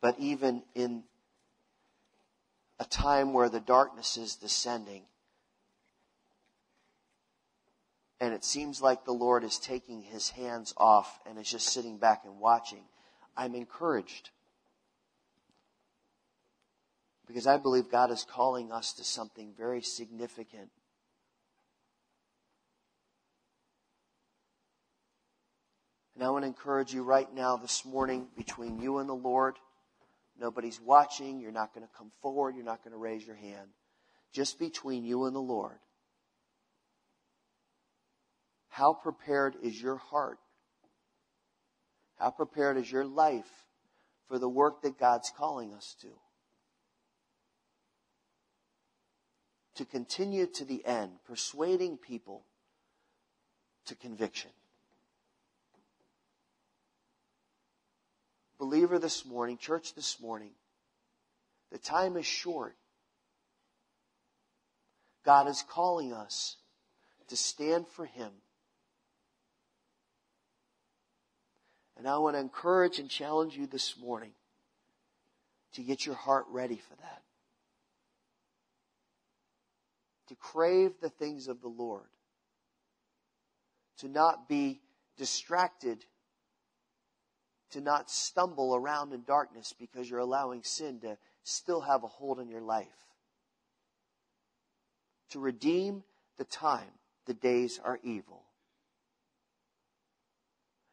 But 0.00 0.16
even 0.18 0.64
in 0.74 1.04
a 2.84 2.88
time 2.88 3.32
where 3.32 3.48
the 3.48 3.60
darkness 3.60 4.16
is 4.16 4.36
descending, 4.36 5.02
and 8.20 8.34
it 8.34 8.44
seems 8.44 8.80
like 8.80 9.04
the 9.04 9.12
Lord 9.12 9.42
is 9.42 9.58
taking 9.58 10.02
his 10.02 10.30
hands 10.30 10.74
off 10.76 11.18
and 11.26 11.38
is 11.38 11.50
just 11.50 11.68
sitting 11.68 11.98
back 11.98 12.22
and 12.24 12.38
watching, 12.38 12.84
I'm 13.36 13.54
encouraged. 13.54 14.30
Because 17.26 17.46
I 17.46 17.56
believe 17.56 17.90
God 17.90 18.10
is 18.10 18.26
calling 18.28 18.70
us 18.70 18.92
to 18.94 19.04
something 19.04 19.54
very 19.56 19.80
significant. 19.80 20.68
And 26.14 26.22
I 26.22 26.30
want 26.30 26.44
to 26.44 26.48
encourage 26.48 26.92
you 26.92 27.02
right 27.02 27.32
now 27.34 27.56
this 27.56 27.84
morning 27.84 28.28
between 28.36 28.78
you 28.78 28.98
and 28.98 29.08
the 29.08 29.14
Lord. 29.14 29.56
Nobody's 30.38 30.80
watching. 30.80 31.40
You're 31.40 31.52
not 31.52 31.74
going 31.74 31.86
to 31.86 31.92
come 31.96 32.10
forward. 32.20 32.56
You're 32.56 32.64
not 32.64 32.82
going 32.82 32.92
to 32.92 32.98
raise 32.98 33.26
your 33.26 33.36
hand. 33.36 33.68
Just 34.32 34.58
between 34.58 35.04
you 35.04 35.24
and 35.24 35.34
the 35.34 35.40
Lord. 35.40 35.78
How 38.68 38.92
prepared 38.92 39.54
is 39.62 39.80
your 39.80 39.96
heart? 39.96 40.38
How 42.18 42.30
prepared 42.30 42.76
is 42.76 42.90
your 42.90 43.04
life 43.04 43.66
for 44.28 44.38
the 44.38 44.48
work 44.48 44.82
that 44.82 44.98
God's 44.98 45.30
calling 45.36 45.72
us 45.72 45.94
to? 46.00 46.08
To 49.76 49.84
continue 49.84 50.46
to 50.46 50.64
the 50.64 50.84
end, 50.84 51.12
persuading 51.26 51.98
people 51.98 52.44
to 53.86 53.94
conviction. 53.94 54.50
Believer 58.64 58.98
this 58.98 59.24
morning, 59.24 59.58
church 59.58 59.94
this 59.94 60.20
morning, 60.20 60.52
the 61.70 61.78
time 61.78 62.16
is 62.16 62.26
short. 62.26 62.76
God 65.24 65.48
is 65.48 65.64
calling 65.68 66.12
us 66.12 66.56
to 67.28 67.36
stand 67.36 67.86
for 67.88 68.04
Him 68.04 68.30
And 71.96 72.08
I 72.08 72.18
want 72.18 72.36
to 72.36 72.40
encourage 72.40 72.98
and 72.98 73.08
challenge 73.08 73.56
you 73.56 73.66
this 73.66 73.96
morning 73.98 74.32
to 75.74 75.82
get 75.82 76.04
your 76.04 76.14
heart 76.14 76.44
ready 76.50 76.76
for 76.76 76.94
that. 76.96 77.22
To 80.28 80.34
crave 80.34 80.92
the 81.00 81.08
things 81.08 81.48
of 81.48 81.60
the 81.60 81.68
Lord. 81.68 82.08
To 83.98 84.08
not 84.08 84.48
be 84.48 84.80
distracted. 85.16 86.04
To 87.70 87.80
not 87.80 88.10
stumble 88.10 88.76
around 88.76 89.12
in 89.12 89.24
darkness 89.24 89.74
because 89.78 90.08
you're 90.08 90.20
allowing 90.20 90.62
sin 90.62 91.00
to 91.00 91.18
still 91.42 91.80
have 91.80 92.04
a 92.04 92.08
hold 92.08 92.38
on 92.38 92.48
your 92.48 92.60
life. 92.60 92.86
To 95.30 95.40
redeem 95.40 96.04
the 96.38 96.44
time, 96.44 96.92
the 97.26 97.34
days 97.34 97.80
are 97.82 97.98
evil. 98.04 98.44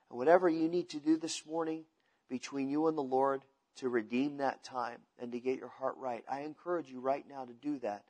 And 0.10 0.18
whatever 0.18 0.50
you 0.50 0.68
need 0.68 0.90
to 0.90 1.00
do 1.00 1.18
this 1.18 1.46
morning 1.46 1.84
between 2.30 2.70
you 2.70 2.88
and 2.88 2.98
the 2.98 3.04
Lord 3.04 3.44
to 3.78 3.88
redeem 3.88 4.38
that 4.38 4.64
time 4.64 5.00
and 5.20 5.32
to 5.32 5.40
get 5.40 5.60
your 5.60 5.70
heart 5.70 5.96
right, 5.98 6.24
I 6.30 6.42
encourage 6.42 6.90
you 6.90 7.00
right 7.00 7.26
now 7.30 7.46
to 7.46 7.54
do 7.54 7.80
that. 7.80 8.04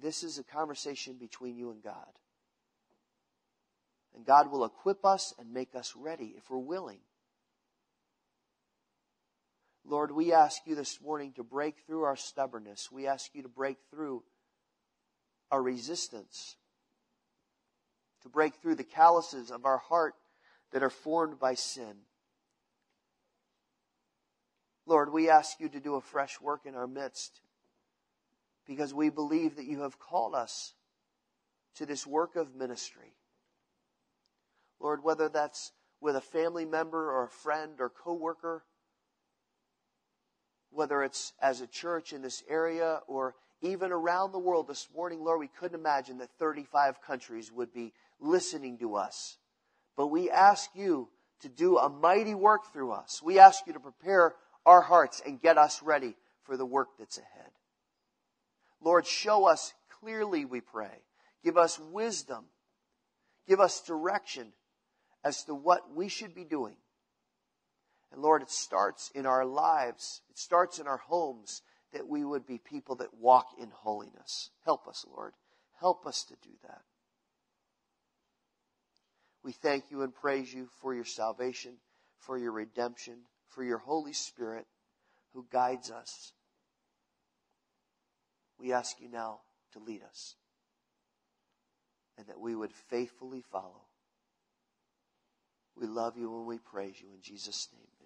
This 0.00 0.22
is 0.22 0.38
a 0.38 0.42
conversation 0.42 1.14
between 1.14 1.56
you 1.56 1.70
and 1.70 1.82
God. 1.82 2.08
And 4.16 4.24
God 4.24 4.50
will 4.50 4.64
equip 4.64 5.04
us 5.04 5.34
and 5.38 5.52
make 5.52 5.74
us 5.74 5.94
ready 5.94 6.34
if 6.36 6.50
we're 6.50 6.58
willing. 6.58 6.98
Lord, 9.88 10.12
we 10.12 10.34
ask 10.34 10.66
you 10.66 10.74
this 10.74 11.00
morning 11.00 11.32
to 11.36 11.42
break 11.42 11.76
through 11.86 12.02
our 12.02 12.16
stubbornness. 12.16 12.92
We 12.92 13.06
ask 13.06 13.34
you 13.34 13.42
to 13.42 13.48
break 13.48 13.78
through 13.90 14.22
our 15.50 15.62
resistance, 15.62 16.56
to 18.22 18.28
break 18.28 18.56
through 18.56 18.74
the 18.74 18.84
calluses 18.84 19.50
of 19.50 19.64
our 19.64 19.78
heart 19.78 20.14
that 20.72 20.82
are 20.82 20.90
formed 20.90 21.38
by 21.38 21.54
sin. 21.54 21.94
Lord, 24.84 25.10
we 25.10 25.30
ask 25.30 25.58
you 25.58 25.70
to 25.70 25.80
do 25.80 25.94
a 25.94 26.02
fresh 26.02 26.38
work 26.38 26.66
in 26.66 26.74
our 26.74 26.86
midst 26.86 27.40
because 28.66 28.92
we 28.92 29.08
believe 29.08 29.56
that 29.56 29.64
you 29.64 29.80
have 29.80 29.98
called 29.98 30.34
us 30.34 30.74
to 31.76 31.86
this 31.86 32.06
work 32.06 32.36
of 32.36 32.54
ministry. 32.54 33.14
Lord, 34.80 35.02
whether 35.02 35.30
that's 35.30 35.72
with 35.98 36.14
a 36.14 36.20
family 36.20 36.66
member 36.66 37.10
or 37.10 37.24
a 37.24 37.30
friend 37.30 37.80
or 37.80 37.88
coworker, 37.88 38.64
whether 40.70 41.02
it's 41.02 41.32
as 41.40 41.60
a 41.60 41.66
church 41.66 42.12
in 42.12 42.22
this 42.22 42.42
area 42.48 43.00
or 43.06 43.34
even 43.60 43.90
around 43.90 44.32
the 44.32 44.38
world 44.38 44.68
this 44.68 44.88
morning, 44.94 45.24
Lord, 45.24 45.40
we 45.40 45.48
couldn't 45.48 45.78
imagine 45.78 46.18
that 46.18 46.30
35 46.38 47.02
countries 47.02 47.50
would 47.52 47.72
be 47.72 47.92
listening 48.20 48.78
to 48.78 48.94
us. 48.94 49.36
But 49.96 50.08
we 50.08 50.30
ask 50.30 50.70
you 50.74 51.08
to 51.40 51.48
do 51.48 51.78
a 51.78 51.88
mighty 51.88 52.34
work 52.34 52.72
through 52.72 52.92
us. 52.92 53.20
We 53.22 53.38
ask 53.38 53.66
you 53.66 53.72
to 53.72 53.80
prepare 53.80 54.34
our 54.64 54.80
hearts 54.80 55.22
and 55.24 55.40
get 55.40 55.58
us 55.58 55.82
ready 55.82 56.14
for 56.42 56.56
the 56.56 56.66
work 56.66 56.88
that's 56.98 57.18
ahead. 57.18 57.50
Lord, 58.80 59.06
show 59.06 59.46
us 59.46 59.74
clearly, 60.00 60.44
we 60.44 60.60
pray. 60.60 61.02
Give 61.44 61.56
us 61.56 61.78
wisdom. 61.78 62.44
Give 63.48 63.60
us 63.60 63.80
direction 63.82 64.52
as 65.24 65.44
to 65.44 65.54
what 65.54 65.94
we 65.94 66.08
should 66.08 66.34
be 66.34 66.44
doing. 66.44 66.76
And 68.12 68.22
Lord, 68.22 68.42
it 68.42 68.50
starts 68.50 69.10
in 69.14 69.26
our 69.26 69.44
lives. 69.44 70.22
It 70.30 70.38
starts 70.38 70.78
in 70.78 70.86
our 70.86 70.96
homes 70.96 71.62
that 71.92 72.08
we 72.08 72.24
would 72.24 72.46
be 72.46 72.58
people 72.58 72.96
that 72.96 73.14
walk 73.18 73.48
in 73.60 73.70
holiness. 73.70 74.50
Help 74.64 74.86
us, 74.86 75.04
Lord. 75.08 75.32
Help 75.80 76.06
us 76.06 76.24
to 76.24 76.34
do 76.42 76.54
that. 76.62 76.82
We 79.42 79.52
thank 79.52 79.90
you 79.90 80.02
and 80.02 80.14
praise 80.14 80.52
you 80.52 80.68
for 80.80 80.94
your 80.94 81.04
salvation, 81.04 81.74
for 82.18 82.36
your 82.36 82.52
redemption, 82.52 83.14
for 83.48 83.62
your 83.62 83.78
Holy 83.78 84.12
Spirit 84.12 84.66
who 85.32 85.46
guides 85.50 85.90
us. 85.90 86.32
We 88.58 88.72
ask 88.72 89.00
you 89.00 89.08
now 89.08 89.40
to 89.72 89.78
lead 89.78 90.02
us 90.02 90.34
and 92.16 92.26
that 92.26 92.40
we 92.40 92.54
would 92.54 92.72
faithfully 92.72 93.42
follow. 93.52 93.82
We 95.76 95.86
love 95.86 96.16
you 96.16 96.36
and 96.36 96.46
we 96.46 96.58
praise 96.58 96.96
you 97.00 97.08
in 97.14 97.22
Jesus' 97.22 97.68
name. 97.72 97.97